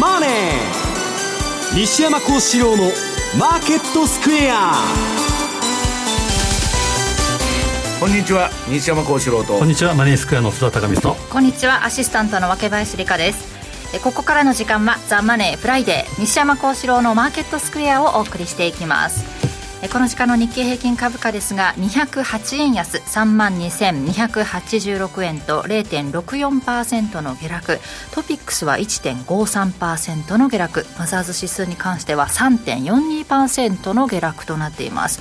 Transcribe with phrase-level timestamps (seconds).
[0.00, 0.30] マネー」
[1.78, 4.84] 西山孝四郎の「マーケットスクエア」
[8.00, 9.54] こんにちは西山孝四郎と。
[9.54, 11.16] こんにちはマネースクエアの須田貴美と。
[11.30, 13.54] こんにちはアシスタントの若林理香です。
[14.02, 19.24] ここからの時間は「ザ・マネーフライデー西山孝四郎のマーケットスクエア」をお送りしていきます
[19.92, 27.78] この時間の日経平均株価ですが208円安3万2286円と0.64%の下落。
[28.12, 30.86] トピックスは1.53%の下落。
[30.98, 35.20] マザーズ指数に関しては3.42%の下落となっています。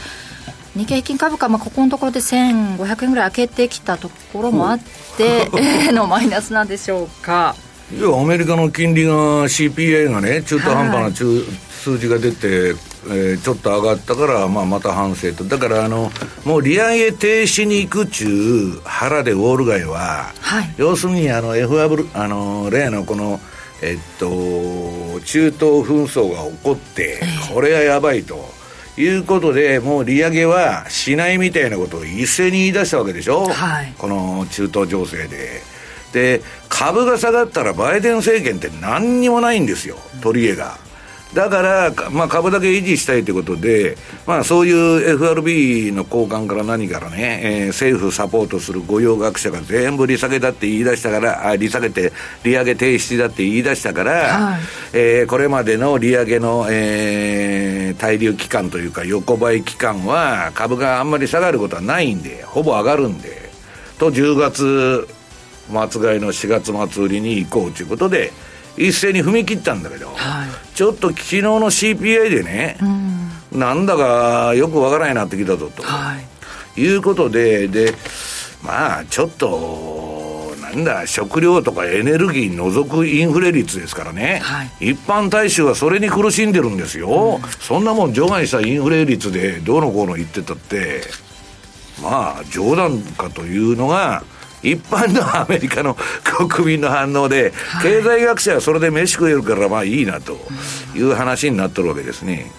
[0.75, 4.79] 日経平均株価、まあ、ここのところで1500円ぐらい開けてきたところもあっ
[5.17, 5.49] て
[5.91, 7.55] のマイナスなんでしょうか。
[7.91, 11.43] いやアメリカの金利が CPI がね中途半端な中、はい、
[11.83, 12.75] 数字が出て、
[13.07, 15.43] えー、ちょっと上がったから、まあ、また反省と。
[15.43, 16.09] だからあの
[16.45, 23.41] もう利上げ停止に行くちゅう腹でウォール街は、はい、要するにあの FW あの例のこの
[23.81, 24.29] えっと
[25.25, 27.19] 中東紛争が起こって、
[27.53, 28.63] これはやばいと。
[28.95, 35.73] いうことで、もう利上げはしないみたいなことを一斉に言い出したわけでしょ、はい、この中東情勢で。
[36.13, 40.77] で株が下がったらバイデン政権って何にもないんですよ取り柄が
[41.33, 52.11] だから、まあ、株だけ維持したいということで、まあ、そういう FRB の高官から何からね、えー、政府サポートする御用学者が全部利下げだって言い出したからあ利下げて
[52.43, 54.61] 利上げ停止だって言い出したから、はい、
[54.93, 63.49] えー、これまでの利上げの、えー、滞留期間というか横ばい期間は株があんまり下がることはないんでほぼ上がるんで
[63.97, 65.07] と10月
[65.69, 68.31] 末買いの4月末売りに行こうということで
[68.77, 72.77] 一斉に踏み切ったんだけど、はい、ちょっと昨日の CPI でね、
[73.51, 76.17] うん、なんだかよくわからないなってきたぞと、は
[76.75, 77.93] い、いうことでで
[78.63, 91.01] まあちょっとなんだ食料とかエネルギー除くインフレ率ですからね、はい、一般大衆はそれに苦しんでるんですよ、うん、そんなもん除外したインフレ率でどうのこうの言ってたって
[92.01, 94.23] まあ冗談かというのが
[94.63, 100.37] 一般のアメリカの国民の反応で、はい、経済学者はそれで飯食えるからまあいいなと
[100.95, 102.51] いう話になってるわけですね。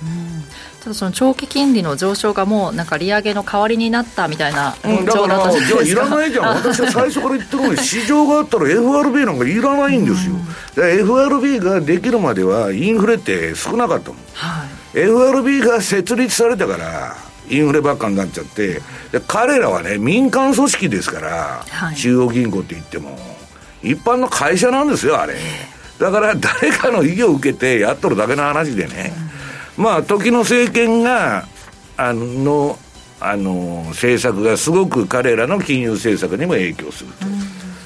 [0.85, 6.45] ただその長期金利の上昇がもうなんか利上げの代わりになったみたいな論調だったじゃないですか、うん、いらないじゃん。
[6.57, 10.35] 私は最初から言ってるのに市場があったら FRB なんかいらないんですよ、
[10.77, 17.17] うん、FRB ができるまではインフレって少なかったもん、はい、FRB が設立されたから
[17.49, 18.81] インフレばっかになっちゃって
[19.13, 23.19] で彼らはね民間組織ですから、はい、中央銀行って言っても
[23.83, 25.35] 一般の会社なんですよあれ。
[25.99, 29.13] だから誰かの意を受けてやっとるだけの話でね、
[29.79, 31.47] うん、まあ時の政権が
[31.97, 32.79] あの
[33.21, 37.27] あの政策がすごく彼らの金融政策にも影響すると。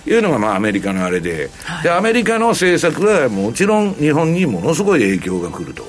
[0.08, 1.50] いうのがまあアメリカのあれで。
[1.64, 5.84] はい、でアメリカの政策はもちろん日本にものすごい影響が来ると、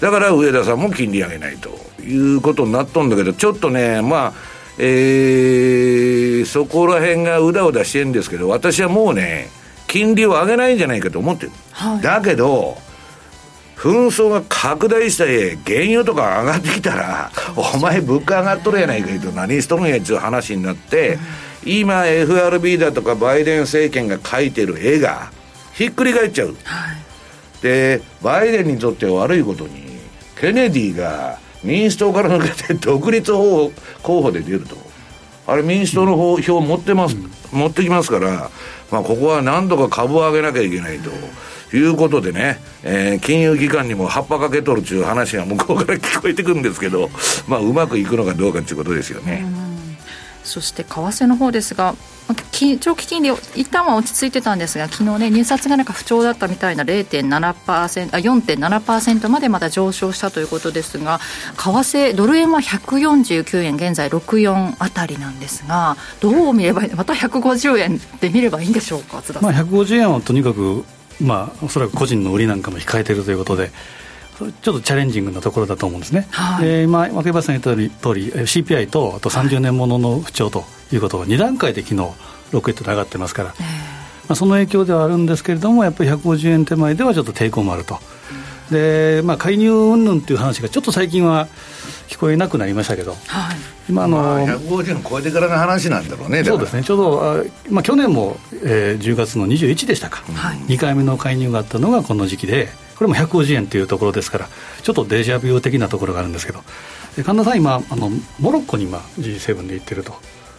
[0.00, 1.70] だから上田さんも金利上げないと
[2.04, 4.32] いうことになっとんだけど、ちょっとね、まあ、
[4.78, 9.48] えー、そこら辺がうだうだしてるんですけど、私はもうね、
[9.86, 11.52] 金利を上げないんじゃないかと思ってる。
[11.72, 12.78] はい、だけど、
[13.76, 17.32] 紛争が拡大して原油とか上がってきたら、
[17.74, 21.18] お前物価上がっとるやないかと何しとるんやっちゅう話になって、
[21.64, 25.30] 今 FRB だとかバイデン政権が描いてる絵が
[25.74, 26.56] ひっくり返っちゃう。
[26.62, 29.98] はい、で、バイデンにとって悪いことに、
[30.40, 34.76] ケネディが民主党から抜けて 独立候補で出ると
[35.46, 38.50] あれ民主党の票持ってます、うん、持ってきますから、
[38.90, 41.10] まあ、ここは何とか株を上げなきゃいけないと。
[41.74, 47.08] いうことでね、えー、金融機関にも葉っぱかけとるっていう話が向こうから聞こえてくるんですけど、
[47.48, 49.46] まあ、うまくいくのかどうかっていうことですよね。
[50.44, 51.94] そして為替の方ですが、
[52.78, 61.18] 長期金利、一旦は落ち着いてたんですが、昨日ね、入札がなんか不調だったみたいな0.7%あ4.7%までまだ上昇したということですが、
[61.56, 70.84] 為替、ドル円は149円、現在64あたりなんですが、どう見ればいいまた150円で見ればいいんでしょうか、まあ、150円はとにかく、
[71.20, 73.70] まあ、おそらく個人の売りなんかも控えているということで。
[74.50, 82.10] ちょっとチャレンジングなところだと思うんですね、はい、で今、若林さん言った通り、CPI とあと30年ものの不調ということが2段階で昨日
[82.50, 83.54] ロケットで上がってますから、ま
[84.30, 87.98] あ、その影響ではあるんですけれども、やっぱり150円手前ではちょっと抵抗もあると。
[88.70, 91.46] でまあ、介入云々という話がちょっと最近は
[92.12, 93.56] 聞こえなくなりましたけど、はい、
[93.88, 96.84] 今の、まあ、150円超えてからの話なんだろうねそうですね。
[96.84, 104.48] ちょうどあ、まあ、去年も、えー、10月の21でしたか、はい、2回目の介入があったのがこの時期でこれも150円というところですから
[104.82, 106.60] ちょっとデジャビュー的なところがあるんですけど。
[107.24, 108.10] 神田さん今あの
[108.40, 110.14] モロッコに今 G7 で行ってると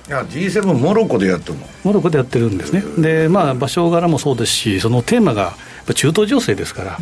[0.08, 1.68] いや G7 モロッコでやってるの？
[1.84, 2.84] モロッコでやってるんですね。
[2.98, 5.56] でまあ場所柄もそうですしそのテーマが
[5.96, 6.98] 中東情勢ですから、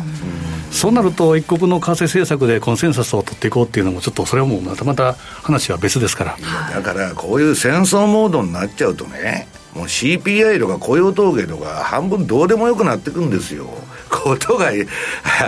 [0.72, 6.36] そうなると、一国の為替政策でコンセンサスを取っていこうっていうのも、ちょっとそれはもうまたまた話は別ですから。
[6.74, 13.68] だから、こういう戦争モードになっちゃうとね、もう CPI とか雇用統計とか半分どうでもよくなってくんですよ。
[14.10, 14.72] ことが、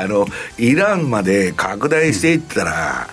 [0.00, 0.26] あの、
[0.56, 3.08] イランまで拡大していったら、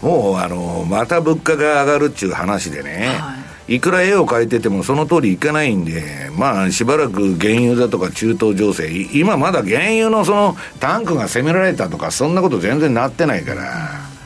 [0.00, 14.16] もうあの、また物価が上がるっていう話でね、はい、いくら絵を描いててもその通りいかないんで、まあしばらく原油だとか中東情勢、今まだ原油のそのタンクが攻められたとか、そんなこと全然なってないから。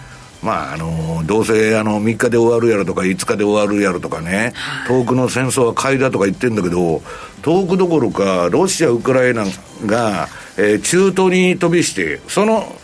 [0.42, 4.54] まあ、あのどうせあの3日で終わるやろとか5日で終わるやろとかね、
[4.88, 7.02] 遠くの戦争は買いだとか言ってるんだけど、
[7.42, 9.44] 遠くどころか、ロシア、ウクライナ
[9.84, 12.75] が、えー、中東に飛びして、その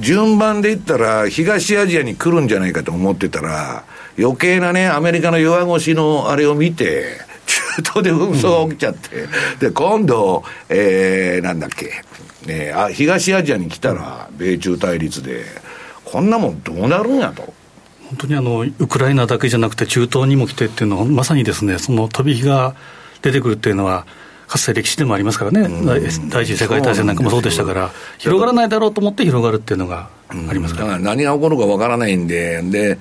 [0.00, 3.84] 順番で言ったら、東アジアに来るんじゃないかと思ってたら、
[4.18, 9.28] 余計なね、アメリカの弱腰のあれを見て、中東で紛争が起きちゃって、
[9.58, 12.02] で、今度、えー、なんだっけ、
[12.46, 15.44] ね、あ東アジアに来たら、米中対立で、
[16.04, 17.54] こんなもんどうなるんやと。
[18.08, 22.74] 本当にあのウクライナだけじゃなくて、中東にも来てっていうのは、まさにですね、その飛び火が
[23.22, 24.06] 出てくるっていうのは、
[24.52, 25.66] かつて歴史でもありますからね、
[26.28, 32.98] 第一次世界大戦なんかもそうでしたから、広がらないだろうと思って広がるっていうのがありますから、だから何が起こるかわからないんで、で、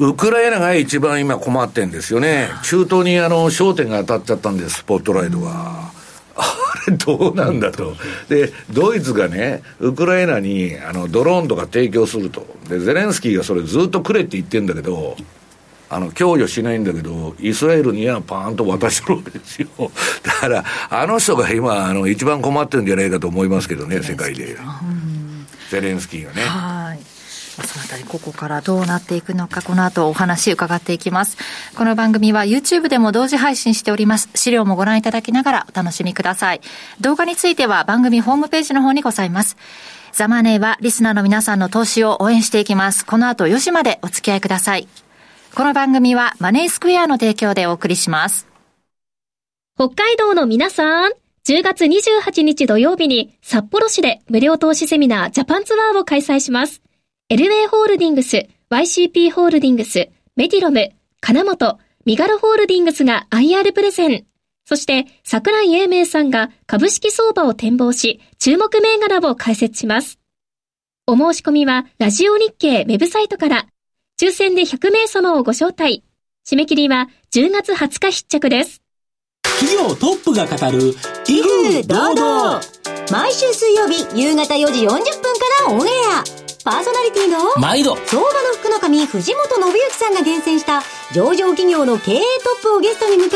[0.00, 2.48] ウクライナが一番今困ってんですよね。
[2.64, 5.92] 中東にあの焦点が当たっちゃったんです、スポットライトが。
[6.34, 7.94] あれどうなんだと。
[8.28, 12.44] で、ドイツがね、ウクライナにあのドローンとか提供すると。
[12.68, 15.16] で、ゼレンスキーがそれずっとくれって言ってんだけど、
[15.92, 19.68] あの、供与しないんだけど、イスラエルにはパーンと渡してるわけですよ。
[20.24, 24.56] だから、あの人が今、あの、一番困ってるんじゃないかと思いますけどね、世界で。
[25.70, 26.42] ゼレンスキーがね。
[26.42, 27.12] はい。
[27.66, 31.36] そのあたり、ここからどうなっていくのか、この後お話伺っていきます。
[31.76, 34.30] この番組は YouTube でも同時配信しております。
[34.34, 36.62] 資料もご覧いただきながらお楽しみください。
[37.02, 39.58] 動画については番組ホームページの方にございます。
[40.12, 43.04] ザマネーはリスナーの皆さんの投資を応援していきます。
[43.04, 44.88] この後4時までお付き合いください。
[45.54, 48.48] この番組はマネースクエアの提供でお送りします。
[49.74, 51.12] 北海道の皆さん、
[51.44, 56.80] 10月28日土曜日に札幌市で無料投資セミナージャパンツアーを開催します。
[57.28, 60.90] エルウェイホールディングス、YCP ホールディングス、メディロム、
[61.20, 64.24] 金本、ミガロホールディングスが IR プレゼン。
[64.64, 70.18] そして、桜井英明さんが株式相場を展望し、注目銘柄を解説します。
[71.06, 73.66] お申し込みは、ラジオ日経ウェブサイトから、
[74.22, 76.04] 抽選で100名様をご招待。
[76.46, 78.80] 締め切りは10月20日必着です。
[79.42, 80.94] 企業トップが語る、
[81.26, 82.60] 威風堂々。
[83.10, 85.02] 毎週水曜日夕方4時40分か
[85.66, 86.22] らオンエア。
[86.64, 90.82] パーソナリティの毎度相場の福の神藤本信之さんが厳選した
[91.12, 92.22] 上場企業の経営ト
[92.60, 93.28] ップをゲストに迎え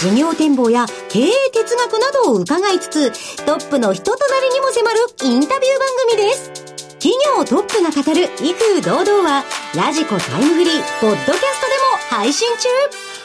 [0.00, 6.61] 事業展望や経営哲学などを伺いつつトップの人となりにも迫るインタビュー番組です
[7.02, 9.42] 企業トップが語る威風堂々は、
[9.74, 12.68] ラジコタイムフリー、ポッドキャストでも配信中。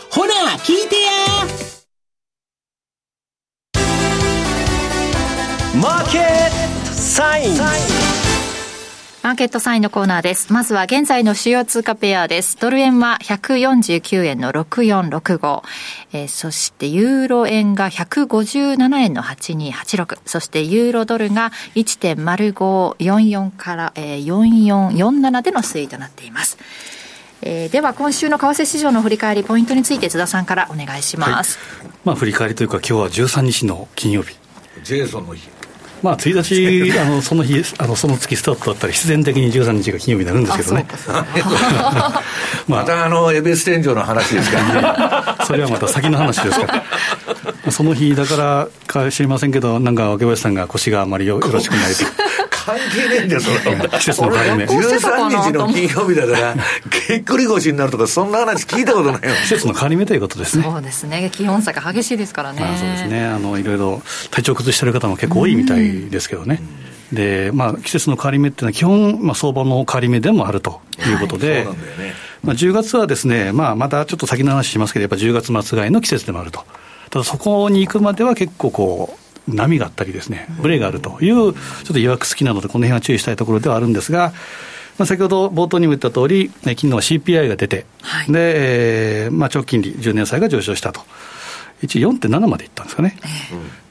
[0.10, 1.12] ほら、聞いてや。
[5.80, 8.07] マーケットサイン
[9.28, 10.54] マーケットサインのコーナーです。
[10.54, 12.56] まずは現在の主要通貨ペアです。
[12.62, 15.64] ドル円は149円の6465。
[16.14, 20.20] えー、そしてユーロ円が157円の8286。
[20.24, 26.58] そしてユーロドルが1.0544から、えー、4447での推移となっています。
[27.42, 34.38] えー、では今週の為替市場の振り返りポイントについて津田さんからお願いします、はい、まあ振り返りというか今日は13日の金曜日
[34.84, 35.48] ジェイソンの日
[36.04, 40.86] まあ、1日、あのその日あの、その月スタートだったら、必然的に13日が金曜日になるんですけどね。
[42.68, 46.84] またあの、エベス天井の話ですから、それはまた先の話ですから。
[47.72, 52.06] その日だからか知りませんけど、なんか、若林さんが腰があまりよろしくないと。
[52.68, 53.88] 関係ねえんだよ、その。
[53.98, 54.66] 季節の変わり目。
[54.66, 56.56] 13日の金曜日だから、
[57.08, 59.36] げっくり腰になるとか、そんな話聞いたことないよ。
[59.44, 60.64] 季節の変わり目ということですね。
[60.64, 61.30] そうですね。
[61.34, 62.60] 気温差が激しいですからね。
[62.60, 63.26] まあ、そうですね。
[63.26, 66.62] あの、いろいろ体調崩してる方も結構多いみたいですけどね。
[67.14, 72.14] で、まあ、季節の変わり目っていうのは、基本、まあ、相場の変わり目でもあるということで、はい、そうなんだよね。
[72.44, 76.66] まあ、10月はですね、まあ、またちょっと先の話しますけど、やっぱ10月末買いの季節でもあると。
[77.10, 81.54] ただそこに行くまでは結構こう、波があったりですね、ブレがあるという、ちょっ
[81.86, 84.34] と曰く好きなので、この辺は注意したいところではあるんですが、
[84.98, 91.02] まあ、先ほど冒頭にも言った通り、昨日は CPI が出て、はい、で、えーまあ、長期金利、10年債が上昇したと。
[91.82, 93.18] 一応4.7までいったんですかね、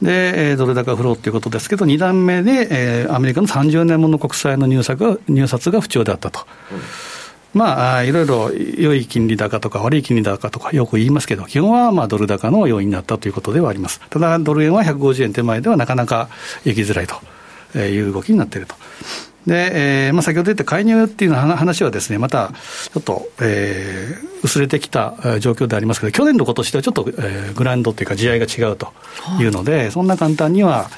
[0.01, 6.41] えー、で、えー、ドル高フローということですけど、2段目で、えー、アメリカの30年もの国債の入札が入札が不調であったと。
[7.55, 14.01] まあ、いろいろ良い金利高とか悪い金利高とかよく言いますけど、基本はまあドル高の要因になったということではあります。
[14.11, 16.29] ただ、ドル円は150円手前ではなかなか
[16.65, 18.75] 行きづらいという動きになっていると。
[19.47, 22.53] で、えーまあ、先ほど言った介入っていう話はですね、また
[22.93, 28.93] ちょっと、えー、薄れてきた状況でありますけど、去年と今年ではちょっと、えー、グランドっていうか、地合いが違うと
[29.41, 30.91] いうので、はい、そんな簡単には、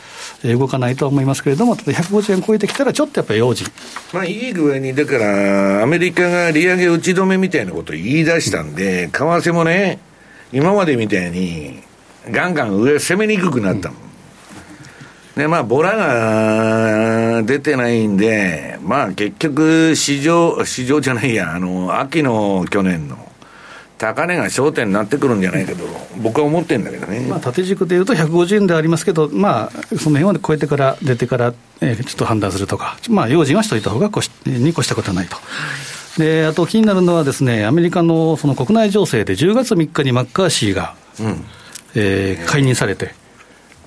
[0.44, 3.66] 動かないとは思いますけれども、ただ150円超えてきたら、ちょっとやっぱり用心。
[4.12, 9.98] まあ、いい具合に、だから、アメリカが利上げ打ち止めみたいなことを言い出したんで、為替もね、
[10.52, 11.82] 今までみたいに、
[12.30, 13.98] ガンガン上攻めにくくなったもん。
[15.36, 23.27] で、まあ、ボラが出てないんで、まあ、結局、市場、市場じゃないや、あの、秋の去年の、
[23.98, 25.84] 高値が焦点になってくるんじゃないけど、
[26.22, 27.26] 僕は思ってるんだけどね。
[27.28, 35.36] まあ、縦軸でいうと150円でありますけど、まあ、その辺を超えてから、出てから、えー、ちょっと判断するとか、まあ、用心はしといた方がこしに越したことはないと。
[36.16, 41.44] で、あと気になるのはですね、アメリカのその国内情勢で10月3日にマッカーシーが、うん、
[41.94, 43.14] えー、解任されて、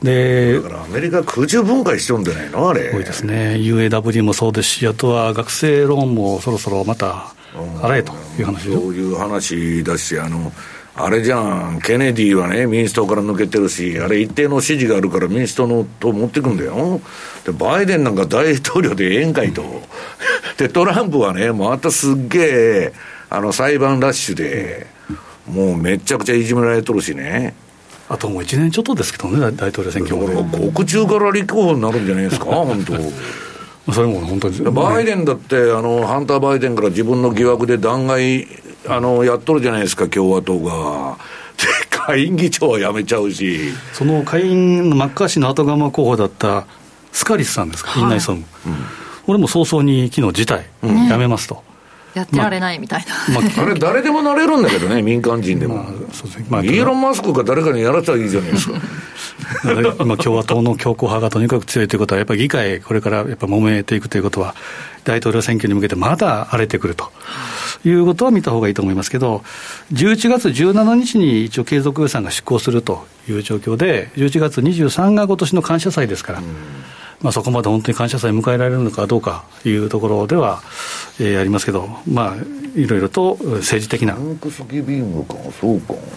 [0.03, 2.91] でだからアメリカ、空中分解しちゃうんじゃないの、あれ。
[2.91, 7.33] 多いですね、UAW もそうですし、あとは学生ローンもそろそろまた
[7.81, 10.51] 洗えという話そういう話だし、あの
[10.93, 16.99] あれじゃん、ケネディはね、民主党から抜けてるし、あれ、一定の支持があるから民主党の党持ってくんだよ。
[17.45, 19.63] で、バイデンなんか大統領でええんかいと。
[20.57, 22.93] で、トランプはね、またすっげえ、
[23.29, 24.87] あの、裁判ラッシュで、
[25.47, 27.53] もうめちゃくちゃいじめられとるしね。
[28.09, 30.71] あともう1年ちょっとですけどね、大統領選挙も、ね。
[30.75, 32.93] 国中から立候補になるんじゃないですか、本当。
[33.91, 38.47] それも本当にバイデンだって、あのハンター・バイデンから自分の疑惑で弾劾
[38.87, 41.17] あのやっとるじゃないですか、共和党が。
[41.89, 43.59] 下院議長は辞めちゃうし。
[43.93, 46.65] その下院のマッカーシーの後釜候補だった
[47.11, 48.45] スカリスさんですか、院内総務。
[48.65, 48.75] うん、
[49.27, 51.63] 俺も早々に昨日辞退、うん、辞めますと。
[52.13, 55.85] やってられないみたいな、まあ、あれ、誰でもなれるんだけどね、 民間人でも、まあ
[56.49, 58.79] まあ、イーロン・マスクが誰かにやらせたらいいじゃないですか。
[59.99, 64.55] 今、共和党の強硬派がとにかく強いということは、やっぱり議会、これからやっぱ揉めていくということは、
[65.03, 67.11] 大統領選挙に向けてまだ荒れてくると
[67.85, 69.43] いうことは見たほうがいいと思いますけど、
[69.93, 76.41] 11月17日に一応、継続予算が執行するという状況で、11月23が今年の感謝祭ですから。
[77.21, 80.61] まあ、そこまで本当に感謝祭迎えられるのかどうかというところでは、
[81.19, 82.35] えー、ありますけど、まあ、
[82.75, 84.15] いろいろと政治的な。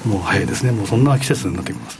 [0.06, 1.99] もう早いですね、もうそんな季節になってきます。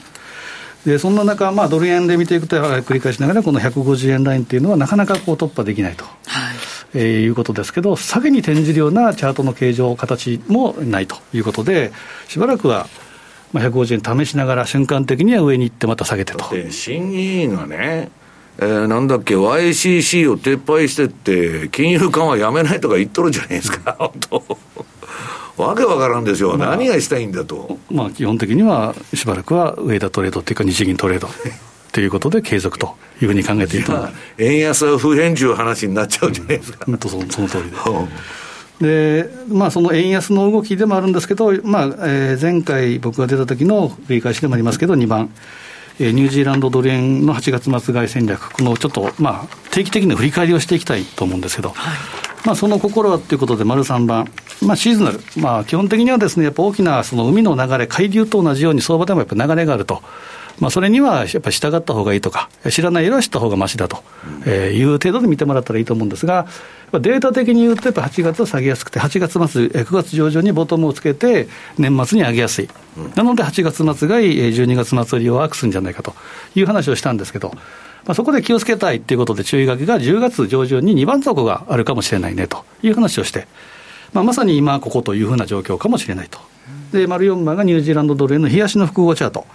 [0.87, 6.11] でそんな中、まあ、ドル円で見ていくと、繰り返しながら、この150円ラインっていうのは、なかなかこう突破できないと、は
[6.53, 11.93] いえー、いうことですけど、下げに転じるようなチャートの形状、形もないということで、
[12.29, 12.89] しばらくは、
[13.53, 16.45] まあ、150円試しながら、瞬間的には上に行って、また下げてと。
[16.71, 18.11] 審議員がね
[18.59, 24.59] えー、なんだっけ、YCC を撤廃してって、金融緩和やめないとか言っとるじゃないですか、本当。
[25.57, 27.79] わけわからんですよ、まあ、何がしたいんだと。
[27.91, 31.29] まあ、基本的には、しばらくは上田トレードっていうか、日銀トレード。
[31.95, 33.93] ということで継続というふうに考えていると
[34.39, 36.85] 円安は不変中話になっちゃうじゃないですか。
[36.89, 37.77] うん、そのその通りで。
[38.81, 45.31] で、まあ、その円安の動きでもあるんですけど、まあえー、前回僕が出た時の繰り返しでもありますけど、2番、
[46.01, 51.77] ニュージーランドドル円の8月末買い戦略、このちょっと、まあ、定期的な振り返りをしていきたいと思うんですけど、はい、
[52.45, 54.29] まあ、その心はということで、丸3番、
[54.61, 60.03] まあ、シーズナル、まあ、基本的にはですね、やっぱ大きなその海の流れ、海流と同じように相場でもやっぱ流れがあると。
[60.61, 64.03] まあ、それにはやっぱり従った方がいいとか、知らないよりは知った方がましだと、
[64.47, 66.47] えいう程度で見てもらったらいいと思うんですが、
[66.93, 72.69] データ的に言うと、やっぱ8月は下げやすくて、8月末、9月上旬にボトムをつけて、年末に上げやすい、
[73.17, 76.15] なので8月末買い、12月末利用を悪すんじゃないかと
[76.55, 77.53] いう話をしたんですけど、
[78.07, 83.49] まあ、そこで気をつけたいということで、注意書きが10月上旬に2番底があるかもしれないねという話をして、
[84.13, 86.39] まあ、まさに今、ここというふうな状況かもしれないと。
[86.93, 89.47] で、丸4番がニュージーランドドル円の冷やしの複合チャート。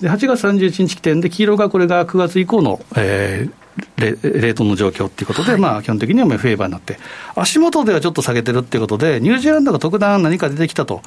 [0.00, 3.52] で、8月31日起点で、黄色がこれが9月以降の、えー、
[3.96, 6.98] レレートの状況ということで、はい、まあ、基本的にはフェーバーになって、
[7.34, 11.02] 足元ではちょっと下げてるっていうことで、ニュージーランドが特段何か出てきたと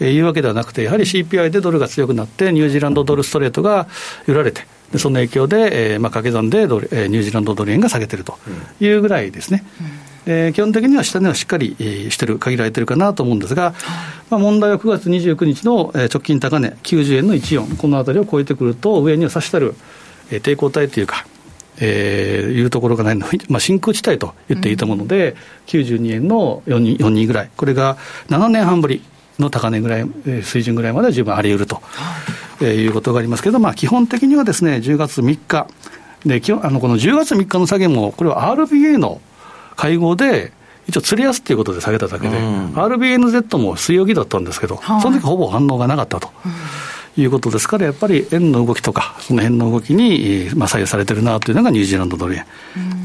[0.00, 3.88] いうわけではなくて、やはり CPI でドルが強くなって、ニュージーランドドルストレートが
[4.26, 8.38] 売られて、でその影響で、えーまあ、掛け算でドル、えー、ニュージーランドドル円が下げてると
[8.80, 9.64] いうぐらいですね。
[9.80, 11.76] うんえー、基本的には下値はしっかり、
[12.10, 13.74] してる、限られてるかなと思うんですが、
[14.30, 19.74] まあ、問題は9月29日の、えー、直近高値、90円の14、このあたりを超えてくると、上には差したる、
[20.30, 21.26] えー、抵抗体というか、
[21.80, 25.36] えー、いうところがないの、 まあ、真空地帯と言っていいと思うので、
[25.72, 27.96] うん、92円の42ぐらい、これが
[28.30, 29.02] 7年半ぶり
[29.38, 30.06] の高値ぐらい、
[30.42, 31.82] 水準ぐらいまでは十分あり得ると、
[32.60, 35.66] えー、いうことがありますけど、まあ、基本的にはですね、10月3日、
[36.24, 39.20] であのこの10月3日の下げも、これは RBA の
[39.76, 40.52] 会合で、
[40.86, 46.30] 一応、釣れ安っていうことで下げただけで、うん、RBNZ も水曜日だったんですけど、はその時ほぼ反応がなかったと。
[47.16, 52.44] いうことですから、やっぱり円の動きとか、その辺の動きに、まあ、左右されてるなというのがニュージーランドドル円。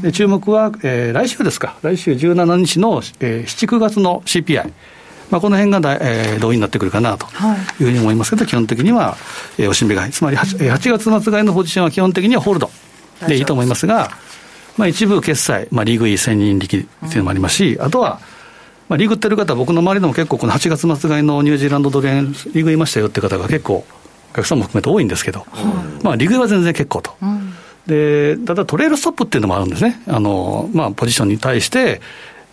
[0.02, 4.72] で注目は、えー、来週ですか、来週17日の、えー、7、9月の CPI。
[5.30, 7.26] まあ、この辺がだ、えー、同意になってくるかなと
[7.78, 9.16] いうふうに思いますけど、はい、基本的には、
[9.58, 12.70] えー、おしんべ買い、つまり 8, 8月末買いのポジションは基本的にはホールド
[13.28, 14.10] でいいと思いますが、
[14.76, 18.20] まあ、一部決済、まあ、リーグイ1000人力っていうのもありますし、うん、あとは、
[18.88, 23.84] まあ、リーグってる方、僕の周りでも結構、この8月末買いのニュージーランドドル円、リーグいましたよって方が結構、
[24.32, 27.14] お客さんも含めて多いんですけど、うん、まあ、リーグは全然結構と。
[27.22, 27.54] うん。
[27.86, 32.00] でただトレールストップっていうのもあるんですね、あのまあ、ポジションに対して、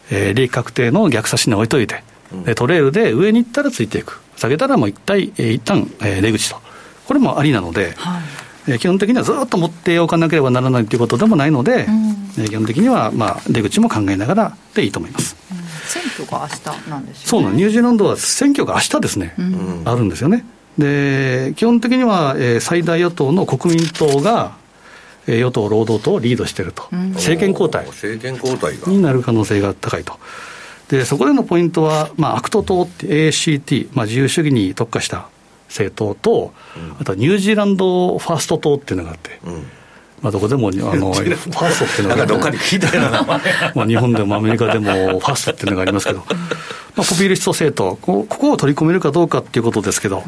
[0.09, 2.03] えー、利益確定の逆差しに置いといて、
[2.45, 6.59] でトレールで上に行ったらついていく、下げたらもう一体、えー、一旦、えー、出口と、
[7.07, 15.35] これもありなので、はいえー、基本的にはずっと持っておかなければならないということでもないので、うん、えー、基本的には、まあ、出口も考えながらでいいと思います。
[15.51, 15.57] うん、
[15.87, 20.45] 選挙が明日なんですよ、ね、そうなニュージーランドは選挙が明日ですね、うん、あるんですよね。
[20.77, 24.57] で基本的には、えー、最大野党の国民党が、
[25.25, 27.85] えー、与党、労働党をリードしていると、政権交代。
[27.87, 30.19] 政権交代になる可能性が高いと。
[30.89, 35.29] でそこでのポイントは、まあ、アクト党って ACT、まあ、自由主義に特化した
[35.67, 36.53] 政党と、
[36.99, 39.53] あとはニュージーランドファースト党っていうのがあって、うん、
[40.21, 43.23] まあ、どこでもあの ファーストっていうのがどっかに聞いたような。
[43.75, 50.23] まあ日本でもアメリカでもファーストっていうのがありますけど、まあ、ポピュリスト政党こ、ここを取り込めるかどうかっていうことですけど、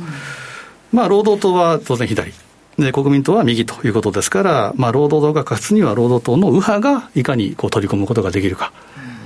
[0.92, 2.34] まあ、労働党は当然左。
[2.78, 8.72] で国民党は右ということですから、まあ、労働党が勝つには労働党の右派がいかにこう取り込むことができるか、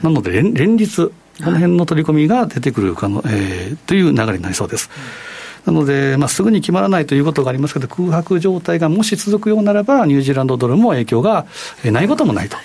[0.02, 1.12] なので連連立、
[1.44, 4.90] この辺の取り込みが出てくるかの、えー、という流れになりそうです。
[5.66, 11.46] なので、まあ、すぐに決まらないということがありますけど、空白状態がもし続くようならば、ニュージーランドドルも影響が
[11.86, 12.58] ないこともないと。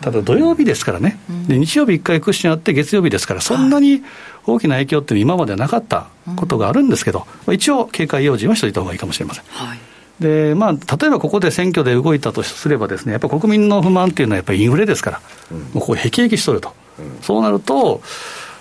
[0.00, 4.02] ただ土曜日ですからね、で日曜日1回クッションあって、月曜日ですから、そんなに
[4.46, 9.44] 大きな影響っていうのは今までなかったことがあるんですけど、一応、警戒用心はしておいたほうがいいかもしれません。
[9.48, 9.78] はい。
[10.20, 18.00] でまあ、例えばここで選挙で動いたとすればです、ね、やっぱり国民の不満っていうのはやっぱりインフレですから、うん、もうここ、へきへきしとると、うん、そうなると、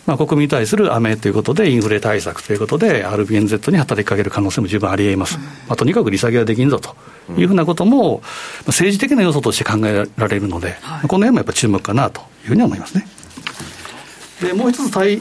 [0.06, 6.96] まあ、国民に対する雨ということで、インフレ対策ということで、RBNZ に働きかける可能性も十分ありえます、うん、まあ、とにかく利下げはできんぞと
[7.38, 8.22] いうふうなことも、
[8.68, 13.08] 政治的な要素として考えられるので、はい、この辺もやっぱ注目かなというふうに思いますね。
[14.42, 15.18] でもう一つ対、え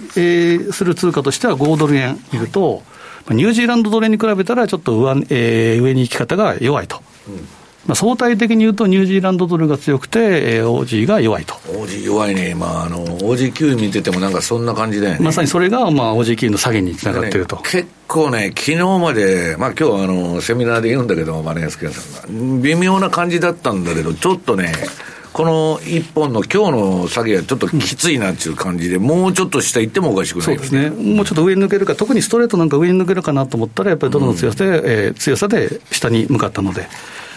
[0.57, 2.83] ー、する通貨としては、5ドル円いると、はい
[3.31, 7.01] ニュージーランドドルに比べたら、ちょっと上,、えー、上に行き方が弱いと。
[7.27, 11.55] うんまあ、相対的に言うと、ニュージーランドドルが強くて、えー、OG が弱いと。
[11.55, 15.21] OG 弱いね、まあ、あの OG 級見てても、なんかそんな感じだよね。
[15.21, 24.73] まさにそれが、まあ、OG 級の下げにつながっていると、ね、結構ね、昨日まで、まあ今日あのセミナーで言うんだけど、マネースケさんが、微妙な感じだったんだけど、ちょっとね、
[25.35, 36.87] この一本の今日の下げはちょっときついなっていう感じで、もうちょっと下行ってもおかしくないそうですね、もうちょっと上に抜けるか、特にストレートなんか上に抜けるかなと思ったら、やっぱりドルの強さで、うん、えー、強さで下に向かったので、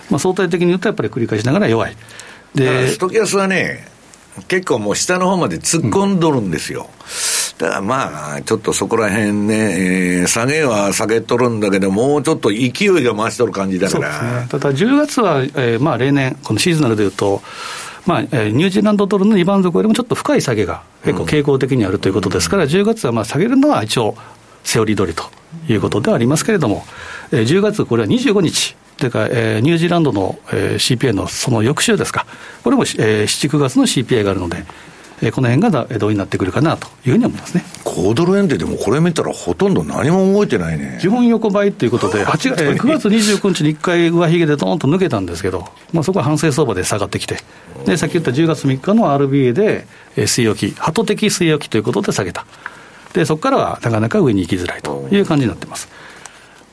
[0.09, 1.95] まあ、相対的に言うと、やっぱり繰り返しながら弱い。
[2.55, 3.87] でストキャスはね、
[4.47, 6.89] 結構もう下の方まで突っ込んどるんですよ。
[6.89, 12.69] うん、だからまあ、ちょっとそこら辺ね、えー、下げは下げとるんだけど、もうちょっと勢い
[13.03, 14.41] が増しとる感じだから。
[14.41, 17.41] ね、ただ10月は、えー、まあ例年、このシーズナルでいうと、
[18.05, 24.15] まあ、ニュージーランドドルの2番底よりもちょっと深い下げが結構傾向的にあるということですから、うん、10月はまあ下げるのは一応、
[24.63, 25.25] セオリー通りと
[25.67, 26.85] いうことではありますけれども、
[27.31, 28.75] えー、10月、これは25日。
[28.97, 32.25] というか、えー、ニュージーランドの、えー、CPI のその翌週ですか、
[32.63, 34.65] これも、えー、7、9月の CPI があるので、
[35.21, 37.63] えー、この辺が同意になってくるかなというふうに思いますね。
[37.85, 40.99] 5ドル円で、でもこれ見たら、ほとんど何も動いてないね。
[41.01, 47.37] 基本横ばいということで、 8えー、9月29日に1回上髭でどーんと抜けたんですけど、まあ、そこは反省相場で下がってきて、
[47.85, 52.45] でさっき言った10月3日の RBA で、えー、据え置き、鳩的据え置きということで下げた、
[53.13, 55.87] でそこからはなかなか上に行きづらいという感じになってます。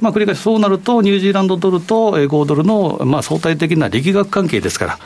[0.00, 4.98] まあ、繰り返しそうなると、ニュージーランドドルと5ドルの、まあ、相対的な力学関係ですから、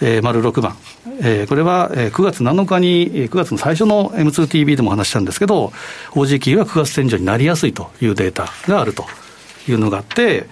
[0.00, 0.76] えー、丸6番、
[1.20, 5.72] えー、これは9月7日に、9月の最初の M2TV でも話したんですけど、
[6.10, 9.06] OG キーは9月天井になりやすいというデータがあると
[9.68, 10.46] いうのがあって、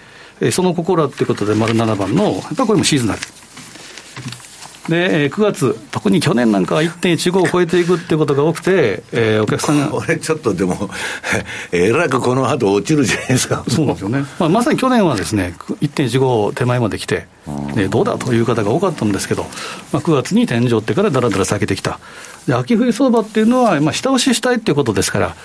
[0.51, 3.19] その心ということで、丸7番の、やっぱりこれもシーズナル。
[4.89, 9.87] で、9月、特に去年なんかは1.15を超えていくっていうことが多くて、えー、お客さんが。
[9.87, 10.89] これちょっとでも、
[11.71, 13.63] えらくこの後落ちるじゃないですか。
[13.69, 14.25] そうなんですよね。
[14.39, 17.27] まあ、まさに去年はですね、1.15手前まで来て、
[17.75, 19.43] ね、どうだという方が多かったんですけど、
[19.93, 21.99] まあ、9月に天井ってからだらだら下げてきた。
[22.45, 25.35] で、秋冬相場っていうのは、まあ、下押ししたいっていうことですから、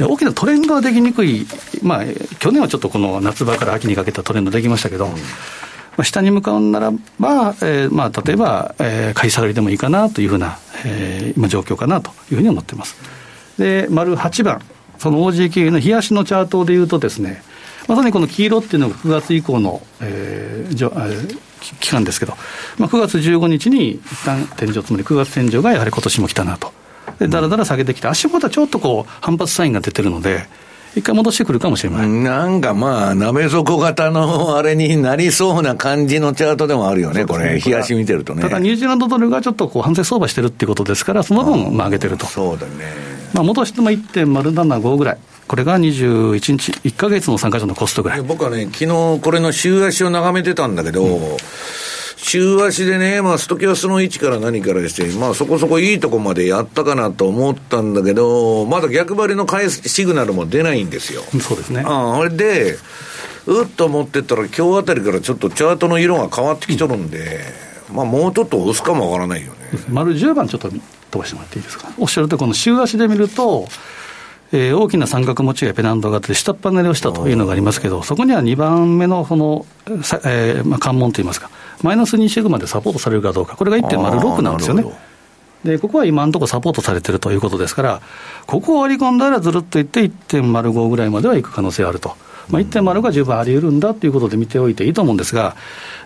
[0.00, 1.46] 大きなトレンドはできにくい、
[1.82, 2.04] まあ、
[2.40, 5.12] 去年はちょっとこの夏場から秋にかけたトレンドできましたけど、うん
[5.96, 12.96] まあ、下に向かうならば、えーまあ、例えば、えー、買い下がりでもいいかなというふうな、えー、今状況かなというふうに思っています。
[13.58, 14.60] で、丸8番、
[14.98, 17.42] その OG の冷やしのチャートでいうとですね、
[17.86, 21.38] まさにこの黄色っていうのが9月以降の、えー、じょえー、
[21.80, 22.34] 期間ですけど、
[22.78, 26.72] まあ、9月15日に一旦天井、つまり9月天井がやはり今年も来たなと。
[27.18, 30.46] で、だらだら下げてきて、足元はちょっとこう、反発サインが出てるので、
[30.96, 32.08] 一回戻してくるかもしれない。
[32.08, 38.42] なんかまあ、鍋底型のあれになりそうな感じのチャートでもあるよね、これ、冷やし見てるとね。
[38.42, 42.26] ただ、ニュージーランドドルがちょっとこう反省相場してるってことですから、その分、まあ、上げてると。
[42.26, 42.72] そうだね。
[43.32, 45.18] まあ、戻しても1.075ぐらい。
[45.46, 48.22] これが21日、1か月の参加者のコストぐらい。
[48.22, 51.36] 僕はね、昨日これの週足を眺めてたんだけど、うん
[52.26, 61.20] 週足でね、まあ、ストキャスの位置から何からして、まあ、そこそこいいとこまでやったかなと思ったんだけど、まだ逆張りの返すシグナルも出ないんですよ。
[61.38, 61.82] そうですね。
[61.86, 62.78] ああれで、
[63.46, 67.40] うっと思ってたら、今日あたりからちょっとチャートの色が変わってきとるんで、
[67.90, 69.58] うん、まあ、もうちょっと押すかもわからないよね。
[69.90, 70.80] 丸10番ちょっと飛
[71.18, 71.92] ばしてもらっていいですか？
[71.98, 73.68] おっしゃるとこの週足で見ると、
[74.56, 79.66] えー、大きな三角持ちがペナント型で下っ端なりをしたというのがありますけど、そこには2番目のその、
[80.24, 81.50] えーまあ、関門といいますか、
[81.82, 84.84] マイナス2シグマでサポートされるかどうか、これが1.06なんですよね。
[85.64, 88.00] で、ここは今のところサポートされてるということですから、
[88.46, 92.16] ここを割り込んだらずるっといって1.05ぐらいまではいく可能性があると。
[92.48, 95.56] まあ、1.0が十分あり得るんだということで見ておいていいと思うんですが、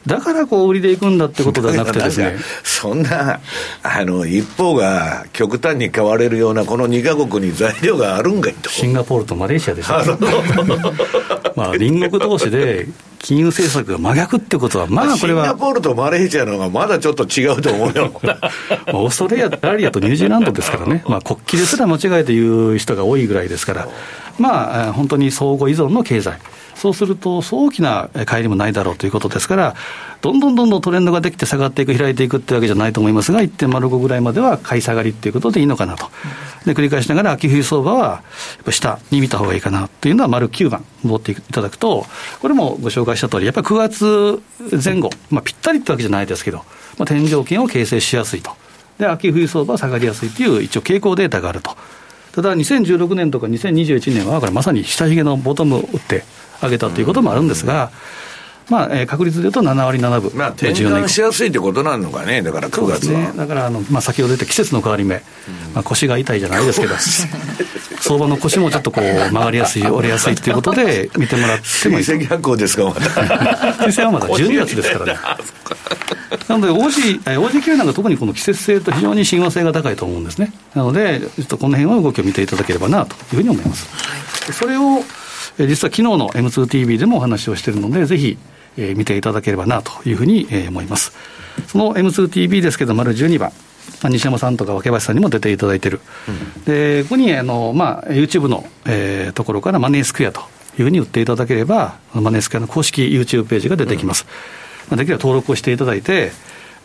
[0.06, 2.36] だからこう売りでいくんだってことではなくてですね。
[2.62, 3.40] そんな、
[3.82, 8.70] あの、一方が極端に変われるようなこの2か国に材料があるんかいと。
[8.70, 9.94] シンガポールとマレーシアでしょ。
[11.56, 12.86] まあ、隣国同士で
[13.18, 15.46] 金融政策が真逆ってことは、まあこれは。
[15.46, 18.12] シンガポールとマレーシアの方がまだちょっと違うと思うよ。
[18.92, 23.88] オーストラリアとニュージーランドですからね、まあ、国旗ですら間違えて言う人が多いぐらいですから、
[24.38, 26.38] まあ、本当に相互依存の経済。
[26.74, 29.74] そうすると、そう大きな帰りもないだろうということですから、
[30.20, 36.08] どんどんどんどんトレンドができて下がっていく、開いていくってわけじゃないと思いますが、1.05ぐらいまでは買い下がりっていうことでいいのかなと。
[36.66, 38.22] で、繰り返しながら、秋冬相場は、や
[38.62, 42.06] っぱ下に見た方がいいかなというのは、丸9番、戻っていただくと、
[42.40, 44.42] これもご紹介した通り、やっぱり9月
[44.84, 46.58] 前後、まあ、ぴったりってわけじゃないですけど、
[46.96, 48.52] まあ、天井圏を形成しやすいと。
[48.98, 51.76] で、秋冬相場は下がりやすいという、一応傾向データがあると。
[52.38, 56.22] ただ、2016年とか2021年は、これまさに下髭のボトムを打って、
[56.62, 57.90] 上げたということもあるんですが、
[58.68, 60.32] まあ、えー、確率でいうと7割7分。
[60.34, 63.18] まあ、転換しやすいってことなのかね、だから9月は。
[63.18, 65.22] ね、だからあの、まあ、先ほど言った季節の変わり目、うん、
[65.74, 66.94] まあ、腰が痛いじゃないですけど、
[68.00, 72.04] 相場の腰もちょっとこう、曲がりやすい、 折れやすいっていうことで、見てもらってもいい。
[72.04, 73.00] 水逆行ですか、また。
[73.84, 75.18] 水星はまだ12月ですからね。
[76.46, 80.52] なので OG、OG 級なんか特にこの季節性と非常に親和性が高いと思うんですね。
[80.74, 83.88] なので、ちょっとこの辺の動きを見ていただければなというふうに思います。
[83.92, 85.02] はい、それを
[85.66, 88.38] 実は昨日の M2TV でもお話をしているので、ぜひ、
[88.78, 91.12] えー、見ていただければなというふうに、えー、思います。
[91.66, 93.52] その M2TV ですけど、丸12番。
[94.04, 100.42] 西山さんとか若林さんにも出ていただいてる、うん、でここにあの、まあ、YouTube の、えー、ところからマネースクエアと
[100.78, 104.26] いうふうに打っていただければ、マネースクエアの公式 YouTube ページが出てきます。
[104.84, 106.30] うん、まあ、できれば登録をしていただいて、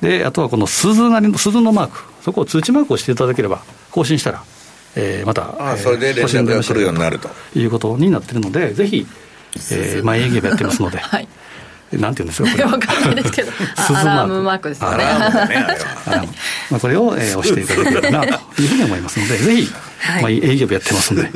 [0.02, 4.44] であとはこの鈴なりの鈴のマーク、そこを通知マークをしていただければ、更新したら
[4.96, 9.08] えー、また、あそれで連絡が来るようになるということになってるので、ぜひ、
[9.72, 10.98] えー、前営業やってますので。
[11.02, 11.28] はい
[11.98, 12.64] なんていうんですか、これ。
[12.64, 15.06] わかんないですけど、 アラームマークですよね。
[16.70, 21.30] まあ、これを、えー、押していただければなというふうに思いますので、ぜひ、はい、まあ、営業部やってますので、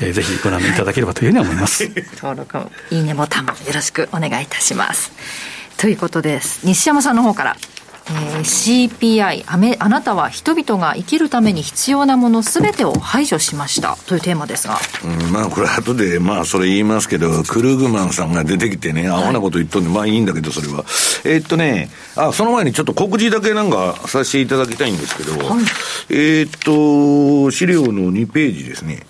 [0.00, 1.90] えー、ぜひご覧いただければというふうに思います。
[2.16, 2.58] 登録、
[2.90, 5.12] いいねボタンもよろしくお願いいたします。
[5.76, 6.60] ということです。
[6.64, 7.56] 西山さんの方から、
[8.06, 13.96] えー、CPI あめあなたは人々が生きるために必要なものすべてを排除しました。
[14.06, 20.84] というテーマですが、うん、まあこれ後でまあそれ言いますけどクルーグマンさんが出てきてねアホなこと言っとんで、まあいいんだけどそれは。
[21.24, 25.64] えー、っとねあその前にちょっと告示だけなんかさせていただきたいんですけど、はい、
[26.10, 26.50] えー、っ
[27.44, 29.06] と資料の2ページですね。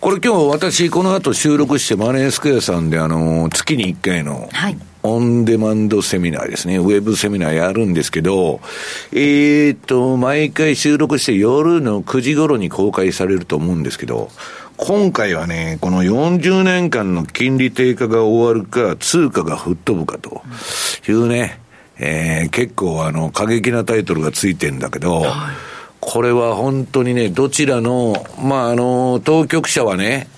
[0.00, 4.78] これ今日私この後収録してマネースクエアさんであの月に1回の、はい
[5.08, 8.60] オンデマンドセミナーですね、ウェブセミナーやるんですけど、
[9.12, 14.30] えー、っと、毎回収録して夜の9時頃に公開されると思うんですけど、
[14.76, 20.42] 今回はね、この40年間の金利低下が終わるか、通貨が吹っ飛ぶかと
[21.08, 21.60] いうね、
[21.98, 25.24] えー、結構あの、過激なタイトルがついてんだけど、
[26.00, 30.28] これは本当にね、どちらの、まあ、あの、当局者はね、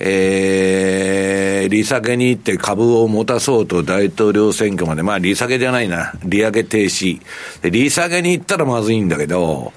[0.00, 7.20] えー、利下げに行って株を持たそうと大統領選挙まで、まあ利下げじゃないな、利上げ停止。
[7.62, 9.72] 利下げに行ったらまずいんだけど、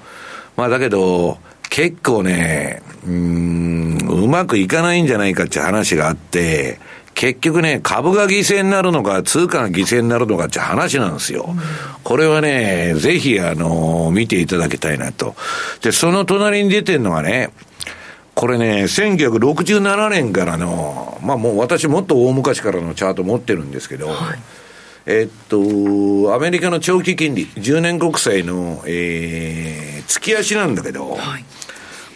[0.55, 6.79] まあだけど、結構ね、うん、うまくいかないんじゃないかって話があって、
[7.13, 11.55] 結局ね、株が犠牲になるのか、通貨が犠牲になるのかって話なんですよ。
[12.03, 15.35] これはね、ぜひ、あの、見ていただきたいなと。
[15.81, 17.51] で、その隣に出てるのがね、
[18.35, 24.39] これね、1967年からの、まあもう私もっと大昔からのチャート持ってるんですけど、はい、
[25.05, 31.45] えっと、アメリカの長期金利、10年国債の、えー、月足なんだけど、はい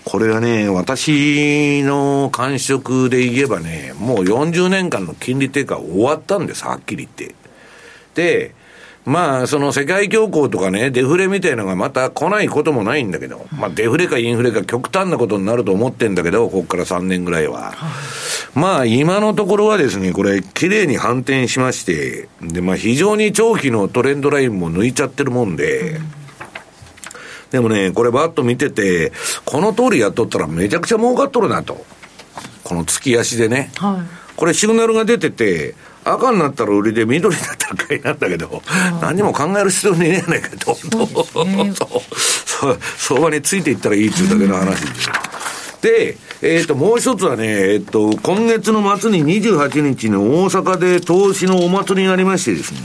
[0.05, 7.35] これがね、私の感触で言えばね、もう40年間の金利低下終わったんです、はっきり言って。
[8.13, 8.55] で、
[9.05, 17.73] まあ、その世界恐慌とかね、デフレみたいなのがまた来ないこともないんだけど、まあ、デフレかインフレか極端なことになると思ってんだけど、ここから3年ぐらいは。
[18.55, 25.99] まあ、今のところはですね、これ、綺麗に反転しまして、で、まあ、非常に長期のトレンドラインも抜いちゃってるもんで、
[27.51, 29.11] でもね、これバッと見てて、
[29.45, 31.85] この通りやっとったらめちゃくちゃ儲かっとるなと。
[32.63, 33.71] この月足でね。
[33.77, 38.61] はい、これシグナルが出てて、赤になったら売りで緑になったら買いなんだけど、
[39.01, 40.75] 何も考える必要ねえやないかと。
[40.75, 41.85] そうね、そ
[42.71, 42.77] う。
[42.97, 44.81] 相場についていったらいいっていうだけの話
[45.81, 46.15] で。
[46.15, 52.79] で、えっ、ー、と、もう一つはね、えっ、ー、と、今月の末に28日の大阪で投資のお祭りがありましてですね、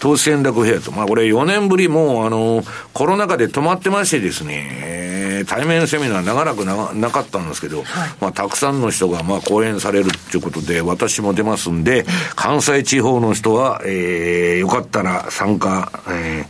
[0.00, 0.92] 投資戦略フェアと。
[0.92, 7.86] まあこれ4年ぶりもうあの、コロナ禍で止まってましてですね、対面セミナー長らくななかったんですけど、はい、
[8.20, 12.04] まあたくさんの人がまあ講演されるということで、私も出ますんで、
[12.36, 16.44] 関西地方の人は、えー、よかったら参加、え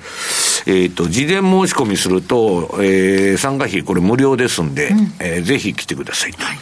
[0.67, 6.33] ー、えっ、ー、と、事前申し込みすると、えー、参加費これ無料ですんで、うん、えー、ぜひ来てください。
[6.33, 6.59] はい、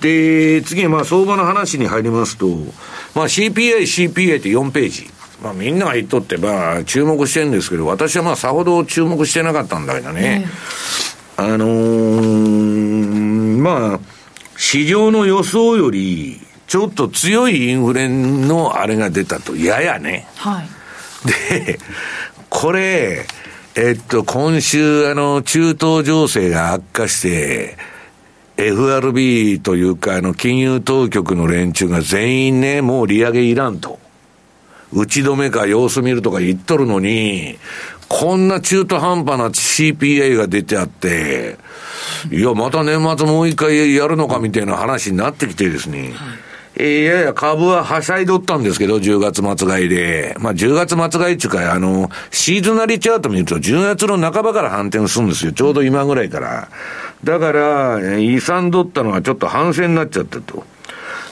[0.00, 2.46] で、次、まあ相場の話に入りますと、
[3.14, 5.10] まあ CPI、CPA って4ページ。
[5.42, 10.44] まあみんなが言っとって、まあ注目してるんですけど、私はまあさほど注目してなかったんだけどね。
[10.44, 14.00] えー、あのー、まあ、
[14.56, 20.26] 市場の予想より、ちょっと強いインフレのあれが出たと、ややね。
[20.36, 20.68] はい。
[21.62, 21.78] で、
[22.48, 23.26] これ、
[23.74, 27.76] えっと、今週、あの、中東情勢が悪化して、
[28.56, 33.98] FRB というか、あの、金融当局の連中が全員ね、もう利上げいらんと。
[34.92, 37.58] 打ち止めか様子見るとか言っとるのに、
[38.08, 41.58] こんな中途半端な CPA が出てあって、
[42.30, 46.12] いや、また年末もう一回やるのかみたいな話になってきてですね、はい
[46.78, 50.36] えやいや、株ははしゃいどったんですけど、10月末買いで。
[50.38, 55.52] まあ、10月末買いっていうか、あの、シーズナリーチャート見ると、10月の半ばから反転するんですよ。
[55.52, 56.68] ちょうど今ぐらいから。
[57.24, 60.64] だから、遺産どったのはちょっと反省になっちゃったと。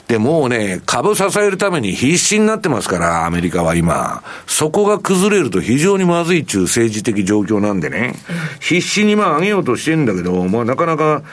[0.07, 4.23] で、もうね、株支えるために必死になってますから、アメリカは今。
[4.45, 8.13] そこが崩れると非常にまずいっちゅう政治的状況なんでね。
[8.59, 11.23] 必死にまあ上げようとしてんだけど、まあなかなか、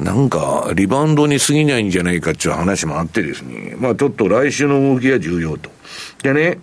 [0.00, 3.76] なんか、リバウンドに過ぎないんじゃないかっていう話もあってですね。
[3.78, 5.70] まあちょっと来週の動きが重要と。
[6.22, 6.58] でね、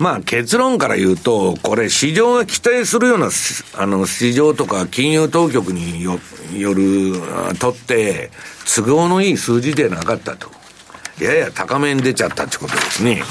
[0.00, 3.28] まあ結論から言うと、これ市場が期待するような、
[3.76, 6.18] あの、市場とか金融当局によ
[6.56, 7.20] よる、
[7.58, 8.30] とって、
[8.64, 10.50] 都合のいい数字でなかったと。
[11.20, 13.22] やや高めに出ちゃったってことですね。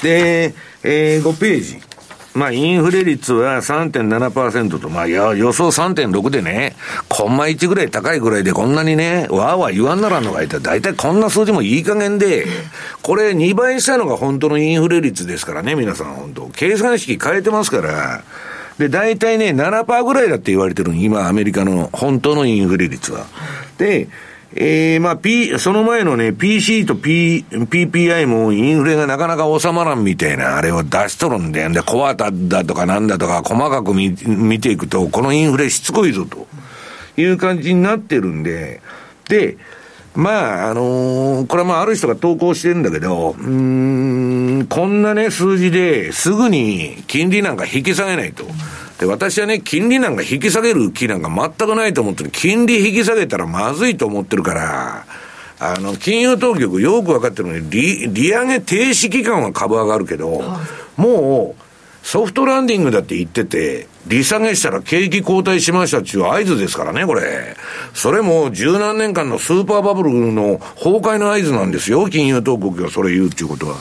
[0.00, 0.54] で、
[0.84, 1.91] えー、5ページ。
[2.34, 6.74] まあ、インフレ率は3.7%と、まあ、や、予想3.6でね、
[7.08, 12.46] コンマ1ぐらい高いぐらいでこんなにね、わーわー言わんならんのがいたら、大体こんな数字もいい加減で、
[13.02, 16.48] これ2倍したのが本当のインフレ率ですからね、皆さん本当。
[16.48, 18.22] 計算式変えてますから、
[18.78, 23.26] で、大体ね、7%ぐらいだって言われてる今、アメリカの本当のインフレ率は。
[23.76, 24.08] で、
[24.54, 36.46] えー、まあ、P、その前のね、PC と P、PPI もインフレがなかなか収まらんみたいな、あれを出しとるんで、で、コアタだとかなんだとか細かく見見ていくと、このインフレしつこいぞと
[37.16, 38.82] いう感じになってるんで、
[39.28, 39.56] で、
[40.14, 48.44] まあ、あのー、これはまあある人が投稿してるんだけど、うん、こんなね、数字ですぐに金利なんか引き下げないと。
[49.00, 52.30] で、私はね、金利なんか引き下げる気なんか全くないと思ってる。
[52.30, 55.06] 金利引き下げたらまずいと思ってるから、
[55.58, 60.42] あの、金融当局よく分かってるのに、利、利上げ停止期間は株上がるけど、
[60.96, 61.62] もう、
[62.02, 67.56] ソフトランディングだって言ってて、利下げしたら景気後退しましたっていう合図ですからね、これ。
[67.94, 73.76] それも十何年間のスーパーバブルの崩壊の合図なんですよ、金融当局がそれ言うっていうことは。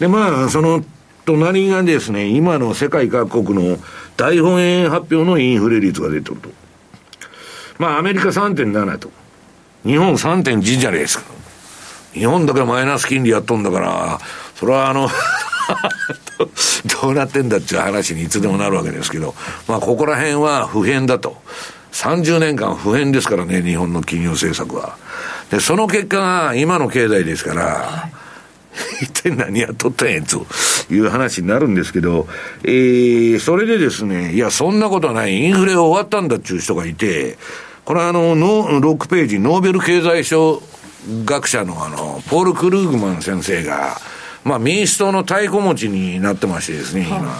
[0.00, 0.84] で、まあ、その、
[1.24, 3.78] 隣がですね、今の世界各国の
[4.16, 6.50] 大本営発表のインフレ率が出てると。
[7.78, 9.10] まあ、アメリカ3.7と。
[9.84, 11.24] 日本3.1じゃないですか。
[12.12, 14.20] 日本だけマイナス金利やっとんだから、
[14.56, 15.08] それはあの
[17.02, 19.34] どうなってんだっていう話にいつでもなるわけですけど、
[19.68, 21.36] まあ、ここら辺は不変だと。
[21.92, 24.96] 30年間不変ですからね、日本の金融政策は。
[25.50, 28.08] で、その結果が今の経済ですから、
[29.02, 30.46] 一体何やっとったんやと
[30.90, 32.28] いう話になるんですけど、
[32.62, 37.38] えー、それでですね、いや、そんなことはない、インフレ終わったんだっていう人がいて、
[37.84, 40.62] これはあの、の6ページ、ノーベル経済賞
[41.24, 44.00] 学者のあの、ポール・クルーグマン先生が、
[44.44, 47.38] まあ民主党の太鼓持ちになってましてですね、今。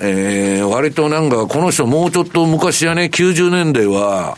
[0.00, 4.36] えー、割となんか、この人もうちょっと昔はね、90年代は、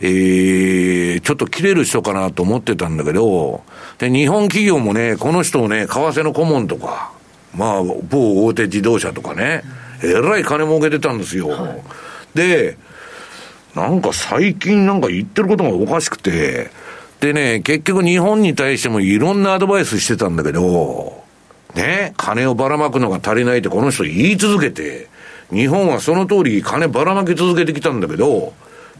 [0.00, 3.62] えー、ちょっと切れる人かなと思ってたんだけど、
[3.98, 7.12] で、日本企業もね、この人をね、為替の顧問とか、
[7.54, 9.62] まあ、某大手自動車とかね、
[10.02, 11.48] えらい金儲けてたんですよ。
[11.48, 11.82] はい、
[12.34, 12.76] で、
[13.74, 16.70] なんか最近なんか言ってることがおかしくて、
[17.20, 21.22] でね、結局日本に対してもいろんなアドバイスしてたんだけど、
[21.74, 25.08] ね、金をばらまくのが足りないってこの人言い続けて、
[25.52, 28.54] 日本はその通り金ばらまき続けてきたんだけど、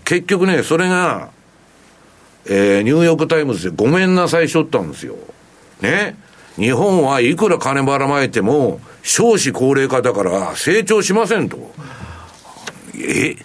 [0.04, 1.30] 結局ね、それが、
[2.46, 5.16] えー、ニューヨークタイムズでごめんなさいしょったんですよ。
[5.80, 6.16] ね。
[6.56, 11.72] 日本はいくら金ばらまいても、少子高齢化だから成長しませんと。
[12.96, 13.36] え、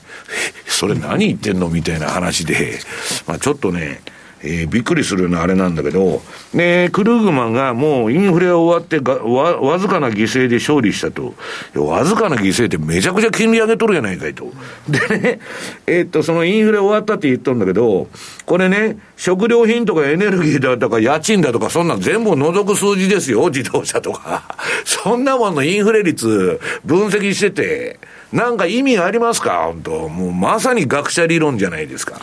[0.65, 1.69] それ何言ってんの？
[1.69, 2.79] みたいな話で、
[3.27, 4.01] まあちょっとね、
[4.45, 6.21] えー、びっくりするようなあれなんだけど、
[6.53, 11.34] ね、クルーグマンがもうインフレは終わってがわ、わずかな犠牲で勝利したと。
[11.75, 14.53] わずかな犠牲ってめちゃくちゃ金利上げとるやないかいと。
[14.88, 15.39] でね、
[15.88, 18.08] えー、っと、そのインフレ終わったって言っとるんだけど、
[18.45, 24.43] これね、食料品とかエネルギーだとか家賃だとかそんなん全部除く数字ですよ、自動車とか。
[24.86, 27.99] そんなもんのインフレ率分析してて、
[28.31, 29.63] なんか意味ありますか？
[29.67, 32.19] 本当もうまさに学者理論じゃないですか。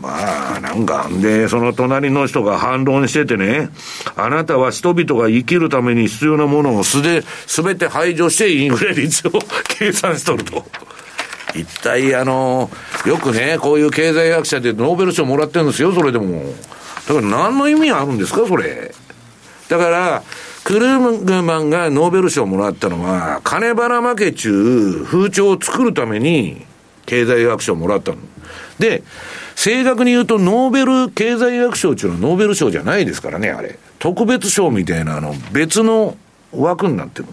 [0.00, 3.70] まあ、なんか、んで、その隣の人が反論しててね、
[4.14, 9.32] あなたは人々が生きるために必要なものをすで、すべて排除してインフレ率を
[9.78, 10.64] 計算しとると。
[11.54, 12.70] 一体、あの、
[13.06, 16.54] よくね、こういう経済学者でノーベル賞もらってるんですよ、それでも。
[17.08, 18.94] だから何の意味あるんですか、それ。
[19.68, 20.22] だから、
[20.64, 26.66] クルーグマンがノーベル賞もらったのは、金ばらまけ中、風潮を作るために、
[27.06, 28.18] 経済学賞をもらったの。
[28.78, 29.02] で、
[29.56, 33.78] 正確に言うと、ノーベル経済学賞っていうのはノーベル賞じゃないですからね、あれ。
[33.98, 36.16] 特別賞みたいな、あの、別の
[36.52, 37.28] 枠になってる。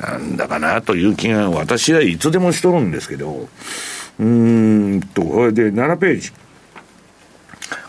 [0.00, 3.48] なんだかなという気が、私はいつでもしとるんですけど、
[4.18, 6.32] うーんと、で7ページ。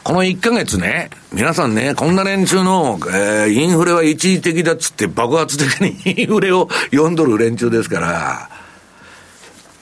[0.04, 8.50] この1ヶ月ね、皆さんね、こんな連中の、えー、インフレは一時的だっつって爆発的に インフレを読んどる連中ですから、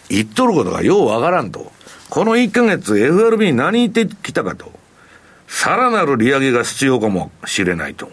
[0.07, 1.72] 言っとることがようわからんと。
[2.13, 4.71] この1ヶ月 FRB 何言ってきたかと。
[5.47, 8.11] さらなる利上げが必要かもしれないと。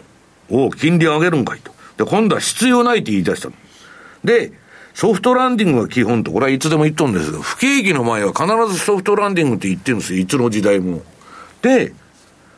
[0.49, 1.71] お金利上げるんかいと。
[1.97, 3.55] で、今度は必要ないって言い出したの。
[4.23, 4.53] で、
[4.95, 10.19] ソフトランディングが基本と、これはいつでも言っとるんですけど、不景気の前は必ずソフトランディングって言ってるんですよ。
[10.19, 11.03] いつの時代も。
[11.61, 11.93] で、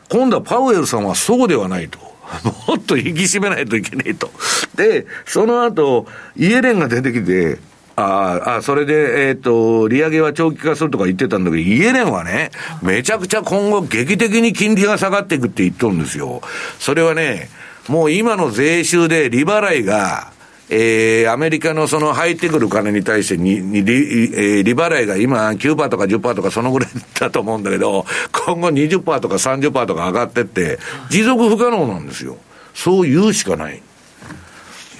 [0.08, 1.98] 今度はパウエルさんはそうではないと。
[2.68, 4.30] もっと引き締めないといけないと。
[4.76, 6.06] で、その後、
[6.38, 7.58] イエレンが出てきて、
[7.96, 12.50] ああ、それで、えっ、ー、と、利上げは長期化するとか言ってたんだけど、イエレンはね、
[12.82, 16.42] めちゃくちゃ今後劇的に金利が下がっていくって言っとるんですよ。
[16.78, 17.50] それはね、
[17.88, 20.32] もう今の税収で利払いが、
[20.70, 23.94] えー、アメリカのその入ってくる金に対してに、に利、
[24.34, 26.88] えー、利払いが今9%とか10%とかそのぐらい
[27.20, 30.78] だと思うんだけど、今後20%とか30%とか上がってって、
[31.10, 32.38] 持続不可能なんですよ。
[32.74, 33.80] そう言うしかない。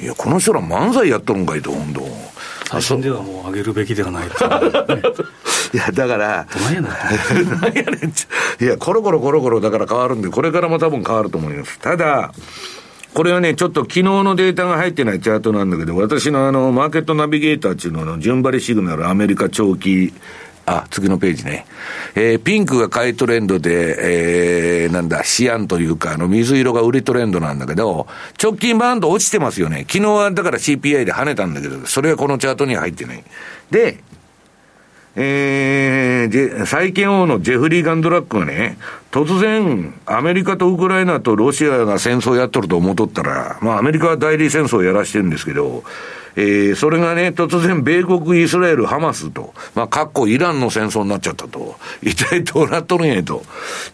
[0.01, 2.34] いや、この人ら漫才やっとるんかいと、本当。
[2.71, 4.31] 最新ではもう上げるべきではない、ね、
[5.75, 6.91] いや、だから、何やねん。
[7.61, 7.99] 何やね
[8.61, 8.65] ん。
[8.65, 11.79] いや、コロコロコロコロだから変わるんで、これからも多分変わると思います。
[11.79, 12.33] ただ、
[13.15, 20.13] これはね、ちょっと昨日のデータが入ってないチャートなんだけど、私のあの、マーケットナビゲーターっていうのの、順張りシグナル、アメリカ長期、
[20.67, 21.67] あ、次のページね。
[22.15, 28.07] えー、ピンクが買いトレンドで、えー、なんだ、シアンというか、あの、水色が売りトレンドなんだけど、
[28.43, 29.85] 直近バーンと落ちてますよね。
[29.89, 33.23] 昨日はだから CPI で跳ねたんだけど、それはこのチャートには入ってない。
[33.71, 33.99] で、
[35.17, 38.79] えー、債券王のジェフリー・ガンドラックがね、
[39.13, 45.85] 突然、アメリカとウクライナとロシアが戦争やっとると思っとったら、まあアメリカは代理戦争をやらしてるんですけど、
[46.37, 51.77] えー、それがね、突然、米国、イスラエル、ハマスと、まあ、かっこイランの戦争になっちゃったと。
[52.03, 53.45] 一体どうなっとるんやと。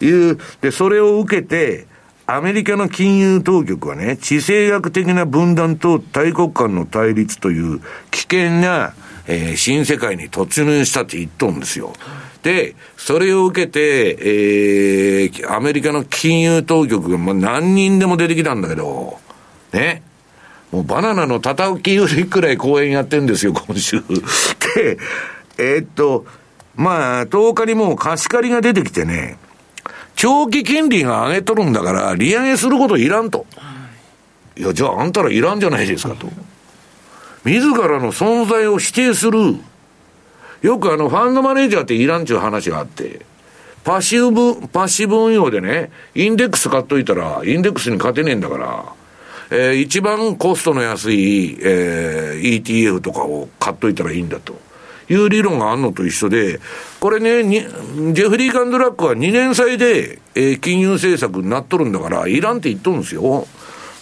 [0.00, 1.86] いう、で、それを受けて、
[2.26, 7.80] アメリカの金融当局はね、地政学的な分断と大国間の対立という
[8.12, 8.94] 危険な、
[9.26, 11.92] えー、新世界に突入したって言っとんですよ。
[12.42, 19.18] で、それを受けて、えー、アメリカの金融当局が、まあ、何人でも出てきたんだけど、
[19.72, 20.02] ね。
[20.72, 24.00] もうバナナの叩き売りくらい公演やってんですよ、今週。
[24.76, 24.98] で、
[25.58, 26.26] えー、っと、
[26.76, 29.36] まあ、10日にもう貸し借りが出てきてね、
[30.14, 33.46] 長期金利が上げとるんだから、利上げすることいらんと。
[34.56, 36.28] いや、じゃああんたらいらんじゃないですかと。
[37.44, 39.56] 自らの存在を否定する。
[40.62, 43.24] よくあの、ファンドマネージャーっていらんちゅう話があって、
[43.82, 48.84] パッシブ、パッシブ運用でね、インデックス買っといたら、インデックスに勝てねえんだから、
[49.50, 54.58] えー、一番コストの安い、えー、ETF とかを買っといたらいいんだと。
[55.10, 56.60] いう理論があるのと一緒で、
[57.00, 63.44] これね、ジェフリー・カンドラックは2年債で、えー、金融政策になっとるんだから、いらんって言っとるんですよ。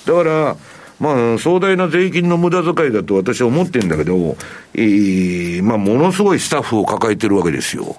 [0.05, 0.57] だから、
[1.01, 4.37] まあ、壮大な税金の無駄遣いだと私は思ってるんだけど、
[4.75, 7.97] えー、まあ、ものすごいスタッフを抱えてるわけですよ。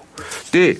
[0.52, 0.78] で、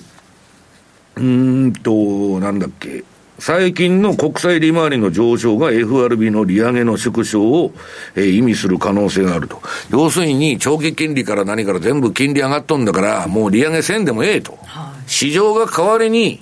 [1.15, 3.03] うんと、なんだっけ。
[3.41, 7.73] 最近の国債利回りの上昇が FRB の利上げの縮小を、
[8.15, 9.59] えー、意味する可能性があると。
[9.89, 14.59] 要するに、長期金利から何から全部金利上がっとんだから、もう利上げせんでもええと。
[14.63, 16.39] はい、市場が代わりに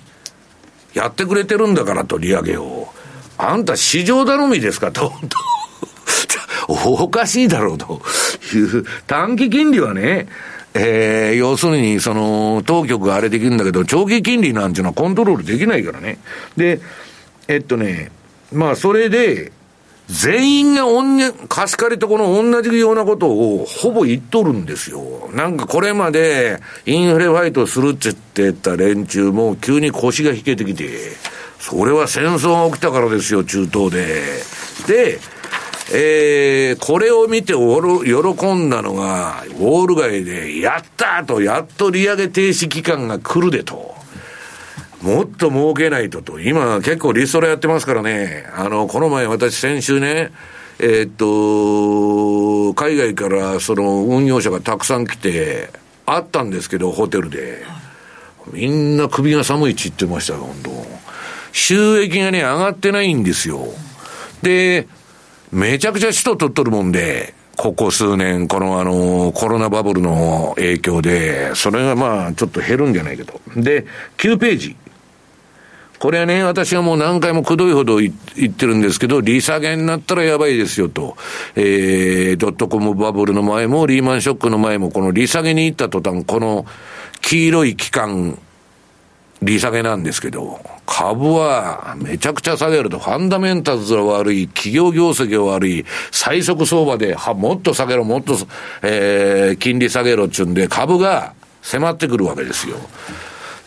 [0.93, 2.89] やってくれてるんだからと、利上げを。
[3.37, 4.91] あんた市場頼みですか？
[4.91, 5.13] と。
[6.67, 8.01] おかしいだろうと
[8.53, 8.83] いう。
[9.07, 10.27] 短期金利はね、
[10.73, 16.19] えー、要するに、その、当局があれできるんだけど、長期金利なんていうのはコントロールできないからね。
[16.55, 16.79] で、
[17.47, 18.11] えっとね、
[18.51, 19.51] まあ、それで、
[20.09, 25.29] 全員がおんね、貸し借りとこの同じようなことをほぼ言っとるんですよ。
[25.33, 28.11] なんかこれまでインフレファイトするって
[28.41, 30.89] 言ってた連中も急に腰が引けてきて、
[31.59, 34.23] それは戦争が起きたからですよ、中東で。
[34.87, 35.19] で、
[35.91, 43.95] えー、これを見ておる喜んだのが、ウォール街で、やったと、やっと利上げ停止期間が来るでと。
[45.01, 46.39] もっと儲けないとと。
[46.39, 48.45] 今結構リストラやってますからね。
[48.55, 50.31] あの、この前私先週ね、
[50.77, 55.69] えー、っと、海外からその運用者がたくさん来て、
[56.05, 57.63] あったんですけど、ホテルで。
[58.51, 60.71] みんな首が寒いって言ってましたよ、本当
[61.51, 63.67] 収益がね、上がってないんですよ。
[64.41, 64.87] で、
[65.51, 73.41] めちゃくちゃ人取っとるもんで、ここ数年、このあの、コロナバブルの影響で、それがまあ、ちょっと減るんじゃないかと。
[73.55, 73.85] で、
[74.17, 74.75] 9ページ。
[75.99, 78.13] これはね、私はもう何回もくどいほど言
[78.45, 81.17] ってるんですけど、利下げになったらやばいですよと。
[81.55, 86.65] えー、ドットコムバブルの前も、リーマンショックの前も、この利下げに行った途端、この
[87.21, 88.39] 黄色い期間
[89.41, 98.35] 利下げなんですけど、株はめちゃくちゃ下げると、ファンダメンタルズが悪い、企業業績が悪い、最速相場で、は、もっと下げろ、もっと、
[98.81, 102.77] えー、金利下げろっちゅうんで、株が迫ってくるわけですよ。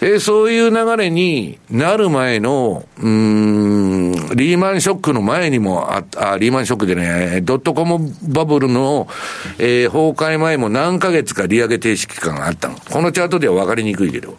[0.00, 9.06] で、そういう流れになる前の、うん、リーマンショックの前にもあ、あ、リーマンショックでね、ドットコムバブルの、
[9.58, 12.74] えー、崩壊前も何ヶ月か利上げ停止期間があったの。
[12.74, 14.36] このチャートでは分かりにくいけど。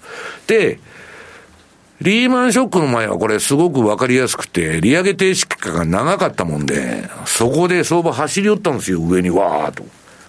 [0.48, 0.80] で、
[2.04, 9.86] リーマンショックの前はこれすごくわかりやすくて、利上げ停止期間が長かったもんで、そこで相場走り寄ったんですよ、上にわーと。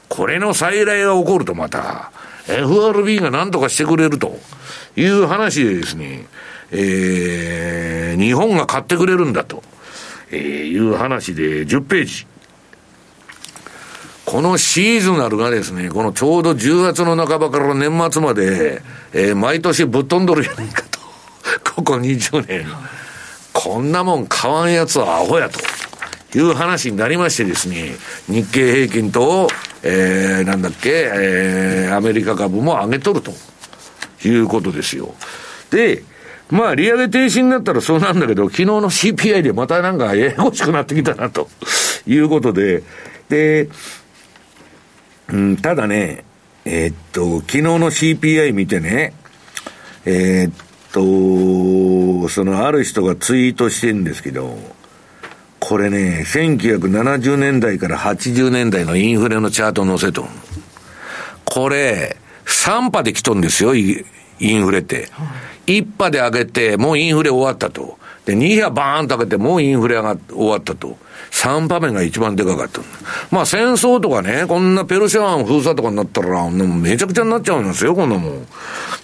[0.09, 2.13] これの再来が起こるとまた、
[2.47, 4.39] FRB が何とかしてくれると
[4.97, 6.27] いう話でですね、
[6.71, 9.65] えー、日本が買ってくれるんだと、
[10.31, 12.27] えー、いう話で10ページ。
[14.27, 18.81] このシーズナルがですね、このちょうど10月の半ばから年末まで、
[19.13, 20.94] えー、毎年ぶっ飛んどるじゃないかと。
[21.77, 22.67] ここ20年、
[23.53, 25.59] こんなもん買わんやつはアホやと。
[26.37, 27.95] いう話になりましてですね、
[28.29, 29.49] 日経平均と、
[29.85, 33.33] えー、なんだっけ、えー、アメリカ株も上げとると。
[34.29, 35.15] いうことですよ。
[35.71, 36.03] で、
[36.51, 41.49] まあ、利上げ停止になったらそうなんだけど、昨日の CPI でまたなんかややこしくなってきたな、と。
[42.07, 42.83] いうことで、
[43.29, 43.69] で、
[45.29, 46.25] うん、ただね、
[46.65, 49.15] えー、っと、昨日の CPI 見てね、
[50.05, 50.64] えー、っ
[50.95, 54.57] と、そのある人がツイートしてるんですけど、
[55.59, 60.27] これね、1970年代から80年代のインフレのチャート載せと
[61.45, 62.17] これ、
[62.47, 64.05] 3波で来とんですよ、イ
[64.41, 65.09] ンフレって。
[65.67, 67.99] 1波で上げて、もうインフレ終わったと。
[68.25, 70.97] で、2波バーンと上げて、もうインフレが終わったと。
[71.31, 72.81] 3波目が一番でかかった。
[73.31, 78.47] まあ戦争とかね、こんなペルシャ湾封鎖とかになったら、めちゃくちゃになっちゃうんですよ、こんなもん。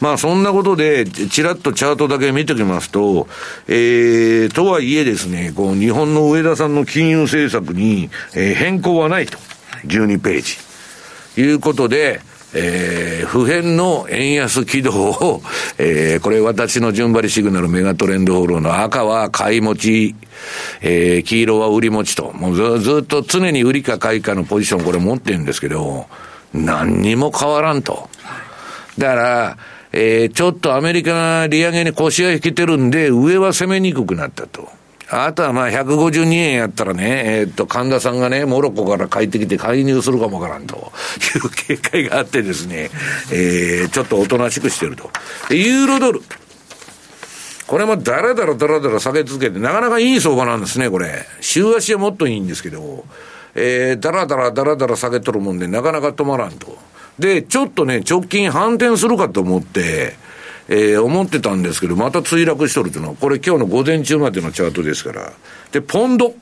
[0.00, 3.28] まあそんなことで、ちらっとチャートだけ見ておきますと、
[3.68, 9.38] えー、とはいえですね、こう日本の上田さんの金融政策に、えー、変更はないと。
[9.86, 11.40] 12ページ。
[11.40, 12.20] いうことで、
[12.54, 15.42] えー、普遍の円安軌道を、
[15.78, 20.14] えー、これ私の順張りシグナルメガトレンドフォローの赤は買い持ち、
[20.80, 26.06] えー、黄色は売り持ちと、もうずずっと常に売りか買いかのポジションこれ持ってるんですけど、
[26.52, 28.08] 何にも変わらんと。
[28.98, 29.56] だから、
[29.92, 34.79] えー、ちょっとアメリカが利上げに腰が引けてるんで、上は攻めにくくなったと。
[35.12, 40.92] あとはまあ152円やったらね、えー、っと、神田さんがね、モロッコから帰ってきて介入するかもわからんと
[41.34, 42.90] いう警戒があってですね、
[43.32, 45.10] えー、ちょっとおとなしくしてると。
[45.52, 46.22] ユーロドル。
[47.66, 51.26] これもだらだらだらだら下げ続けて、なかなかいい相場なんですね、これ。
[51.40, 53.04] 週足はもっといいんですけど、
[53.56, 56.78] えー、だらだらだらだら下げとるもんで、なかなか止まらんと。
[57.18, 60.14] で、ちょっとね、直近反転するかと思って、
[60.72, 65.32] えー、思ってたんですけど、また墜落しとるというのは、これ今日の午前中までのチャートですから。
[65.72, 66.32] で、ポンド。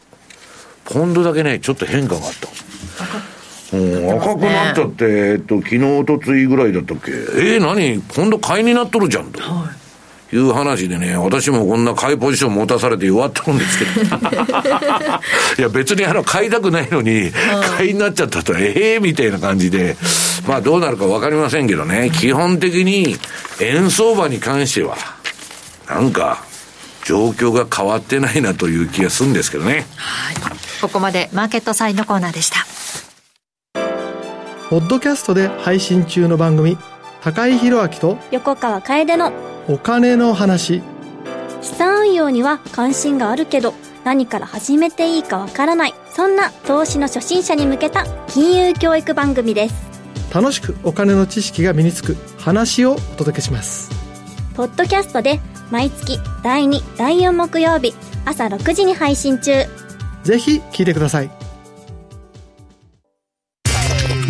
[0.84, 3.76] ポンドだけね、ちょっと変化があった。
[3.76, 8.00] うん、赤くなっちゃって、えっと、昨日、おとついぐらいだったっけえー、何？
[8.00, 9.40] ポンド買いになっとるじゃんと。
[9.40, 9.87] はい
[10.32, 13.90] いう話でね、私もこんな買いポジション持たされて弱ってるんですけど。
[15.58, 17.32] いや、別にあの、買いたくないのに、
[17.76, 19.96] 買いになっちゃったと、ええー、みたいな感じで、
[20.46, 23.16] まあどうなるかわかりませんけどね、基本的に
[23.60, 24.96] 円相場に関しては、
[25.88, 26.44] なんか、
[27.04, 29.86] 状況が変わってないなという気がするんですけどね。
[29.96, 30.36] はい。
[30.82, 32.66] ここまでマーケットサインのコーナーでした。
[34.68, 36.76] ポッドキャストで配信中の番組、
[37.22, 39.32] 高井宏明と横川楓の
[39.68, 40.82] お金の話。
[41.60, 45.94] 資産運用には関心があるけど何から始めていいかわからない。
[46.10, 49.74] そんな投資の初心者に向けた金融教育番組です。
[50.34, 53.90] 楽しくお金の知識が身につく話をお届けします。
[54.54, 55.40] ポッドキャストで
[55.70, 57.94] 毎月第2第4木曜日
[58.24, 59.52] 朝6時に配信中。
[60.24, 61.30] ぜひ聞いてください。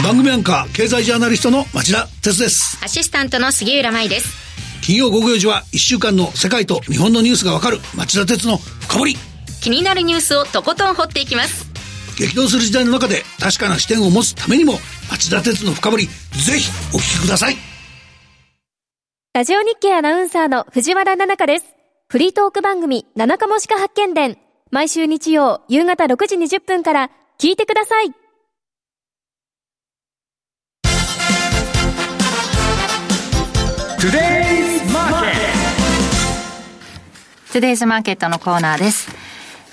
[0.02, 2.78] 番組アンカー経済ジャーナリストの町田哲です。
[2.82, 4.48] アシスタントの杉浦舞です
[4.88, 9.16] 金曜午後4時は1週間の世界と日本のニュースがわかる町田鉄の深掘り。
[9.60, 11.70] 気になるニュースをとことん掘っていきます。
[12.16, 14.78] 激動する時代の中で確かな視点を持つためにも
[15.10, 17.56] 町田鉄の深掘りぜひお聞きください。
[19.34, 21.66] ラジオ日経アナウンサーの藤原奈々香です。
[22.08, 24.38] フリートーク番組七日もしか発見伝。
[24.70, 28.12] 毎週日曜夕方6時20分から聞いてください。
[33.98, 34.37] Today's Market
[37.48, 39.10] トゥデイズマーケットのコーナーです。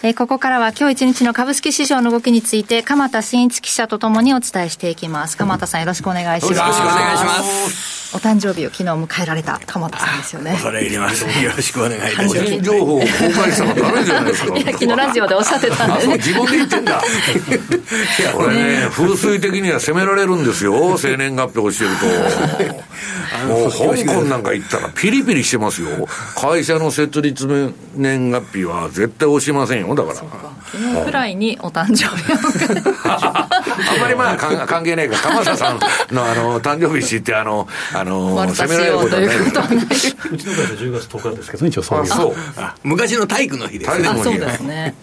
[0.02, 5.36] えー、ここからは今日一日の株式市場の動きについて、鎌田新一記者とともにお伝えしていきます。
[5.36, 6.58] 鎌田さんよろしくお願いします。
[6.58, 8.05] よろしくお願いします。
[8.16, 10.52] お誕生日を昨日迎えられた鎌田さんですよね。
[10.52, 11.26] 恐れ入ります。
[11.26, 12.40] よろしくお願いいたします。
[12.40, 14.58] 個人情報を公開したらダメじゃないですか。
[14.58, 16.92] いや、昨日ラジオでおっしゃってたんで、ね、自分で言ってんだ。
[16.94, 20.98] いや、これね、風水的には責められるんですよ。
[20.98, 22.86] 生年月日をしてると。
[23.48, 26.08] もう香港なんか行ったらピリピリしてますよ。
[26.36, 30.16] 会社の設立年月日は絶対押しませんよ、だから。
[30.16, 32.36] 昨日くらいにお誕生日を
[33.06, 33.48] あ
[33.98, 35.80] んまりまあ関係ないから、鎌田さん
[36.14, 38.05] のあの誕生日知って、あの、あの、
[38.54, 39.86] 責められることはない。
[39.86, 42.36] うちの会社10月10日ですけど、一応そうそう。
[42.84, 44.06] 昔の体育の日ですね。
[44.24, 44.96] そうですね。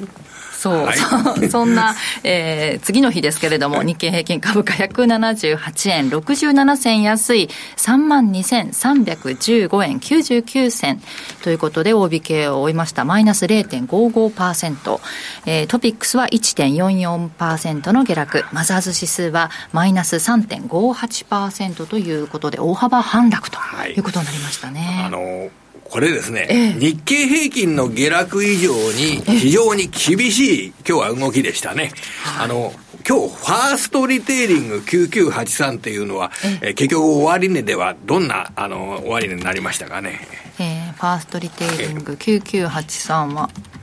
[0.63, 11.03] そう、はい、そ そんな、えー、次の日ですけれども、日経平均株価178円67銭安い3万2315円99銭
[11.43, 13.05] ということで、大引けを追いました。
[13.05, 15.01] マイナス0.55%。
[15.47, 18.45] えー、トピックスは1.44%の下落。
[18.53, 23.59] マザーズ指数はマイナス3.58%ということで、大幅反落と
[23.89, 24.81] いうことになりましたね。
[24.81, 25.62] はい、あのー
[25.93, 31.93] これですね、ええ、日経平均の下落以上に非常に厳しい今日は動きでしたね。
[32.41, 32.73] あの、
[33.07, 36.33] 今日、ファーストリテイリング9983っていうのは、
[36.63, 40.27] ええ結局終値ではどんな、あの、終値になりましたかね。
[40.59, 43.82] えー、ファーストリテイリング9983は、ごめ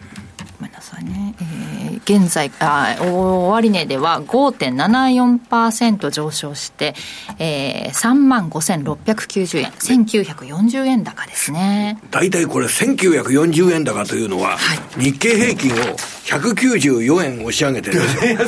[0.79, 6.95] んなさいね、えー、現在あ終値では5.74%上昇して、
[7.37, 11.99] えー、3万5690円1940円高ですね。
[12.11, 15.75] 大体これ1940円高というのは、はい、日経平均を
[16.29, 17.99] 194円押し上げてる。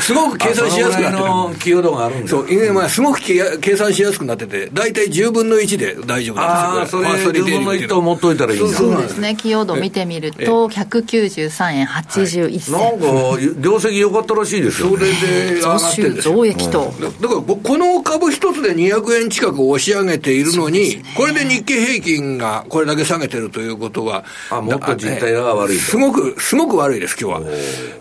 [0.00, 1.24] すごく計算しやすくなってる。
[1.24, 3.20] の寄与度があるんそう、まあ、すごく
[3.60, 8.76] 計算しやすくなってて大体10分の1で大丈夫なんですよああそれ10分の1と思っといたらいいんだ。
[8.76, 9.36] そうですね。
[9.36, 27.50] 寄与度見てみると193円81銭、はい、なんか業績良かったらしいですよ、ね、それで 上がってんです増益と、だからこの株一つで200円近く押し上げているのに、ね、これで日経平均がこれだけ下げてるということはあもっと実態が悪いすごくすごく悪いです今日は。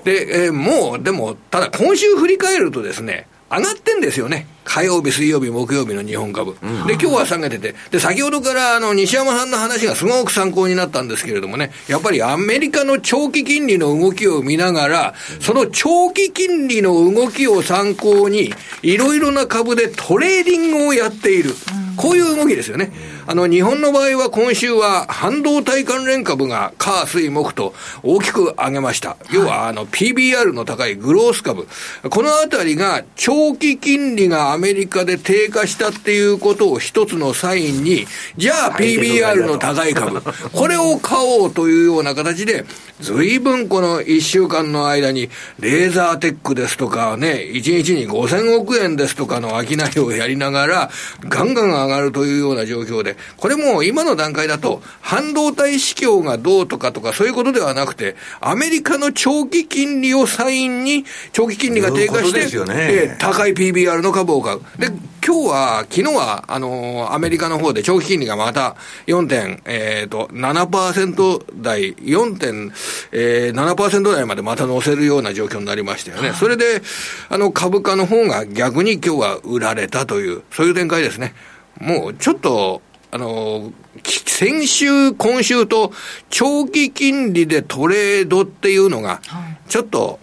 [0.03, 4.47] で、えー、もうでもただ今週振り返るとですね上がってんですよね。
[4.64, 6.56] 火曜日、水曜日、木曜日の日本株。
[6.62, 21.54] うん、で、今日は下げてて、で、先ほどからあの、西山さんの話がすごく参考になったんですけれどもね、やっぱりアメリカの長期金利の動きを見ながら、その長期金利の動きを参考に、いろいろな株でトレーディングをやっている。
[21.97, 22.91] こういう動きですよね。
[23.32, 27.74] あの、日本の場合は今週は半導体関連株が火、水、木と
[28.04, 29.16] 大きく上げました。
[29.32, 31.66] 要は、あの、PBR の高いグロース株。
[32.10, 38.06] このあたりが長期金利がアメリカで低下したっていうことを一つのサインに、
[38.36, 40.22] じゃあ PBR の高い株。
[40.52, 42.66] これを買おうというような形で、
[43.00, 50.90] 随分この1週間の間に、レーザーテックですとかね、1日に5000億円ですとかの商いをやりながら、
[51.30, 64.61] ガンガン上がるというような状況で、これも今の段階だと、半導体市況がどうとかとかそういうことではなくて、アメリカの長期金利をサインに、長期金利が低下して、ねえー、高い PBR の株を買う。
[64.78, 64.91] で、
[65.24, 72.72] 今日は、昨日は、あのー、アメリカの方で長期金利がまた4点、えっ、ー、と、7%台、4.7%、
[73.11, 76.34] えー、台までまた乗せるような状況になりましたよね。
[76.34, 76.82] それで、
[77.30, 81.36] あの、株価の方が逆に今日は売られたという、そういう展開ですね。
[81.80, 82.82] もう、ちょっと、
[83.12, 85.91] あの、先週、今週と
[86.30, 89.22] 長期金利でトレードっていうのが、
[89.68, 90.20] ちょっと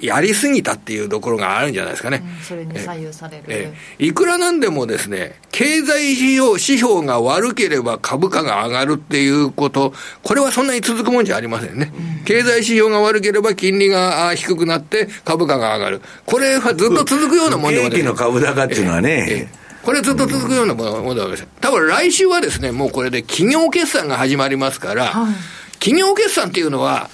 [0.00, 2.22] やりすぎたっていうところがあるんじゃないですかね。
[2.22, 4.04] うん、それに左右される、ええ。
[4.04, 11.92] いくらなんでもですね、経済指標指標が悪ければ株価が上がるっていうこと、これはそんなに続くもんじゃありませんね。
[12.20, 16.02] うん、経済指標が悪ければ金利が低くなって株価が上がる。
[16.26, 18.02] これはずっと続くようなもんでもね。
[18.02, 19.26] の株高っていうのはね。
[19.28, 21.48] えこれずっと続くようなものではありません。
[21.60, 25.34] 多分来週はですね、もうこれで企業決算が始まりますから、はい、
[25.74, 27.10] 企業決算っていうのは、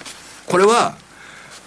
[0.47, 0.97] これは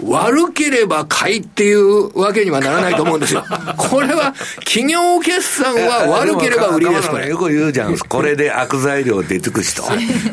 [0.05, 3.45] 悪ければ買いっていうわけにはならないと思うんですよ。
[3.77, 4.35] これは、
[4.65, 7.29] 企業決算は 悪ければ売りです、これ。
[7.29, 7.99] よく言うじゃん。
[8.09, 9.83] これで悪材料出尽くしと。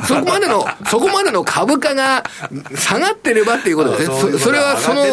[0.07, 2.23] そこまでの、そこまでの株価が
[2.77, 4.39] 下がってればっていうことですね。
[4.39, 5.05] それはその、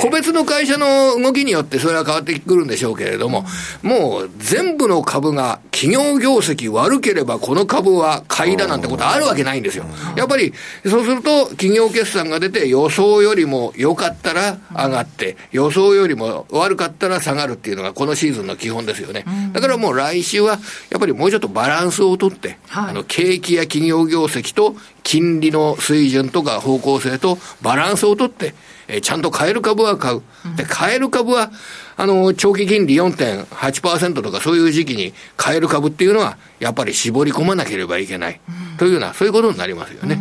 [0.00, 3.44] 個別の会社の動きによってそれは変わってくるんでしょうけれども、
[3.82, 9.84] もう全部の株が企業業績悪ければこの株は買いだなんてことあるわけないんですよ。
[10.16, 10.52] やっぱり、
[10.86, 19.26] そうすると企業決算が出て予想よりも良かったら上がって、予想よりも悪かったら下がるっていうのが、このシーズンの基本ですよね。
[19.52, 20.58] だからもう来週は、
[20.90, 28.54] やっぱりもうちょっとバランスをとって、あの景気や企業業績と金利の水準とか方向性とバランスをとって、
[28.88, 30.22] えちゃんと買える株は買う。
[30.56, 31.50] で、買える株は、
[31.96, 38.40] あの、長期金利4.8%とかそういう時期に買える株っていうのは、やっぱり絞り込まなければいけない。
[38.78, 40.18] というような、そういうことになりますよね。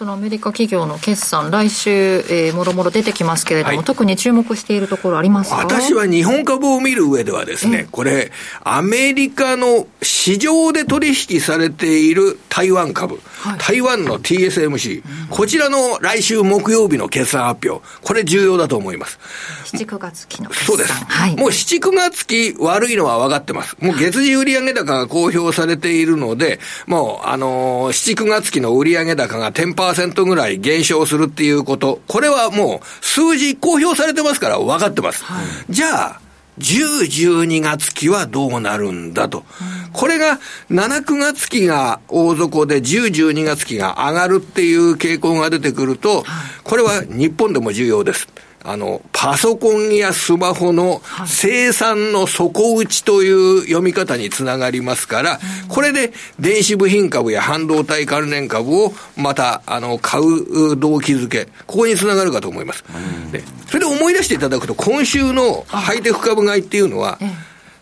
[0.00, 5.56] そのアメリカ企業の決算、来週、えー、もろもろ出てきますけれども、はい、特に注目しているところありますか？
[5.58, 8.32] 私は日本株を見る上ではですね、これ、
[8.64, 19.18] アメリカの市場で取引されている台湾株、はい、台湾の TSMC、うん、こちらの来週木曜日の決算発表、これ重要だと思います。
[19.66, 20.94] 7、9月期のそうです。
[20.94, 23.76] はい、もう7、9月期悪いのは分かってます。
[23.78, 35.24] もう月次売上高が公表されているので、もう、あのー、7、9月期の売上高が10% 10%ぐらい減少するっていうこと、これはもう数字公表されてますから分かってます。
[35.24, 36.20] はい、じゃあ、
[36.58, 39.44] 10、12月期はどうなるんだと。
[39.92, 40.38] これが
[40.70, 46.24] 7、9月期が大底で10、12月期が上がるっていう傾向が出てくると、
[46.62, 48.28] これは日本でも重要です。
[48.62, 62.84] あの、パソコンやスマホの生産の底打ちという読み方につながりますから、これで電子部品株や半導体関連株をまた、あの、買う動機づけ、ここにつながるかと思います。
[63.32, 67.18] で、それで思い出していただくと、今週のハイテク株買いっていうのは、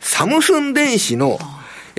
[0.00, 1.38] サムスン電子の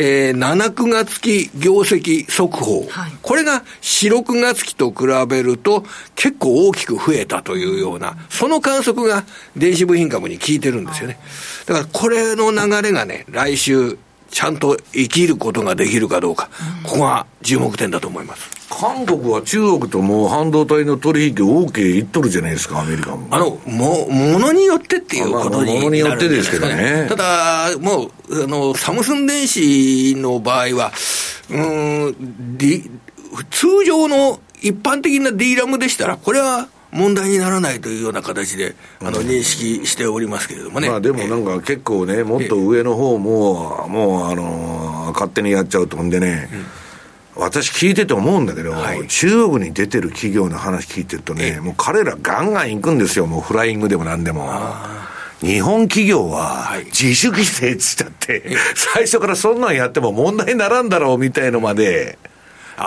[0.02, 5.84] えー、7、9月期業績速報、はい、これが4、6月期と比べると
[6.16, 9.26] 結構大きく増えたというような、その観測が
[9.58, 11.20] 電子部品株に効いてるんですよね。
[11.66, 13.98] だからこれの流れがね、来週
[14.32, 16.50] ちゃんと生きることができるかどうか、
[16.84, 18.59] ここが注目点だと思います。
[18.70, 23.28] 韓国は中国ともう半導体の取引 OK いっとるじゃないですか、アメリカも。
[23.32, 27.08] あの、も、ものによってっていうことに、ものによってですけどね。
[27.10, 30.92] ただ、もう、あの、サムスン電子の場合は、
[31.50, 32.16] うん、
[33.50, 40.90] 通常の一般的な D ラムでしたら、これは、問題にならないというような形で、あの、認識しておりますけれどもね。
[40.90, 46.50] まあでもなんか結構ね、もっと上の方も、もう、あの、勝手にやっちゃうとんでね、
[47.36, 54.50] 私聞いてて思うんだけど、はい、中国に出てる企業の話聞いてるとね、もう彼らガンガン行くんですよ、もうフライングでもなんでも。
[55.42, 58.44] 日本企業は自主規制っつっちゃって、
[58.76, 62.18] 最初からそんなんやっても問題にならんだろうみたいのまで、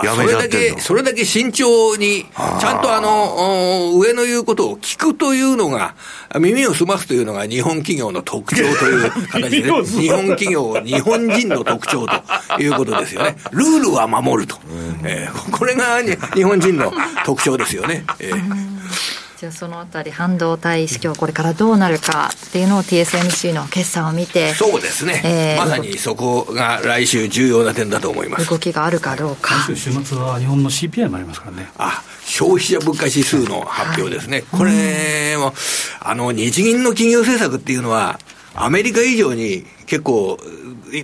[0.03, 2.25] やめちゃってるのそれだけ、それだけ慎重に、
[2.59, 5.95] ちゃんとあの、上の言うことを聞くというのが、
[6.39, 13.35] 耳を澄ますというのが日本企業の特徴という形で、 ね、日本企業、日本人の特徴ということですよね。
[13.51, 14.57] ルールは守ると。
[15.03, 16.01] えー、これが
[16.33, 16.91] 日本人の
[17.25, 18.05] 特徴ですよね。
[18.19, 28.49] えーじゃあそのあたり半導体市況これからどうなるかっていうのを TSMC の決算を見てそうですね、えー、まさにそこが来週重要な点だと思います。
[28.49, 31.69] 動きがあるかどうか週末は日本の CPI もありますからね。
[31.77, 35.53] あ消費者物価指数の発表ですね、はい、これも、
[35.99, 38.21] あの日銀の金融政策っていうのは
[38.55, 40.37] アメリカ以上に結構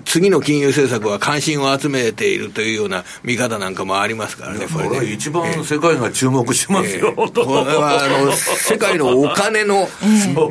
[0.05, 5.11] 次の金融政策は関心を集めているというような見方なんかもありますからね、これね。
[5.11, 9.87] 一番世界が注目してますよ、えー、これはあの世界のお金の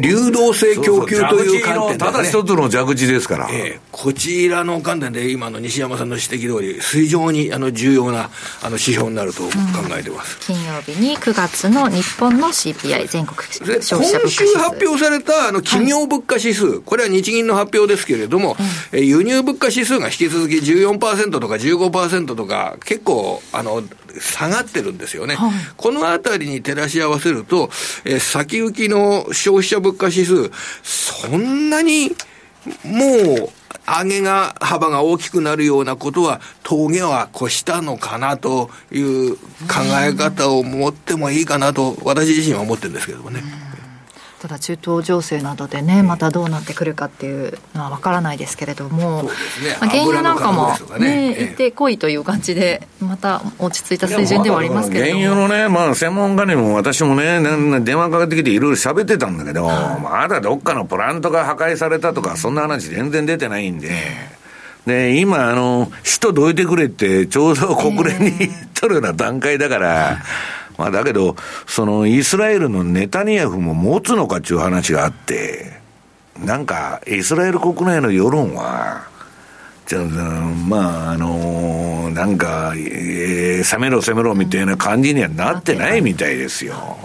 [0.00, 8.30] 流動性供給という観点ただ一つの蛇口ですから、えー、こちらの観点で今の西山さんの指摘通り、非常にあの重要な
[8.62, 9.50] あの指標になると考
[9.96, 13.38] えてます、うん、金曜日に9月の日本の CPI 全国
[13.82, 14.44] 消費者物価指数。
[14.44, 18.17] 今週発表されたあの企業物価指数、はい、これは日銀の発表ですけれども、
[18.92, 23.82] うん、輸入物価指数が引き続き14%とか15%とか、結構、あの、
[24.20, 25.36] 下がってるんですよね。
[25.36, 27.70] はい、このあたりに照らし合わせると、
[28.04, 30.50] えー、先行きの消費者物価指数、
[30.82, 32.16] そんなに、
[32.84, 33.04] も
[33.46, 33.50] う、
[33.86, 39.40] 上げが、幅が大きくなるようなことは、峠は越したのかなという考
[40.00, 43.42] え方を持ってもいいかなと、私自身は思ってるんですけどもね。
[44.40, 49.28] ただ中東情勢などでね、またどうなってくるかっていうのは分からないですけれども、ね、
[49.80, 55.20] まあ、原油なんかもね、行ってこいという感じで、また落ち着いた水準ではありますけれども。
[55.20, 57.40] 原油のね、まあ、専門家にも私もね、
[57.80, 63.90] 電話かかってきていろいろ喋ってたんだけど、まだどっかのプラントが破壊されたとか、そんな話全然出てないんで。
[64.86, 70.18] で、今、あの、首都どいてくれって、ちょうど国連に言っとるような段階だから、
[70.78, 75.78] まあだけど、そのイスラエルのネタニヤフも持つのかっていう話があって、
[76.38, 79.08] なんか、イスラエル国内の世論は、
[80.68, 86.96] まあ、あのー、なんか、えー、攻めろ攻めろみたいな感じにはなってないみたいですよ。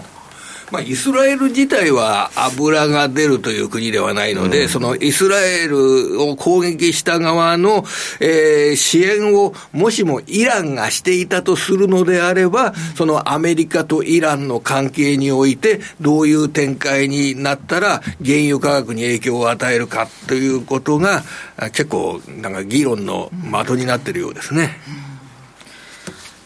[0.74, 7.84] まあ、イスラエル自体は油が出るという国ではないので、うん、そのイスラエルを攻撃した側の、
[8.18, 21.22] えー、支援をもしもイランがしていたとするのであれば、そのアメリカとイランの関係において、どういう展開になったら、原油価格に影響を与えるかということが、
[21.66, 23.30] 結構、なんか議論の
[23.64, 24.76] 的になっているようですね。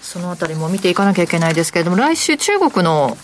[0.03, 3.17] そのあたりも見ていかなきゃいけないですけれども、来週、中国の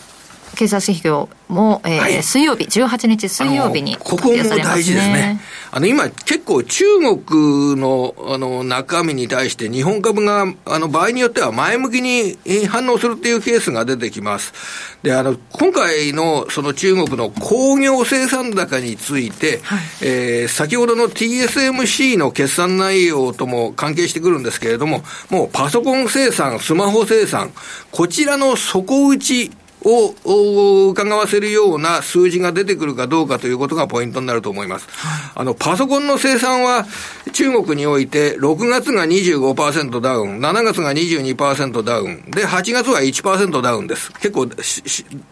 [0.55, 5.41] 経済指標も、えー、はい、水曜日、18日水曜日に、ここも大事ですね。
[5.71, 12.39] あの、今、結構中国の、あの、中身に対して日本株が、あの、場合によっては前向きに
[12.69, 14.53] 反応するっていうケースが出てきます。
[15.03, 27.53] で、あの、今回のその中国の工業生産高について、はい、えー、先ほどの TSMC の決算内容とも関係してくるんですけれども、もうパソコン生産、スマホ生産、
[27.91, 29.51] こちらの底打ち
[29.85, 34.89] を伺わせるような数字が出てくるかどうかということがポイントになると思います。
[35.35, 36.87] あの、パソコンの生産は
[37.33, 44.13] 中国において6月が25%ダウン、7月が22%ダウン、で、8月は1%ダウンです。
[44.15, 44.47] 結構、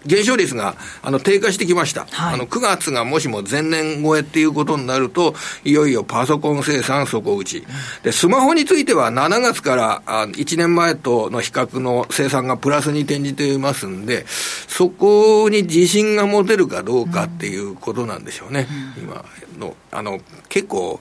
[0.06, 2.06] 減少率があの低下してきました。
[2.10, 5.34] はい、あの、9月がもしも前年超えっていうことになると、
[5.64, 7.64] いよいよパソコン生産底打ち。
[8.02, 14.26] で、スマホについては7月からあ1年前との比較の生産がプラスに転じていますんで、
[14.68, 18.66] そこに自信が持てるかどうかっていうことなんでしょうね、
[18.96, 19.24] うん、今
[19.58, 21.00] の、あの、結構、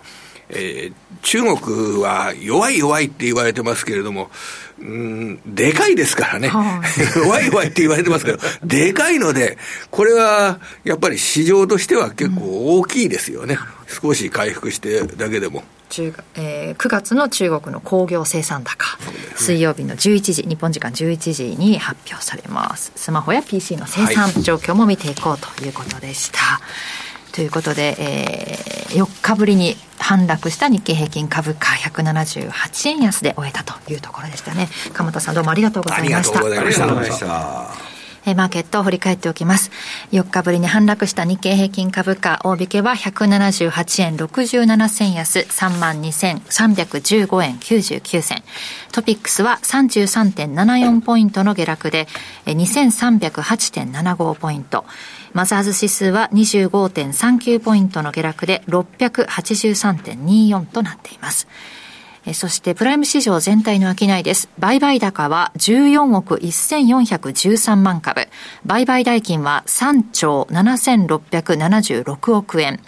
[0.50, 4.30] えー、中国は弱い弱いって言われてますけれども、
[4.80, 6.52] うん、でかいですからね。
[7.16, 9.58] 弱い弱いって言われてますけど、でかいので、
[9.92, 13.58] これはやっぱり市場としては結構大きいですよね。
[13.92, 15.64] 少し回復してだけでも。
[15.92, 22.94] 中えー、9月の中国の工業生産高、ね、水曜日の11時日本時間11時に発表されます。
[22.96, 26.62] スマホや PC の生産状況も見ていこうということでした、は
[27.30, 34.70] い、ということで、えー、4日ぶりに反落した日経平均株価178円安で終えたというところでしたね。
[34.94, 36.40] 鎌田さんどうもありがとうございました。
[36.40, 37.91] ありがとうございました
[38.26, 39.72] マーケットを振り返っておきます。
[40.12, 48.44] 4日ぶりに反落した日経平均株価、大引けは178円67銭安、32,315円99銭。
[48.92, 52.08] トピックスは33.74ポイントの下落で、
[52.46, 54.86] 2308.75ポイント。
[55.34, 61.48] マザーズ指数は25.39ポイントの下落で683.24となっています。
[62.34, 64.48] そしてプライム市場全体の商いです。
[64.60, 68.28] 売買高は14億1413万株。
[68.64, 72.80] 売買代金は3兆7676億円。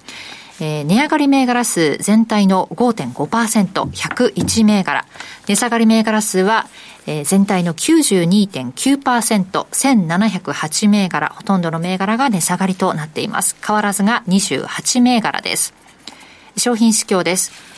[0.59, 5.05] えー、値上がり銘柄数全体の5.5%、101銘柄。
[5.47, 6.67] 値下がり銘柄数は、
[7.07, 11.29] えー、全体の92.9%、1708銘柄。
[11.29, 13.55] ほとんどの銘柄が値下がりとなっています。
[13.65, 15.73] 変わらずが28銘柄です。
[16.55, 17.72] 商品市況です。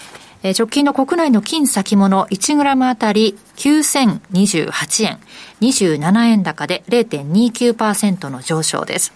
[0.46, 5.20] えー、直近の国内の金先物 1g あたり9028円、
[5.62, 9.12] 27円高で0.29%の上昇です。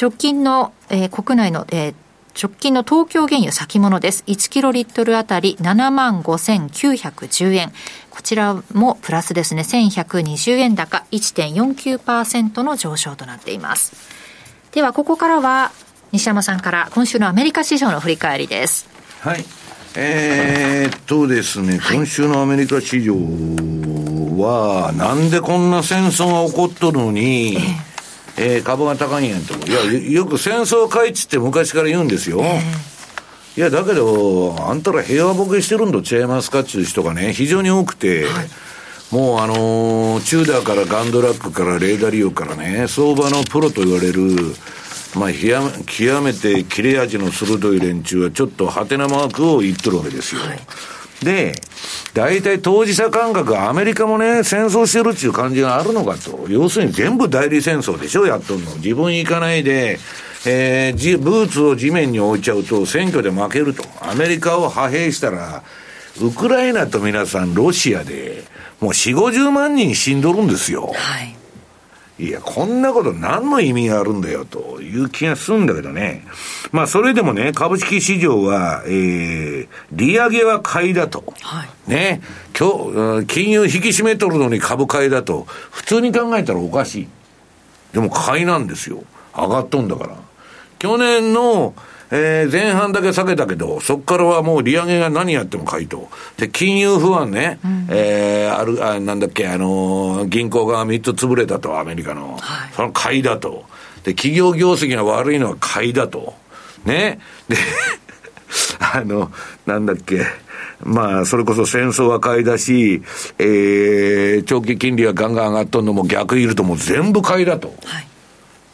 [0.00, 1.94] 直近の、えー、国内の、えー
[2.40, 4.22] 直近の東京原油先物です。
[4.28, 7.72] 1キロリットルあたり7万5910円。
[8.10, 9.62] こちらもプラスですね。
[9.62, 13.92] 1120円高1.49%の上昇となっています。
[14.70, 15.72] では、ここからは
[16.12, 18.88] 西山さんから今週のアメリカ市場の振り返りです。
[19.20, 19.44] はい。
[20.00, 27.88] えー、っとですね、今週のアメリカ市場は、なんでこんな戦争が起こっとるのに、えー
[28.38, 29.54] えー、株が高いんやと。
[29.66, 32.44] いや、よく戦争回帰って昔から言うんですよ。
[33.56, 38.48] いや、だけど、あんたら平和ボケしてるんと違いますかっていう人がね、非常に多くて、はい、
[39.10, 44.54] もうあのー、チューダーからガンドラックからレーダリオからね、相場のプロと言われる、
[45.14, 50.42] まあ、極めて切れ味の鋭い連中はちょっとハテナマークを言っとるわけですよ。
[50.42, 50.60] はい
[51.22, 51.52] で、
[52.14, 56.46] 大体当事者感覚、アメリカもね、戦争してるっていう感じがあるのかと。
[56.48, 58.76] 要するに全部代理戦争でしょ、やっとんの。
[58.76, 59.98] 自分行かないで、
[60.46, 63.82] えー、ブーツを地面に置いちゃうと選挙で負けると。
[64.00, 65.64] アメリカを派兵したら、
[66.20, 68.44] ウクライナと皆さんロシアで、
[68.80, 70.92] もう4、50万人死んどるんですよ。
[70.94, 71.37] はい。
[72.18, 76.24] いや、こんなこと何の意味があるんだよという気がするんだけどね。
[76.72, 81.22] まあ、それでもね、株式市場は、えー、利上げは買いだと。
[81.42, 82.20] はい、ね。
[82.58, 85.44] 今日、金融引き締めとるのに株買いだと。
[85.70, 87.08] 普通に考えたらおかしい。
[87.92, 89.04] でも買いなんですよ。
[89.36, 90.16] 上がっとんだから。
[90.80, 91.74] 去年の、
[92.10, 96.08] えー、前半だけ下げたけど、そこからはもう利上げが何やっても買いと。
[96.36, 102.36] で、金融不安ね、うん、えー、ある、あなんだっけ、あのー、銀行が3つ潰れたと、アメリカの。
[102.38, 103.64] はい、その買いだと。
[104.04, 106.34] で、企業業績が悪いのは買いだと。
[106.84, 107.20] ね。
[107.48, 107.56] で、
[108.80, 109.30] あの、
[109.66, 110.24] なんだっけ。
[110.82, 113.02] まあ、それこそ戦争は買いだし、
[113.38, 117.74] えー、長期金利がガンガン上がっとんのも逆いるともう全部買いだと。
[117.84, 118.07] はい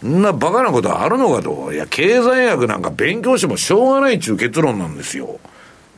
[0.09, 1.73] んなバカなことあるのかと。
[1.73, 5.41] いや、経済学なんか勉強してもしょうがないっていう結論なんですよ。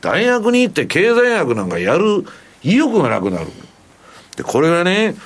[0.00, 2.24] 大学に行って経済学なんかやる
[2.62, 3.46] 意欲がなくなる。
[4.36, 5.16] で、これがね、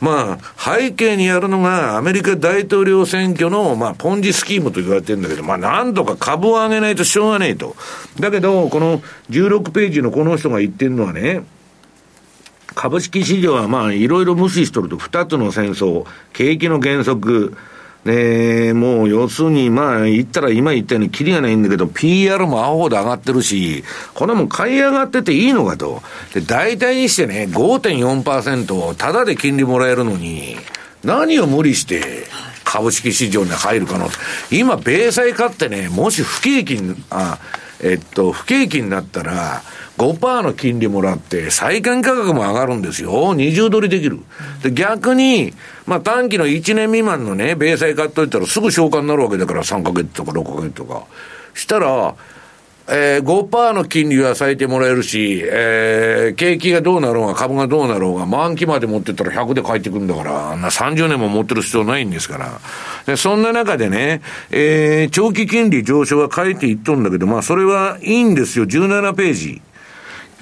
[0.00, 7.76] まあ、背景にあるのが、アメリカ大統領選挙の、まあ、ポンジスキームと言われてるんだけど、まあ、なんとか株を上げないとしょうがないと。
[8.18, 11.42] だけど、この16ページのこの人が言ってるのはね、
[12.74, 17.54] 株式市場はまあ、いろいろ無視しとると、二つの戦争、景気の減速、
[18.04, 23.84] で、もう要するに、まあ、言ったら今言ったようにキリがないんだけど、PR もアホで上がってるし、
[24.14, 26.02] これも買い上がってていいのかと。
[26.32, 30.56] で、大体にしてね、5.4%をタダで金利もらえるのに、
[31.04, 32.26] 何を無理して
[32.64, 34.12] 株式市場に入るかなと。
[34.50, 37.38] 今、米債買ってね、もし不景気に、あ、
[37.82, 39.62] えっと、不景気になったら、
[40.00, 43.34] 5%の金利もらって、債券価格も上がるんですよ。
[43.34, 44.18] 二重取りできる。
[44.62, 45.52] で、逆に、
[45.86, 51.04] まあ短期の1年未満のね、米債買っといたらすぐ消化になるわけだから、3ヶ月とか6ヶ月とか。
[51.52, 52.14] したら、
[52.92, 62.60] えー、5%の金利は咲いてもらえるし、えー、景気がどうなろうが、株がどうなろうが、満期まで持ってったら100で返ってくるんだから、な30年も持ってる必要ないんですから。
[63.06, 68.64] で、そんな中でね、えー、長期金利上昇は書いていっとんだけど、まあ、それはいいんですよ。
[68.64, 69.62] 17ページ。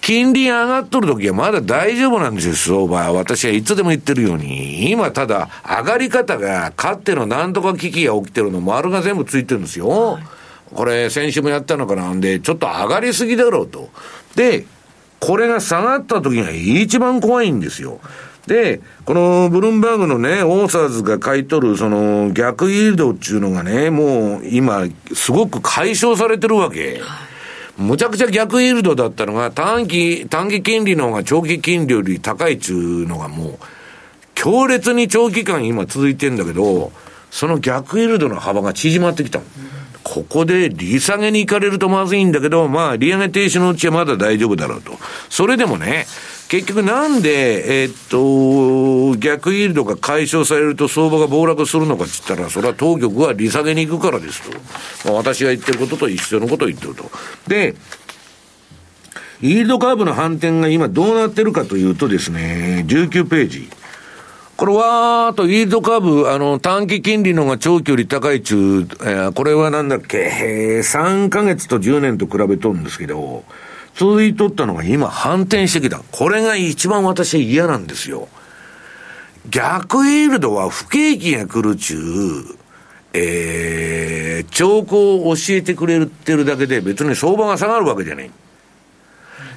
[0.01, 3.12] 金利上がっとる時はまだ大丈夫なんですよ、相場。
[3.12, 4.90] 私はいつでも言ってるように。
[4.90, 9.88] 今ただ、上がり方が、かってのなんとか危機が起きてるの、丸が全部ついてるんですよ。
[9.88, 10.22] はい、
[10.72, 13.90] これ、先週もやったのかなんで、ちょっと上がりすぎだろうと。
[14.34, 14.64] で、
[15.20, 18.01] これが下がった時が一番怖いんですよ。
[18.46, 27.01] で、このブルームバーグのね、オーサーズが買い取る、その逆イールドっていうのがね、もう今、すごく解消されてるわけ。
[27.03, 27.28] はい
[27.79, 32.74] むちゃくちゃ逆イールドだったのが、短期、短期金利の方が長期金利より高いっちゅ
[33.05, 33.59] うのがもう、
[34.35, 36.91] 強烈に長期間今続いてんだけど、
[37.31, 39.41] その逆イールドの幅が縮まってきた。
[40.03, 44.93] ここで利下げに行かれるとまずいんだけど、まあ、利上げ停止のうちはまだ大丈夫だろうと。
[45.29, 46.07] それでもね、
[46.49, 54.59] 結局なんで、えー、っと、逆イールドが解消されると相場が暴落するのかって言ったら、それは当局は利下げに行くからですと。
[55.05, 57.11] まあ、私が言ってることと一緒のことを言ってると。
[57.46, 57.74] で、
[59.42, 63.68] イールドカーブの反転が今どうなってるかというとですね、19ページ。
[64.57, 73.44] これわーっとイールドカーブ、あの、短期金利のが長期より高い中、えー、これはなんだっけ、3ヶ月と10年と比べとるんですけど、
[73.99, 75.99] 続いとったのが今反転してきた。
[76.12, 78.28] これが一番私は嫌なんですよ。
[79.51, 81.96] 逆イールドは不景気が来る中、
[83.12, 88.30] えー、兆候を教えてくれてるだけで別に相場が下がるわけじゃない。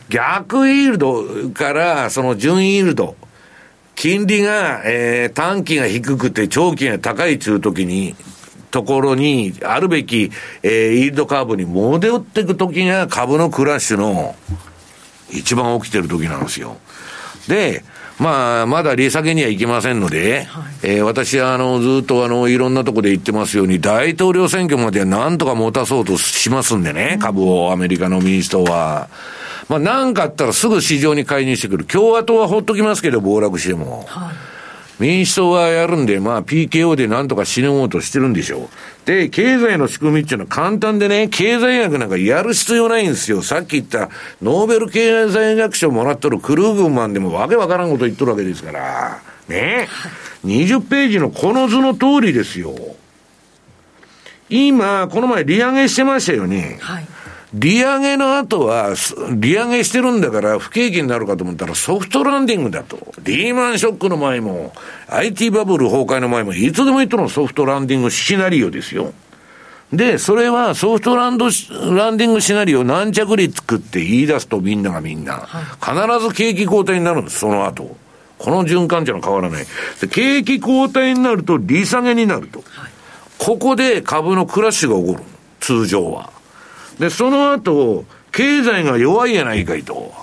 [0.10, 3.16] 逆イールドからその純イールド、
[3.94, 8.16] 金利が、えー、短期が低くて長期が高いという時に、
[8.72, 10.32] ところに、あるべき、
[10.64, 14.36] えー、イールドカーブに戻っていく時が株のクラッシュの
[15.30, 16.78] 一番起きてる時なんですよ。
[17.48, 17.84] で、
[18.20, 29.10] まあ、まだ利下げにはいきませんので、はい、えー、私は、あの、ずっと、あの、いろんなとこで言ってますように、大統領選挙まではなんとか持たそうとしますんでね、株を、アメリカの民主党は。
[29.70, 31.86] まあ、なんかあったらすぐ市場に介入してくる。
[31.86, 34.06] 共和党はほっときますけど、暴落しても。
[34.08, 34.51] はい
[35.02, 38.70] 民主党はやるんで、まあ PKO でなんとか死のうとしてるんでしょ
[39.04, 39.08] う。
[39.08, 43.42] で、経済の仕組みっていうのは簡単でね、経済学なんかやる必要ないんですよ。
[43.42, 44.10] さっき言った
[44.44, 49.20] ノーベル経済学賞もらっとるクルーグマンでもわけわからんこと言っとるわけですから。
[49.48, 49.88] ね。
[50.46, 52.76] 20ページのこの図の通りですよ。
[54.50, 56.78] 今、この前利上げしてましたよね。
[56.80, 57.08] はい。
[57.54, 58.96] 利上げの後は、
[59.32, 63.14] 利上げしてるんだから不景気になるかと思ったらソフトランディングだと。
[63.24, 64.74] リーマンショックの前も、
[65.08, 69.14] IT バブル崩壊の前も、いつでも言ったのソフトランディングシナリオですよ。
[69.92, 75.48] で、それはソフトランド、ランディングシナリオ軟着陸って言い出すとみんながみんな、
[75.82, 75.94] 必
[76.26, 77.98] ず景気後退になるんです、その後。
[78.38, 79.66] この循環っていうのは変わらない。
[80.00, 82.64] で景気後退になると利下げになると。
[83.38, 85.24] ここで株のクラッシュが起こる。
[85.60, 86.32] 通常は。
[87.02, 90.14] で、その後、経済が弱いやないかいと。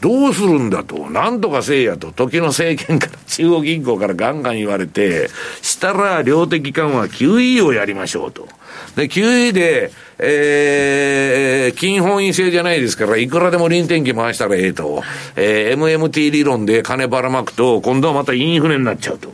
[0.00, 5.30] どうするんだと、なんとかせいやと、時の政権から、 中央銀行からガンガン言われて、
[5.62, 8.48] したら量的緩和 QE をやりましょうと。
[8.96, 15.04] で、QE で、えー、金本位制じゃないですから、いくらでも臨転機回したらええと。
[15.36, 19.32] えー、MMT 理論で金ばらまくと、今度はまたインフレになっちゃうと。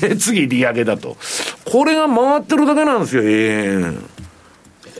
[0.00, 1.16] で、次利上げだと。
[1.64, 4.17] これが回ってるだけなんですよ、永遠。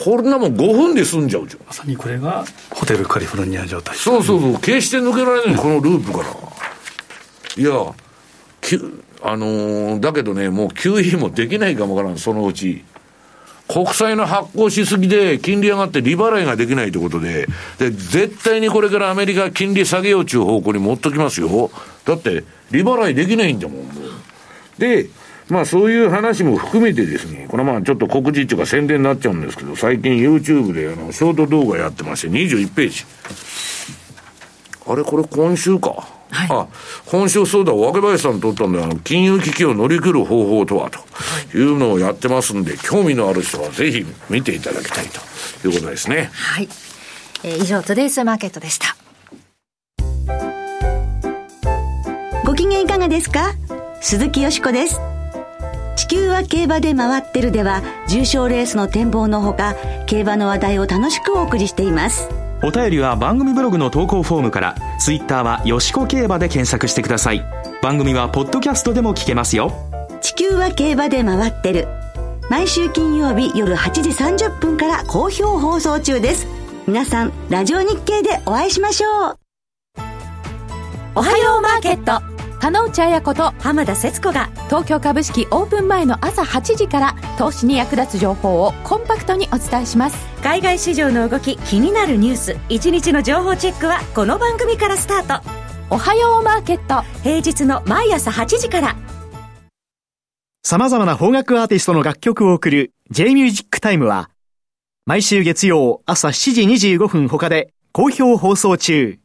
[0.00, 1.66] こんなもん5分で済んじゃうじゃん。
[1.66, 3.96] まさにこれがホテルカリフォルニア状態。
[3.96, 4.54] そうそうそう。
[4.60, 6.26] 決して抜けられない、このループから。
[7.56, 7.94] いや、
[8.60, 8.78] き
[9.22, 12.84] あのー、だけどね、もう QE もできないかもわからん、そのうち。
[13.68, 17.46] 国債の発行しすぎで、金利上がって利払いができないということで、
[17.78, 21.70] で、絶対にこれからアメリカ金利下げようという方向に持っときますよ。
[22.06, 24.80] だって、利払いできないんだもん、もう。
[24.80, 25.10] で、
[25.48, 33.04] まあそういう話も含めてですね、これまあちょっと告示っていうか宣伝になっちゃうんですけど、最近 YouTube であの、ショート動画やってまして、21ページ。
[34.86, 36.08] あれこれ今週か？
[36.30, 36.66] はい、あ、
[37.06, 40.98] 今週そうだ、若林さん撮ったんで、あの、金融危機を乗り切る方法とは、と
[41.56, 46.30] いうのをやってますんで、興味のある人はぜひ見ていただきたいということですね。
[46.34, 46.68] はい。
[47.44, 48.94] えー、以上、トゥデイズマーケットでした。
[52.44, 53.54] ご機嫌いかがですか？
[54.02, 55.00] 鈴木よしこです。
[55.98, 59.74] 地球は競馬で回ってるでは重賞レースの展望のほか
[60.06, 62.28] 競馬の話題を楽しくお送りしています。
[62.62, 67.44] お便りは番組ブログの投稿フォームからツイッターはよしこ競馬で検索してください。
[67.82, 69.72] 番組はポッドキャストでも聞けますよ。
[70.20, 71.88] 地球は競馬で回ってる。
[72.48, 76.46] 毎週金曜日夜8時30分から好評放送中です。
[76.86, 79.38] 皆さんラジオ日経でお会いしましょう。
[81.16, 90.26] おはようマーケット金内彩子と浜田節子が東京株式オープン前の朝8時から投資に役立つ情報をコンパクトにお伝えします。
[90.42, 95.48] 海外市場の動き気になるニュース一日の情報チェックはこの番組からスタート。
[95.90, 97.02] おはようマーケット。
[97.22, 98.96] 平日の毎朝8時から。
[100.62, 104.28] 様々な邦楽アーティストの楽曲を送る J ミュージックタイムは
[105.06, 109.18] 毎週月曜朝7時25分他で好評放送中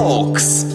[0.00, 0.66] ーボックス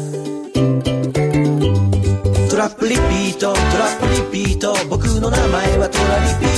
[2.49, 4.76] トラップリピートトラップリピート。
[4.89, 6.51] 僕の名前はトラリピ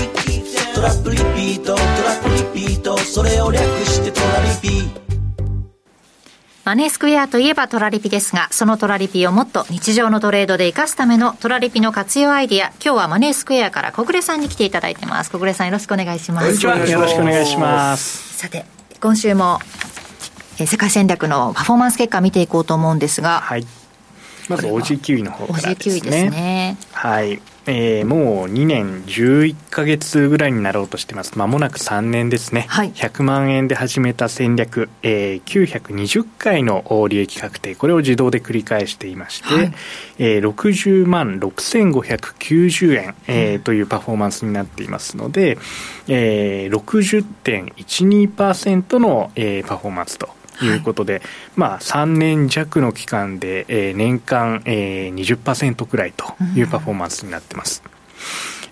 [0.75, 1.85] トラップリピートトラ
[2.19, 2.97] ップリピート。
[2.97, 4.89] それを略してトラリピ。
[6.65, 15.31] マネースクエアといえばトラリピですが、そのトラリピをもっと日常のトレードで活かすためのトラリピの活用アイディア、今日はマネースクエアから小暮さんに来ていただいてます。
[15.31, 16.45] 小暮さんよろしくお願いします。
[16.45, 18.37] よろしくお願いします。
[18.37, 18.65] さて、
[18.99, 19.59] 今週も、
[20.59, 23.65] え世界戦略のパフォーマンス結果見ていこうと思うんですが、はい、
[24.49, 25.95] まず OG9 の方からですね。
[25.95, 26.77] OG9 ですね。
[26.91, 27.41] はい。
[27.67, 31.35] えー、もう2年11ヶ月ぐらいになろうとしてます。
[31.37, 32.67] まもなく3年ですね。
[32.69, 39.73] はい、100万円で始めた戦略、えー、920回の利益確定、これを自動で繰り返していまして、はい、
[40.19, 45.57] えー、60万6590円、えー、というパフォーマンスになっていますので、
[46.07, 50.29] えー、60.12%の、えー、パフォーマンスと
[50.63, 51.21] いうことで、はい、
[51.55, 57.83] まあ、3年弱の期間で、えー、年間、えー、20%くらいというパフォーマンスになってます。
[57.85, 57.91] うん、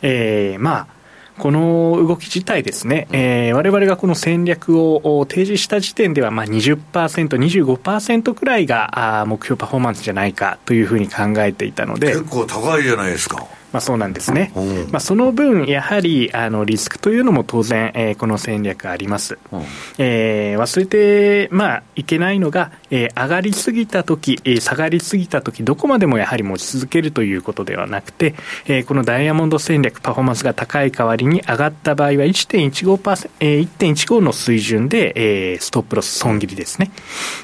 [0.03, 1.03] えー、まあ
[1.39, 12.09] この動き自体ですね、えー、我々がこの戦略を提示した時点では、まあ20%、25%くらいが目標パフォーマンスじゃないかというふうに考えていたので。
[12.09, 13.47] 結構高いじゃないですか。
[13.73, 19.61] まあ、そうなんですね、うん、まあ、その分、やはりあのリスクというのも当然、えー、この戦略あります、うん、
[19.97, 28.35] えー、忘れて、まあ、いけないのが、えー、上がりすぎたとき、えー、下がりすぎたとき、どこまでもやはり持ち続けるということではなくて、
[28.67, 36.91] えー、このダイヤモンド戦略、パフォーマンスが高い代わりに上がった場合は1.15%、えー、1.15の水準で、えー、ストップロス損切りですね、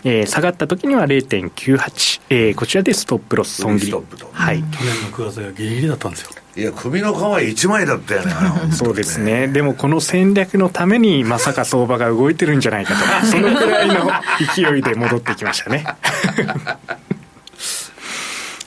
[0.04, 3.94] えー、下がったときには0.98、えー、こちらでストップロス損切り。
[4.32, 6.30] はい、去年の9月がギリギリだったんですよ。
[6.56, 8.34] いや首の皮1枚だったよね
[8.74, 9.48] そうですね。
[9.48, 13.00] でもこの戦略のためにまさか相場が動いてるんじゃないかと。
[13.28, 14.12] そのくらいの
[14.56, 15.86] 勢いで戻ってきましたね。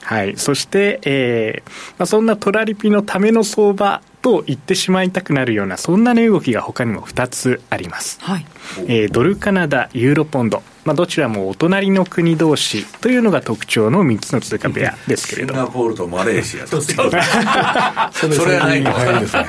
[0.03, 0.35] はい。
[0.37, 8.47] そして、えーまあ、そんなトラリピのための相場と言ってしまいたくなるようなそんな値動きが他にも2つあります、はい。
[8.87, 16.67] えー、ドルカナダユーロポンドまあ、どちらもお隣の国同士というのが特徴の3つの通貨ペアですけれどシンガポールとマレーシア。
[16.67, 19.47] とそれはないのですね。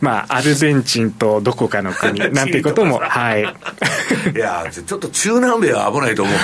[0.00, 3.42] まあアルゼンチンとどこかの国 なんていうこともはい。
[3.42, 6.34] いやちょっと中南米は危ないと思う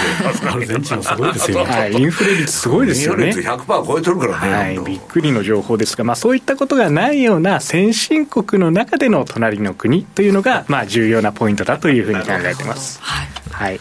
[0.40, 0.52] けど。
[0.52, 3.26] アルゼンチンはすごいですよ、はい、インフレ率すごいですよね。
[3.26, 12.98] インフレ率100%超えてるからね、はい、びっくりの情報ですが、まあ、そういったことがないような先進国の中での隣の国というのが、まあ、重要なポイントだというふうに考えてます。
[13.02, 13.80] はいはい。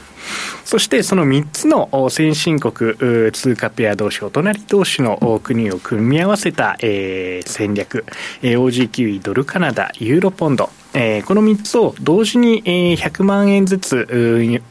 [0.66, 2.96] そしてその3つの先進国
[3.32, 8.06] 通貨ペア同士、お隣同士の国を組み合わせた、えー、戦略、
[8.42, 14.08] えー、OG9 ドルカナダ、ユーロポンド、えー、この3つを同時に、えー、100万円ずつ、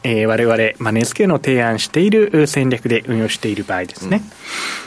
[0.03, 4.21] えー、我々マネースケの提案している戦略で運用している場合ですね、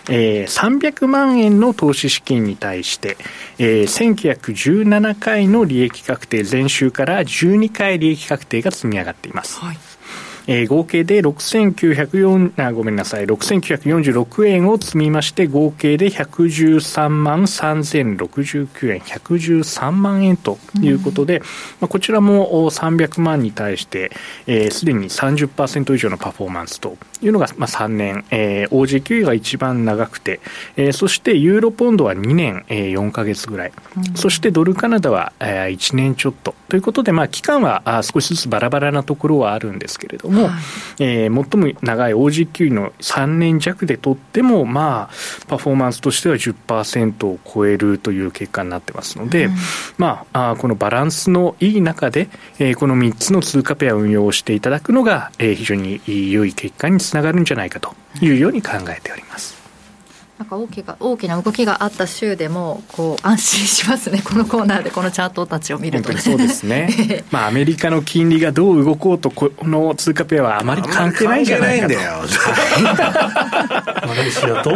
[0.08, 0.14] うん。
[0.14, 3.16] えー、300万円の投資資金に対して、
[3.58, 9.78] えー、1917回の利益確定前週から12回利益確定が積み上がっています、はい
[10.46, 13.24] えー、合計で6904あごめんなさい。
[13.24, 21.48] 6946円を積みまして合計で113万3069円113万円ということで、うん、ま
[21.86, 24.10] あ、こちらも300万に対して
[24.70, 30.40] すで、えー、に30%以上のパフォーマンスというのが、まあ、3年、えー、OG9 が一番長くて、
[30.76, 36.54] えー、そしてユーロポンドは2年、えー、4か月ぐらい、うん、そしてドルカナダは、えー、1年ちょっと。
[36.68, 40.52] ということで、まあ、期間はあ少しずつバラバラなところはあるんですけれども、はい、
[41.00, 49.54] えー、最も長い OG9 の3年弱でとっても、まあ、パフォーマンスとしては10%を超えるという結果になってますので、うん、
[49.98, 52.28] まあ、あこのバランスのいい中で、
[52.58, 56.00] えー、この3つの通貨ペアを運用していただくのが、えー、非常に
[56.32, 59.63] 良い結果につながるんじゃないかというように考えております。
[60.38, 71.94] なんか大きな大きな動きがあった週でもこう安心しますね、 このコーナーでこのチャートたちを見ると、ね、そうですね、 まあ、アメリカの金利がどう動こうと、この通貨ペアはあまり関係ないんじゃないかと。
[71.94, 72.00] マ
[74.14, 74.70] レーシアと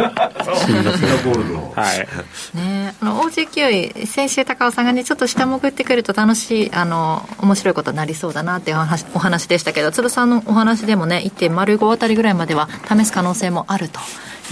[0.65, 0.91] シンガ
[1.23, 1.73] ポールの。
[1.75, 2.07] はい
[2.53, 13.99] ね、あの OG9 位、先週、高尾さんがね、ちょっと下潜ってくると楽しい、あの面白いことになりそうだなっていうお話お話でしたけど、鶴さんのお話でもね、1.05あたりぐらいまでは試す可能性もあると。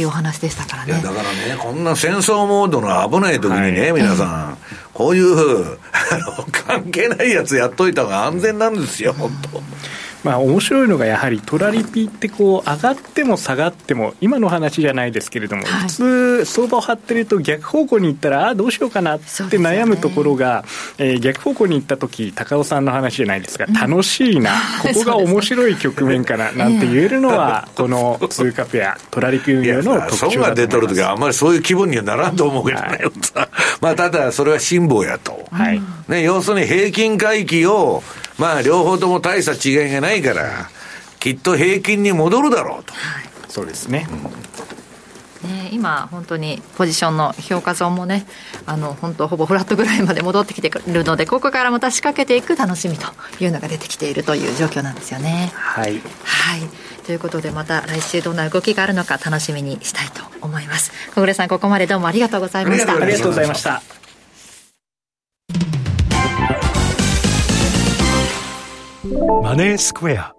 [0.02, 0.94] いうお話でしたからね。
[0.94, 4.58] だからね、こんな戦争モードの危ない時にね、はい、皆さん、
[4.94, 9.62] こういう、 あの、関係ないやつやっといた方が安全なんですよ、本当。
[10.24, 20.64] まあ、面白いのがやはりトラリピってこう上がっても下がっても今の話じゃないですけれども、はい、普通相場を張ってると逆方向に行ったらああどうしようかなって悩むところが、
[20.98, 30.50] ねえー、逆方向に行った時高尾さんの話じゃないですが楽しいな、 ここが面白い局面かななんて言えるのは この通貨ペアトラリピ運用の特徴だと思います。
[30.50, 33.02] が出とる時はあんまりそういう気分にはならんと思うけどね、はい、
[33.82, 35.82] まあただそれは辛抱やと、はい。
[36.08, 38.04] ね、要するに平均回帰を
[38.38, 40.70] まあ両方とも大した違いがないから、
[41.20, 42.94] きっと平均に戻るだろうと。
[43.48, 44.08] そうですね。
[45.44, 48.26] ね、今、本当にポジションの評価損もね、
[48.66, 53.08] あの本当、ほぼフラットぐらいまで戻ってきているので、ここからまた仕掛けていく楽しみと
[53.40, 55.52] いうのが出てきているという状況なんですよね。
[55.54, 56.62] はい、はい
[57.06, 60.92] ということで、また来週どんな動きがあるのか楽しみにしたいと思います。
[61.16, 62.94] 小暮さん、ここまでどうもありがとうございました。
[62.96, 63.97] ありがとうございました。
[69.20, 70.36] マネースクエア。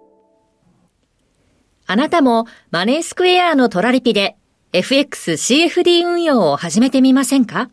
[1.85, 4.37] あなたもマネースクエアのトラリピで
[4.71, 7.69] FXCFD 運用を始めてみませんか？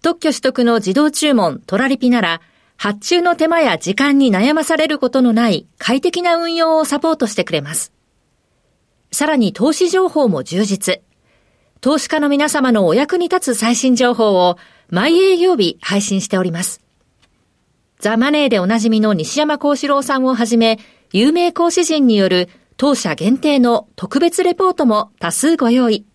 [0.00, 2.40] 特許取得の自動注文トラリピなら
[2.78, 7.92] 発注の手間や時間に悩まされることのない快適な運用をサポートしてくれます。
[9.12, 11.02] さらに投資情報も充実。
[11.82, 14.56] 投資家の皆様のお役に立つ最新情報を
[14.88, 16.80] 毎営業日配信しております。
[18.00, 20.78] ザ・マネーでおなじみの西山幸四郎さんをはじめ、
[21.12, 22.48] 有名講師陣による
[22.78, 26.06] 当社限定の特別レポートも多数ご用意。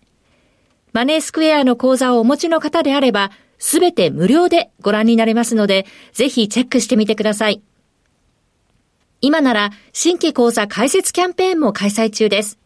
[0.92, 7.62] マネースクエアの講座をお持ちの方であれば、すべて無料でご覧になれますので、ぜひチェックしてみてください。
[9.20, 12.58] 今なら、新規講座開設キャンペーンも開催中です。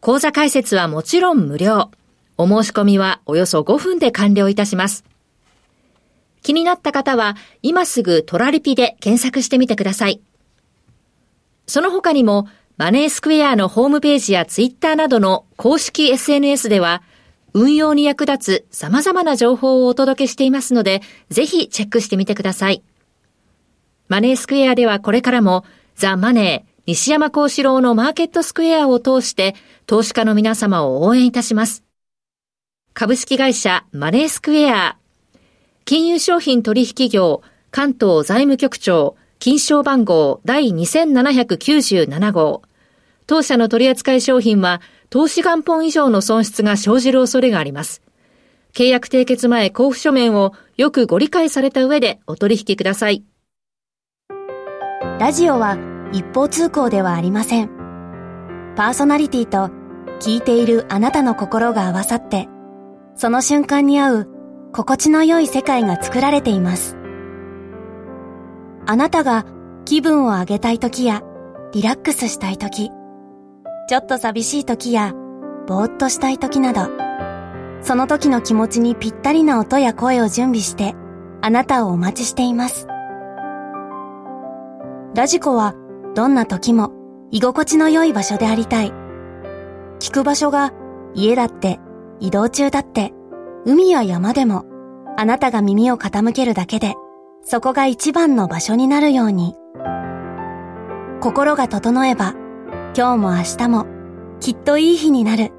[0.00, 1.90] 講座開設はもちろん無料。
[2.36, 5.07] お申し込みはおよそ5分で完了いたします。
[6.42, 10.20] 気になった方は、今すぐトラリピで検索してみてください。
[11.66, 17.02] その他にも、マネースクエアのホームページやツイッターなどの公式 SNS では、
[17.54, 22.82] 運用に役立つ様々な情報をお届けしていますので、ぜひチェックしてみてください。
[24.08, 25.64] マネースクエアではこれからも、
[25.96, 29.54] ザ・マネー、西山幸四郎のマーケットスクエアを通して、
[29.86, 31.84] 投資家の皆様を応援いたします。
[32.94, 34.96] 株式会社マネースクエア
[35.88, 37.40] 金融商品取引業、
[37.70, 42.60] 関東財務局長、金賞番号第2797号。
[43.26, 48.02] 当社の取扱い商品は、投資元本以上の損失が生じる恐れがあります。
[48.74, 53.24] 契約締結前交付書面をよくご理解された上でお取引ください。
[55.18, 55.78] ラジオは
[56.12, 57.70] 一方通行ではありません。
[58.76, 59.70] パーソナリティと
[60.20, 62.46] 聞いているあなたの心が合わさって、
[63.14, 64.37] その瞬間に合う
[64.78, 66.96] 心地の良い世界が作られています。
[68.86, 69.44] あなたが
[69.84, 71.24] 気分を上げたい時や
[71.72, 72.92] リラックスしたい時、
[73.88, 75.14] ちょっと寂しい時や
[75.66, 76.82] ぼーっとしたい時など、
[77.82, 80.94] その時の気持ちにぴったりな音や声を準備して
[81.40, 82.86] あなたをお待ちしています。
[85.16, 85.74] ラジコは
[86.14, 86.92] どんな時も
[87.32, 88.92] 居心地の良い場所でありたい。
[89.98, 90.72] 聞く場所が
[91.14, 91.80] 家だって
[92.20, 93.12] 移動中だって
[93.66, 94.66] 海や山でも、
[95.20, 96.94] あなたが耳を傾けるだけで、
[97.42, 99.56] そこが一番の場所になるように。
[101.20, 102.34] 心が整えば、
[102.96, 103.86] 今日も明日も、
[104.38, 105.50] きっといい日になる。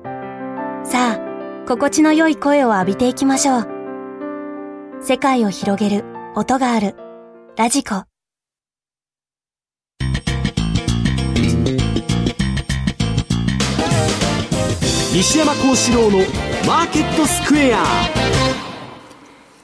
[0.85, 3.67] さあ、心地の良い声を浴びていきましょう。
[5.01, 6.05] 世界を広げる
[6.35, 6.95] 音がある。
[7.57, 8.05] ラジコ。
[15.11, 16.19] 西山幸四郎の
[16.65, 18.68] マーケットスクエア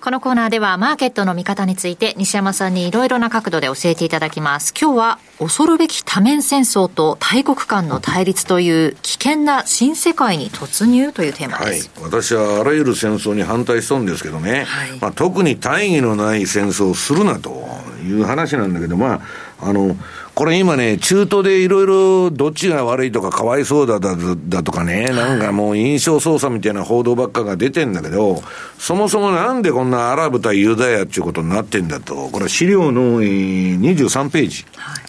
[0.05, 4.71] このコーナーではマーケットの見方について西山さんにいろいろな角度で教えていただきます。
[4.79, 11.89] 今日は恐るべき多面戦争と大国間の対立という危険な新世界に突入というテーマです。
[11.95, 17.67] はい、私はあらゆる戦争に反対しそうんですけどね、はい、まあ、特に大義のない戦争をするなと
[18.03, 19.23] いう話なんだけど、ま
[19.59, 19.97] あ、あの、
[20.35, 24.17] これ今ね、中東でいろいろどっちが悪いとかかわいそうだだ
[24.49, 28.43] だとかね、なんかもう印象操作みたいな報道ばっかが出てんだけど、
[28.77, 34.65] そもそもなんでこんなアラブ対ユダヤっていうことになってんだと、これ資料の23ページ。
[34.75, 35.05] はい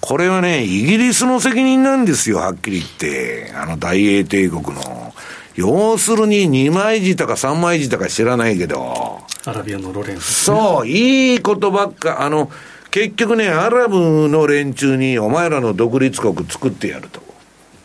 [0.00, 3.52] これはね、イギリスの責任なんですよ、はっきり言って。
[3.54, 5.14] あの大英帝国の。
[5.56, 9.20] 要するに2枚舌か3枚舌か知らないけど。
[9.44, 12.50] アラビアのロレンス、そう、いいことばっか、あの、
[12.90, 17.20] 結局ね、アラブの連中にお前らの独立国作ってやると。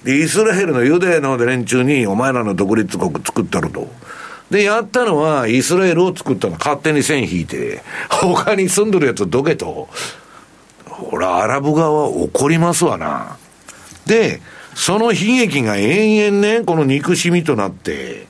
[0.04, 3.88] で、イスラエルのユダヤの連中にお前らの独立国作ったると。
[4.50, 9.90] で、やったのは、イスラエルを作ったの勝手に線引いて、他に住んでるやつどけと。
[10.86, 13.38] ほら、アラブ側は怒りますわな。
[14.06, 14.42] で、
[14.76, 18.28] その悲劇が延々ね、この憎しみとなって、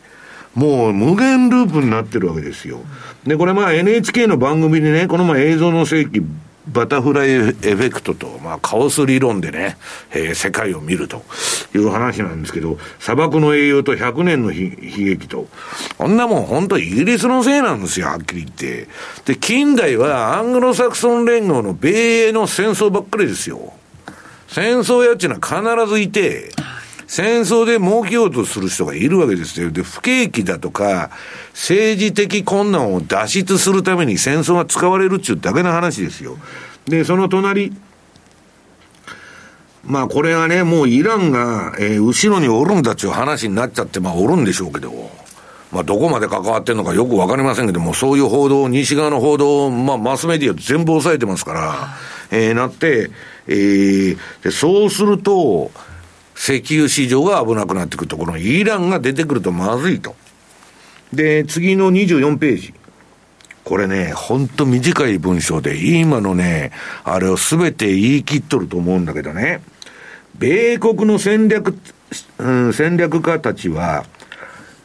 [0.54, 2.80] もう無限ループになってるわけですよ。
[3.26, 6.22] で、これまあ NHK の番組でね、この前映像の世紀
[6.68, 9.78] バタフライエフェクトと、まあ、カオス理論でね、
[10.12, 11.24] えー、世界を見ると
[11.76, 14.72] いう話なんですけど、砂漠の栄養と100年の悲
[15.06, 15.48] 劇と、
[15.98, 18.88] こんなもん本当イギリスのせいなんですよ、はっきり言って。
[19.26, 23.74] で、近代はアングロサクソン連合の米英の戦争ばっかりですよ。
[24.48, 26.52] 戦争やっちゅうのは必ずいて、
[27.08, 29.72] 戦争で儲けようとする人がいるわけですよ。
[29.72, 31.12] で、不景気だとか、
[31.54, 36.38] 政治的困難を脱出するために戦争が使われるっちゅうだけの話ですよ。
[36.88, 37.74] で、その隣、
[39.84, 44.92] まあこれはね、もうイランが、えー、後ろにおるんだっちゅう話になっちゃって、まあおるんでしょうけど、
[45.72, 51.98] まあどこまで関わってんのかよくわかりませんけども、そういう報道、西側の報道、まあマスメディア全部押さえてますから、
[52.32, 53.12] えー、なって、
[53.48, 55.70] えー、でそうすると、
[56.36, 60.16] 石油市場が危なくなってくると、このイランが出てくるとまずいと。
[61.14, 62.74] で、次の24ページ。
[63.64, 66.72] これね、ほんと短い文章で、今のね、
[67.04, 69.62] あれをすべて言い切っとると思うんだけどね。
[70.38, 71.76] 米国の戦略、
[72.38, 74.06] うん、戦略家たちは、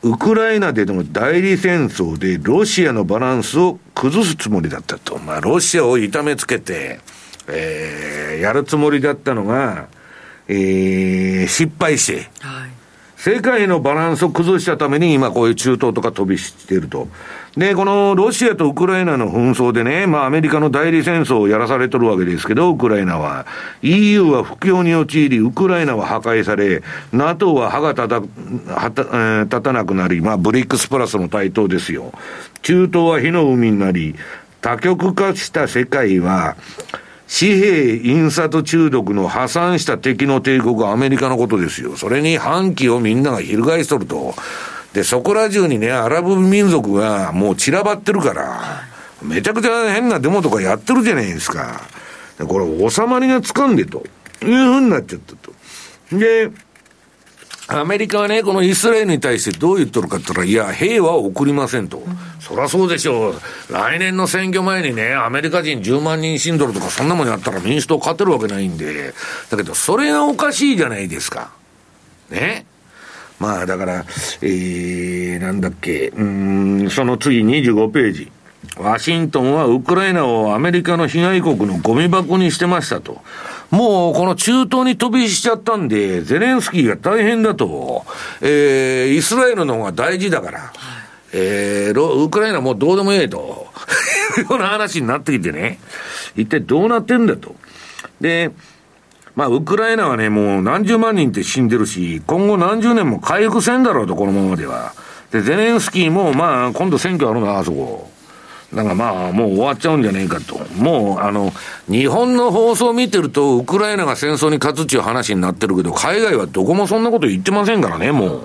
[0.02, 5.18] ウクライナでの代理戦争でロシアのバランスを崩すつもりだったと。
[5.18, 7.00] まあ、ロシアを痛めつけて、
[7.48, 9.88] えー、やるつもりだったのが、
[10.50, 12.70] えー、失敗して、はい、
[13.16, 17.06] 世界のバランスを崩したために今こういう中東とか飛びしていると。
[17.56, 23.46] で、このロシアとウクライナの紛争でね、まあアメリカの代理戦争をやらされとるわけですけど、ウクライナは。
[23.82, 26.82] EU は不況に陥り、ウクライナは破壊され、
[27.12, 28.14] NATO は歯が立た、
[28.74, 32.12] はた、えー、立たなくなり、まあブリックスプラスの台頭ですよ。
[32.62, 34.16] 中東は火の海になり、
[34.60, 36.56] 多極化した世界は、
[37.30, 41.96] 紙幣印刷中毒の破産した敵の帝国はアメリカのことですよ。
[41.96, 44.34] それに反旗をみんなが翻しとると。
[44.92, 48.82] で、そこら中にね、アラブ民族がもう散らばってるから、
[49.22, 51.82] めちゃくちゃ変なデモとかやってるじゃないですか。
[52.48, 54.04] これ収まりがつかんでと
[54.42, 55.52] いうふうになっちゃったと。
[56.18, 56.50] で、
[57.72, 61.98] アメリカはね、このイスラエルに対してどう言っとるかって言ったら、いや、兵は送りませんと。
[61.98, 63.34] うん、そりゃそうでしょう。
[63.72, 69.14] 来年の選挙前にね、アメリカ人10万人死んどるとか、そんなもんやったら民主党勝てるわけないんで。
[69.50, 71.52] だけど、それがおかしいじゃないですか。
[72.30, 72.66] ね。
[73.38, 74.04] まあ、だから、
[74.42, 78.32] えー、なんだっけ、うん、その次25ページ。
[78.76, 83.22] ワシントンはウクライナをアメリカの被害国のゴミ箱にしてましたと。
[83.70, 88.04] もうこの中東に飛びしちゃったんで、ゼレンスキーが大変だと。
[88.40, 90.58] えー、イスラエルの方が大事だから。
[90.58, 90.70] はい、
[91.32, 93.68] えー、ウクライナもうどうでもええと。
[94.38, 95.78] いうような話になってきてね。
[96.36, 97.54] 一体どうなってんだと。
[98.20, 98.50] で、
[99.36, 104.92] まあ、ウクライナはね、もう何十万人って死んでるし、今後何十年も回復せんだろうと、このままでは。
[105.30, 108.10] で、ゼレンスキーも、まあ、今度選挙あるな、あそこ。
[108.74, 110.60] だかまあ、もう終わっちゃうんじゃねえかと。
[110.76, 111.52] もう、あの、
[111.88, 118.42] 日本の放送見てると、ウクライナが戦争に勝つっていう話になってるけど、海外はどこもそんなこと言ってませんからね、もう。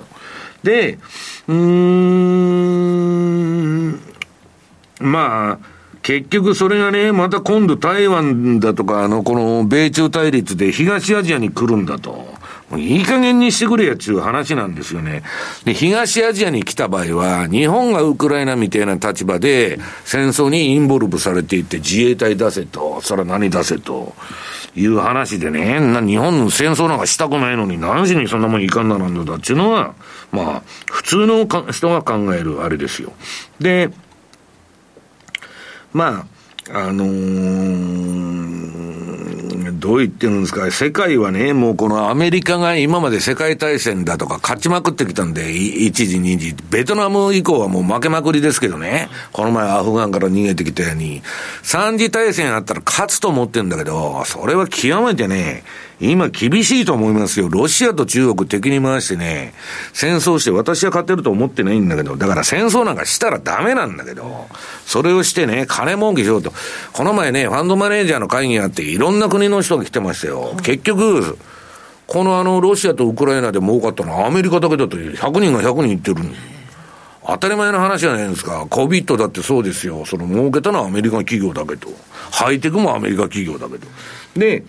[0.64, 0.98] で、
[1.46, 4.00] うーん、
[5.00, 5.66] まあ、
[6.02, 12.34] 結局それがね、また今度台湾だとか、あの、この米中対立で東アジアに来るんだと。
[12.70, 15.22] もういい加減にしてくれやっちゅう話なんですよね。
[15.64, 24.14] で、東アジアに来た場合は、日本がウクライナみたいな立場で、戦争にインボルブされていって自衛隊出せと、そら何出せと。
[24.76, 29.94] いう話でね、な日本の戦争なんかしたくないのに何しにそんなもんいかんななんのだっていうのは、
[30.32, 33.14] まあ、普通の人が考えるあれですよ。
[33.58, 33.88] で、
[35.94, 36.35] まあ、
[36.72, 38.56] あのー
[39.86, 51.22] どう言ってるんですか、世界はね、もうこのアメリカが今まで世界大戦だとか勝ちまくってきたんで、1時、2時、ベトナム以降はもう負けまくりですけどね、この前アフガンから逃げてきたように、
[51.62, 55.62] 3次大戦あったら勝つと思ってるんだけど、それは極めてね、
[55.98, 57.48] 今厳しいと思いますよ。
[57.48, 59.54] ロシアと中国敵に回してね、
[59.94, 64.46] 戦争して私は勝てると思ってないんだけど、だから戦争なんかしたらダメなんだけど、
[64.84, 66.52] それをしてね、金儲けしようと。
[66.92, 70.54] この前ね、ファンドマネージャーの会議があって、いろんな国の人が来てましたよ。
[70.62, 71.38] 結局、
[72.06, 76.16] このあの、ロシアとウクライナで儲かったのはアメリカだけだと100人が100人言ってる
[77.26, 78.66] 当たり前の話じゃないですか。
[78.70, 80.04] コビットだってそうですよ。
[80.06, 81.88] その儲けたのはアメリカ企業だけど。
[82.30, 83.86] ハイテクもアメリカ企業だけど。
[84.36, 84.62] で、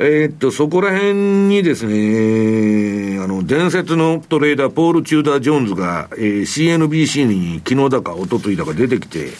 [0.00, 1.14] えー、っと、そこら辺
[1.48, 9.30] にですね、あの、伝説のトレーダー、ポール・チューダー・ジョーンズが、えー、CNBC に昨日だか一昨日だか出てきて、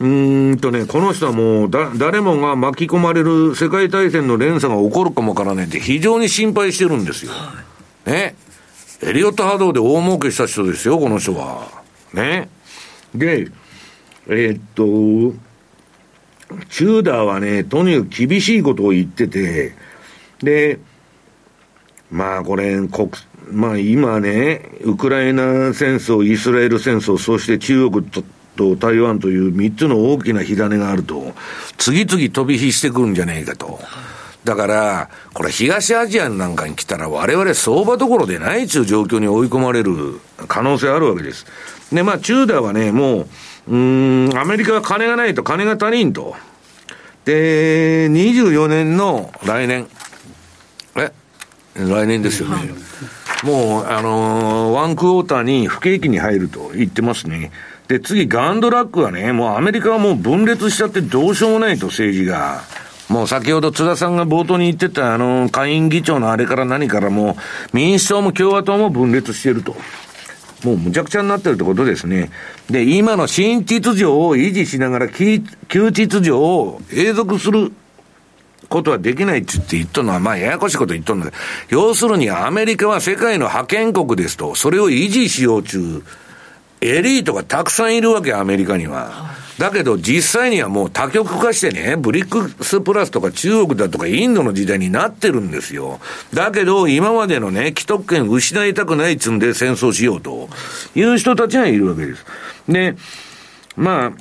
[0.00, 7.32] うんとね、この人はもうだ、誰もが巻き込まれる世界大戦の連鎖が起こるかもわからないって非常に心配してるんですよ。
[8.04, 8.34] ね。
[9.02, 11.68] エリオット波動で大儲けした人ですよ、この人は。
[12.12, 12.50] ね。
[13.14, 13.48] で、
[14.26, 15.38] えー、っと、
[16.68, 19.74] チューダーはね、とにかく厳しいことを言ってて、
[20.40, 20.78] で、
[22.10, 23.10] まあこれ、国、
[23.50, 28.22] まあ今ね、ウクライナ戦争、イスラエル戦争、そして中国と
[28.56, 31.34] と台湾という三つの大きな火種があると、
[31.76, 33.80] 次々飛び火してくるんじゃねえかと。
[34.44, 41.46] だから、これ東アジアなんかに来たら我々相場どころでないという状況に追い込まれる可能性あるわけです。
[41.92, 43.28] で、まあ、チューダーはね、もう、
[43.68, 46.34] うーん、アメリカは金がないと金が足りんと。
[47.24, 49.86] で、24年の来年。
[50.96, 51.12] え？
[51.76, 52.70] 来年ですよね。
[53.42, 57.50] もう、あのーワンクォーターに不景気に入ると言ってますね。
[57.88, 62.62] で、次、ガンドラックはね、もうアメリカはもう分裂しちゃってどうしようもないと、政治が。
[63.08, 67.36] もう先ほど津田さんが冒頭に言ってた、あの、下院議長のあれから何からも
[67.72, 69.76] う、民主党も共和党も分裂してると。
[70.64, 72.30] もうむちゃくちゃになってるってことですね。
[72.70, 77.72] で、今の新秩序を維持しながら、旧秩序を永続する
[78.68, 81.36] ことはできないって言って言っとるのは、まあ、ややこしいこと言っとるんだけ
[81.74, 86.02] ど、要するにアメリカは世界の覇権国ですと、それを維持しようちゅう、
[86.80, 89.33] エリートがたくさんいるわけ、アメリカには。
[89.58, 96.00] だけど実際にはもう多極化してね、ブリックスプラスとか中国だとかインドの時代になってるんですよ。
[96.32, 100.48] だけど今までのね、既得権失いたくないっつんで戦争しようと
[100.94, 102.24] いう人たちがいるわけです。
[102.68, 102.96] で、
[103.76, 104.12] まあ、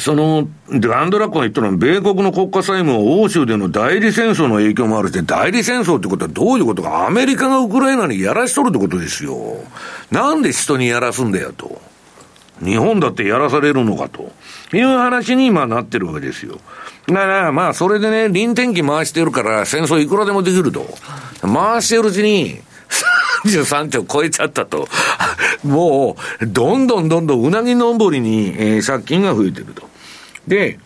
[0.00, 9.58] その、ランドラックが言ったのは、米国の国家債務を欧州での代理戦争の影響もあるし、代理戦争ってことはどういうことか、アメリカがウクライナにやらしとるってことですよ。
[10.10, 11.91] なんで人にやらすんだよと。
[12.62, 14.32] 日本だってやらされるのかと
[14.72, 16.58] いう話に今なってるわけですよ。
[17.08, 20.86] だから、まあ、それでね、臨転機回してるから、戦争いくらでもできると。
[21.42, 22.60] 回してるうちに、
[23.44, 24.86] 33兆超えちゃったと。
[25.64, 29.88] もう、どんどんどんどんうなぎ登りに、えー借金が増えてると。
[30.46, 30.78] で、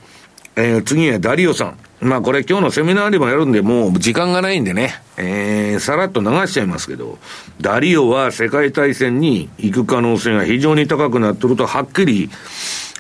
[0.57, 1.79] えー次はダリオさん。
[2.01, 7.19] まあこれ今日のセミナーでもやるんで、もう時間がないんでね、えー、さらっと流しちゃいますけど、
[7.61, 12.31] ダリオは世界大戦に行く可能性が非常に高くなってるとはっきり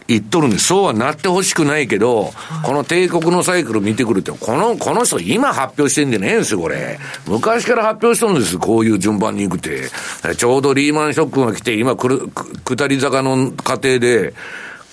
[0.09, 0.67] 言っとるんです。
[0.67, 2.33] そうはなってほしくないけど、
[2.63, 6.99] この帝国のサイクル見てくると、この、この人今発表してんでねえんですよ、これ。
[7.27, 9.91] 昔から発表しとるんです、こういう順番に行くって。
[10.37, 12.31] ちょうどリーマンショックが来て、今くる、
[12.65, 14.33] 下り坂の過程で、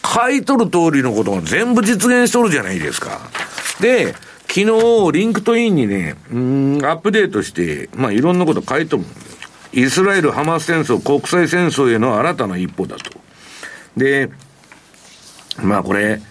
[0.04, 3.22] 書いとる通りのことが全部実現しとるじゃないですか。
[3.80, 4.14] で、
[4.48, 9.04] 昨日、リンクトインにね、うん、アップデートして、まあいろんなこと書いても
[9.74, 13.20] イスラエル・ハマス戦争、国際戦争への新たな一歩だと。
[13.98, 14.30] で、
[15.62, 16.22] まあこれ、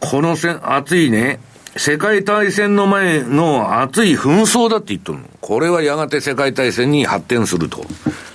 [0.00, 1.40] この戦、熱いね、
[1.76, 5.24] 世界大戦の前の熱い紛争だって言っとるの。
[5.40, 7.84] これはやがて世界大戦に発展すると。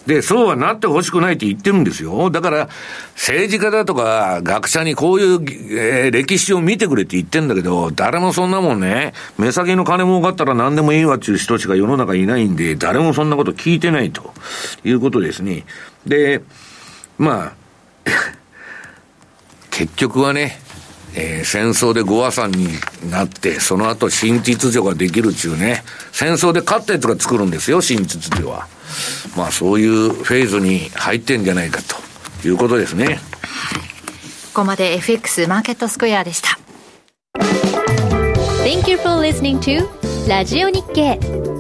[0.08, 2.30] で、そうはなってほしくないって言ってるんですよ。
[2.30, 2.70] だから、
[3.16, 5.42] 政治家だとか学者にこういう、
[5.78, 14.34] えー歴史を見てくれって言ってんだけど、誰もそんなもんね、目先の金儲かったら何でもいいわっていう人しか世の中いないんで、誰もそんなこと聞いてないと
[14.86, 15.66] いうことですね。
[16.06, 16.42] で、
[17.18, 17.54] まあ、
[19.72, 20.60] 結局はね、
[21.16, 22.68] えー戦争でご破産に
[23.10, 28.68] なって、その後新秩序ができるっちゅうね、戦争で勝ったやつが作るんですよ、新秩序は。
[29.36, 31.82] まあそういうフェーズに入ってんじゃないか
[32.42, 33.20] ということですね。
[34.54, 36.60] ここまで FX マーケットスクエアでした。
[38.64, 39.88] Thank you for listening to
[40.28, 41.55] ラジオ日経。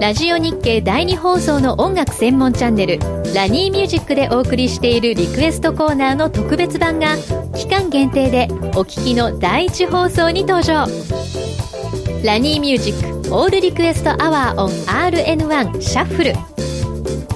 [0.00, 2.98] ラジオ日経第2放送の音楽専門チャンネル
[3.34, 7.16] ラニーミュージックでお送りしているリクエストコーナーの特別版が
[7.56, 10.86] 期間限定でお聞きの第1放送に登場。
[12.24, 16.34] ラニーミュージックオールリクエストアワーオン RN1 シャッフル。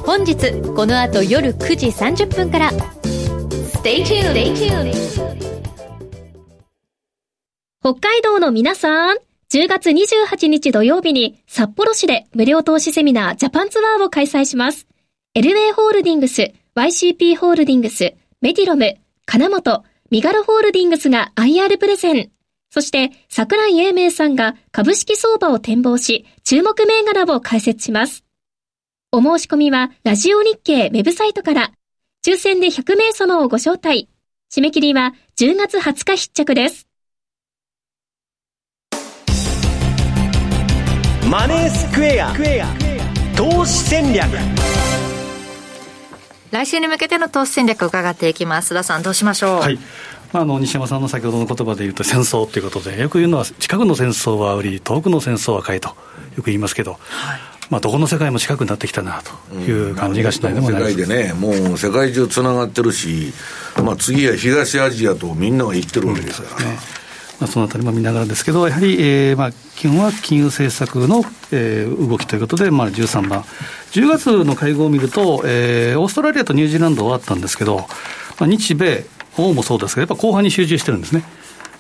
[0.04, 2.70] 本日この後夜9時30分から!
[2.70, 4.92] Stay tuned.
[7.82, 9.16] 北海道の皆さん、
[9.52, 14.86] 10月28日土曜日に札幌市で無料投資セミナージャパンツアーを開催します。
[15.34, 18.96] LA ホールディングス、YCP ホールディングス、メディロム、
[19.26, 19.82] 金本、
[20.12, 22.30] ミガロホールディングスが IR プレゼン。
[22.70, 28.24] そして、桜井英明さんが株式相場を展望し、注目銘柄を解説します。
[29.10, 31.72] お申し込みは、ラジオ日経ウェブサイトから、
[32.24, 34.08] 抽選で100名様をご招待。
[34.52, 36.89] 締め切りは10月20日必着です。
[41.30, 42.34] マネースクエア
[43.36, 44.26] 投資戦略
[46.50, 48.74] 来週に向けての投資戦略を伺っていきます。
[48.74, 49.60] 須田さん、どうしましょう？
[49.60, 49.78] はい。
[50.32, 55.90] まあ、あの西山さんの先ほどの言葉で言うと戦争ということでよく言うのは近くの戦争は売り遠くの戦争は買いと
[56.36, 56.98] よく言いますけど、
[57.70, 63.32] まあ、どこの世界も近くなってきたなという感じがしないでも世ないです、界でね、もう世界中つながってるし、
[63.76, 66.99] まあ次は東アジアとみんなが言ってるわけですから。
[67.40, 73.42] まあ、そのあたりも見ながらですけど、やはり、えーまあ、基本は金融政策の、えー動きということで、まあ、13番、
[73.92, 77.86] 10月の会合を見ると、えーオーストラリアとニュージーランドはあったんですけど、ま
[78.40, 79.06] あ、日米、
[79.38, 81.24] 欧もそうですけど、やっぱ後半に集中してるんですね。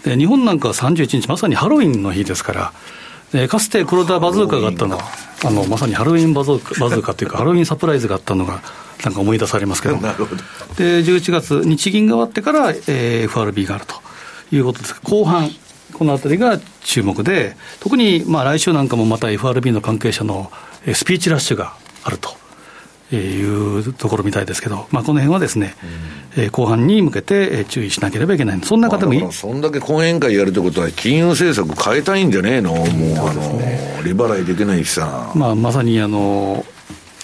[0.04, 2.72] で日本なんかは31日、まさにハロウィンの日ですから、
[3.32, 5.04] でかつて黒田バズーカがあったのは、
[5.44, 8.62] あのまさにハロウィンバズーカバズーカというか、ハロウィンサプライズがあったのが、
[9.04, 10.42] なんか思い出されますけど、 なるほど。
[10.76, 14.09] で11月、日銀が終わってから、えー、FRB があると
[14.52, 15.50] いうことです後半、
[15.92, 20.50] このあたりが注目で、特にまあ来週なんかもまた FRB の関係者の
[20.92, 21.74] スピーチラッシュが
[22.04, 22.40] あると。
[23.12, 25.74] いうところみたいですけど、まあ、この辺はですね、
[26.36, 32.84] うん、えー、後半に向けて注意しなければいけない、そんな方もいい、まあ、そんだけ講演会やるってことは、金融政策変えたいんじゃねえの、もう、
[33.28, 33.60] あの、
[34.04, 35.32] 利払いできないしさ。
[35.34, 36.64] まあ、まさにあの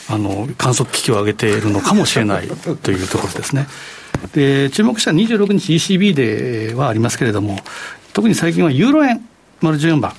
[0.08, 2.46] あの観測機器を上げているのかもしれない
[2.82, 3.66] というところですね。
[4.32, 7.58] で注目した26日 ECB ではありますけれども、
[8.12, 9.26] 特に最近はユーロ円、
[9.60, 10.12] 丸14番。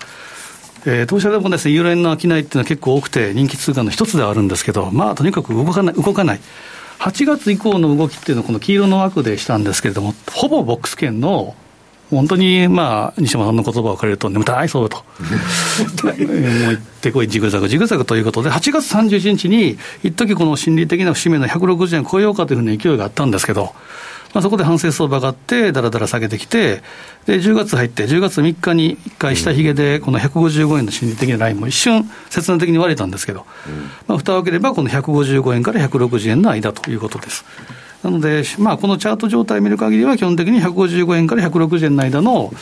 [0.86, 6.40] えー、当社でもですね、ユーロ円の商いっていうのは結構多くて、人気通貨の一つではあるんですけど、まあ、とにかく動かない、動かない。
[7.00, 11.56] 8月以降の動きっていうのは、この黄色の枠でしたんですけれども、ほぼボックス圏の
[12.10, 14.98] 本当に、まあ、西山さんの言葉を借りると、眠たいそうと、
[16.06, 23.74] もう行ってこい、ジグザグ、ジグザグということで、8月31日に、一時この心理的な節目の160円超えようかというふうな勢いがあったんですけど、
[24.34, 26.82] まあ、そこで反省相場があって、だらだら下げてきて、
[27.26, 33.46] で10月入って、10月3日に1回下髭で、この155円の心理的なラインも一瞬、切断的に割れたんですけど、
[34.08, 37.46] まあ、蓋を開ければ、この155円から160円の間ということです。
[38.04, 42.54] なので、まあ、このチャート状態を見る限りは、基本的に155円から160円の間の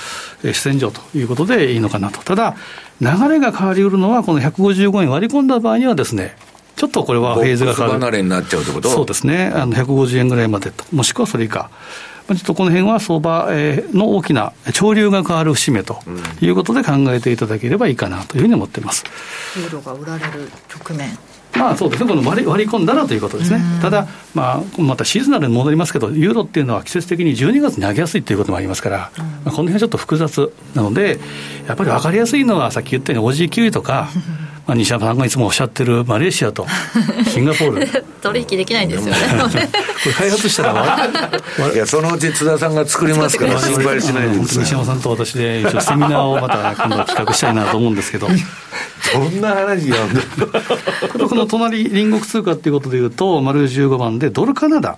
[0.44, 2.20] 主戦場ということでいいのかなと。
[2.22, 2.56] ただ、
[3.02, 6.38] 流れが変わりうるのは、この155円割り込んだ場合にはですね、
[6.76, 8.00] ちょっとこれはフェーズが変わる。
[8.00, 8.90] 離れになっちゃうってこと？
[8.90, 9.52] そうですね。
[9.54, 11.70] あの、150円ぐらいまでと、もしくはそれ以下。
[12.28, 13.50] ちょっとこの辺は相場
[13.94, 16.00] の大きな潮流が変わる節目と
[16.42, 19.04] いうことで考えていただければいいかなというふうに思っています。
[19.56, 21.16] ユーロが売られる局面
[21.58, 31.20] まあそうですね、この割り割り込んだらということですね、ただ、まあ、またシーズナルに戻りますけど、ユーロっていうのは季節的に12月に上げやすいということもありますから、まあ、この辺はちょっと複雑なので、
[31.68, 34.10] やっぱり分かりやすいのは、さっき言ったようにキウイとか、
[34.68, 36.66] まあ、西山さんがいつもおっしゃってるマレーシアと
[37.32, 38.06] シンガポール。
[38.22, 39.22] 取引できないんですよね。
[40.04, 41.10] これ開発したら
[41.74, 48.28] いやそのうち津田さんが作りますから心配しないで西山さんと私で一応セミナーをまた今度企画したいなと思うんですけど。
[49.02, 50.10] そんな話やん
[51.30, 54.98] この隣隣国通貨っていうことでいうと丸15番でドルカナダ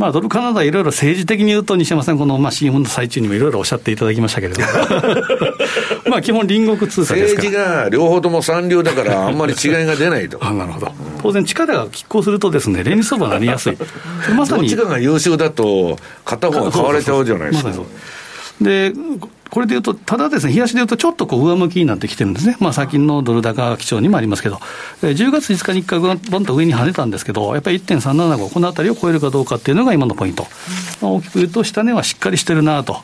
[0.00, 4.66] まあ、ドルカナダ、いろいろ政治的に言うと、西山さん、この、まあ、CM の最中にもいろいろおっしゃっていただきましたけれども、
[6.08, 10.38] まあ、基本、隣国通貨ですから政治が両方とも三流だから、あんまり違いが出ないと。
[10.40, 10.90] あなるほど。
[11.20, 13.76] 当然、力が拮抗するとですね、連立相場になりやすい。
[14.34, 14.62] まさに。
[14.62, 17.70] どっちかが優秀だと、片方が買われちゃうじゃないですか。
[18.62, 18.94] で、
[19.50, 24.56] これでいうと、ただですね、冷やしでいうと、ちょっとこう上向きになってきてるんですね、まあ、最近のドル高基調にもありますけど、
[25.02, 26.00] 10月5日に1回、
[26.30, 30.46] バンと上に跳ねたんですけど、やっぱり1.375、このあたりを超えるかどうかっていうのが今のポイント、
[31.02, 32.98] まあ、大きく言うと、下値はしっかりしてるなと。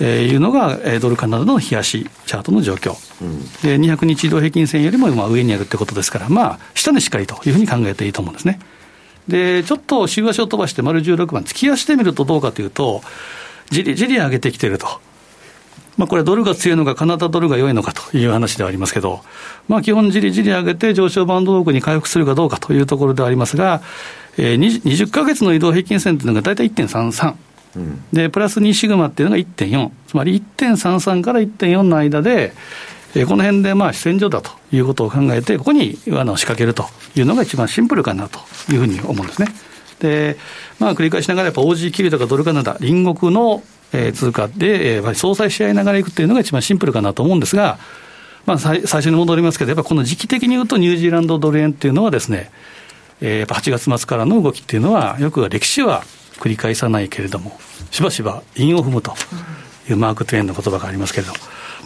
[0.00, 8.60] えー、いうのが、えー、ドルカナダの冷やしチャートの状況、うん、で200日移動平均線よりもまあ上にあるってことですから、まあ、下値しっかりというふうに考えていいと思うんですね。
[9.26, 13.02] で、ちょっと週足を飛ばして、丸16番、月足で見るとどうかというと、
[13.70, 15.00] じりじり上げてきてると。
[15.98, 19.20] まあ、これ、ドルが強いのか、カナダドルが良いのかという話ではありますけど、
[19.66, 23.82] まあ、基本、じりじり上げて上昇バンドークに回復するかどうかというところではありますが、
[24.38, 27.34] えー、20か月の移動平均線というのが大体1.33。
[27.76, 29.90] うん、で、プラス2シグマっていうのが1.4。
[30.06, 32.52] つまり1.33から1.4の間で、
[33.16, 38.38] えー、この辺でまあ、主戦場だということを考えて、ここに罠を仕掛けるというのが一番シンプルかなと
[38.72, 39.48] いうふうに思うんですね。
[39.98, 40.36] で、
[40.78, 47.78] まあ、繰り返しながら、やっぱ OG キリとかドルカナダ、隣国のえー、通貨で、えー、相殺し合いながらいくというのが一番シンプルかなと思うんですが、
[48.46, 52.50] まあ、最最初に戻りますけど、やっぱこの時期的に言うと、ニュージーランドドル円っていうのはですね、
[53.20, 56.02] えー、やっぱ8月末からの動きっていうのは、よく歴史は
[56.38, 57.58] 繰り返さないけれども、
[57.90, 59.14] しばしば韻を踏むと
[59.88, 61.38] いうマーク・トゥエンの言葉がありますけれども。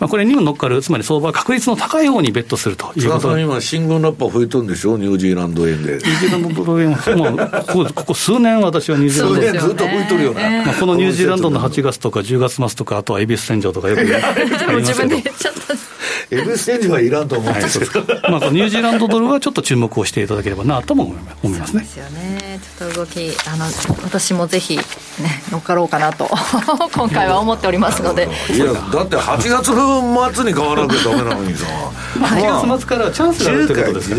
[0.03, 3.39] まあ、これにも乗っかる、つまり相場確率の高い方にベットするということ。
[3.39, 5.93] 今、新軍ラッパー増えてるんでしょ、ニュージーランド円で。
[5.93, 6.93] ニュージーランドドル円。
[6.93, 9.43] は、もうここここ数年、私はニュージーランド。
[9.43, 14.05] 円、ずっと増えてるよね、まあ、このニュージーランドの8月とか10月末とか、あとは恵比寿戦場とかよくあ
[14.73, 15.17] りますけど。
[16.33, 21.15] エブステージはいらんと思うんですけど、まあ、ニュージーランドドルはちょっと注目をしていただければなとも思
[21.55, 21.83] いますね。
[21.83, 22.59] ですよね。
[22.79, 23.67] ちょっと動き、あの
[24.03, 24.83] 私もぜひ、ね、
[25.51, 26.31] 乗っかろうかなと、
[26.95, 28.31] 今回は思っておりますので。
[28.51, 29.73] いや、だって8月
[30.35, 31.67] 末に変わらなきゃダメなのにさ。
[32.19, 34.17] 8月末からチャンスがあるってことですか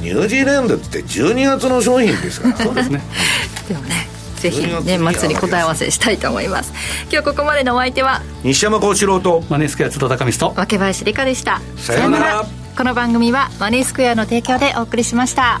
[0.00, 2.56] ニュージーランドって12月の商品ですから。
[2.58, 3.02] そうですね。
[3.66, 4.19] でもね。
[4.40, 6.72] ぜひ年末に答え合わせしたいと思います。
[7.10, 11.60] 今日ここまでのお相手は西山幸四郎とマネースクエア津田高見と若林理香でした。
[11.76, 12.60] さようなら。
[12.76, 15.60] この番組はマネースクエアの提供でお送りしました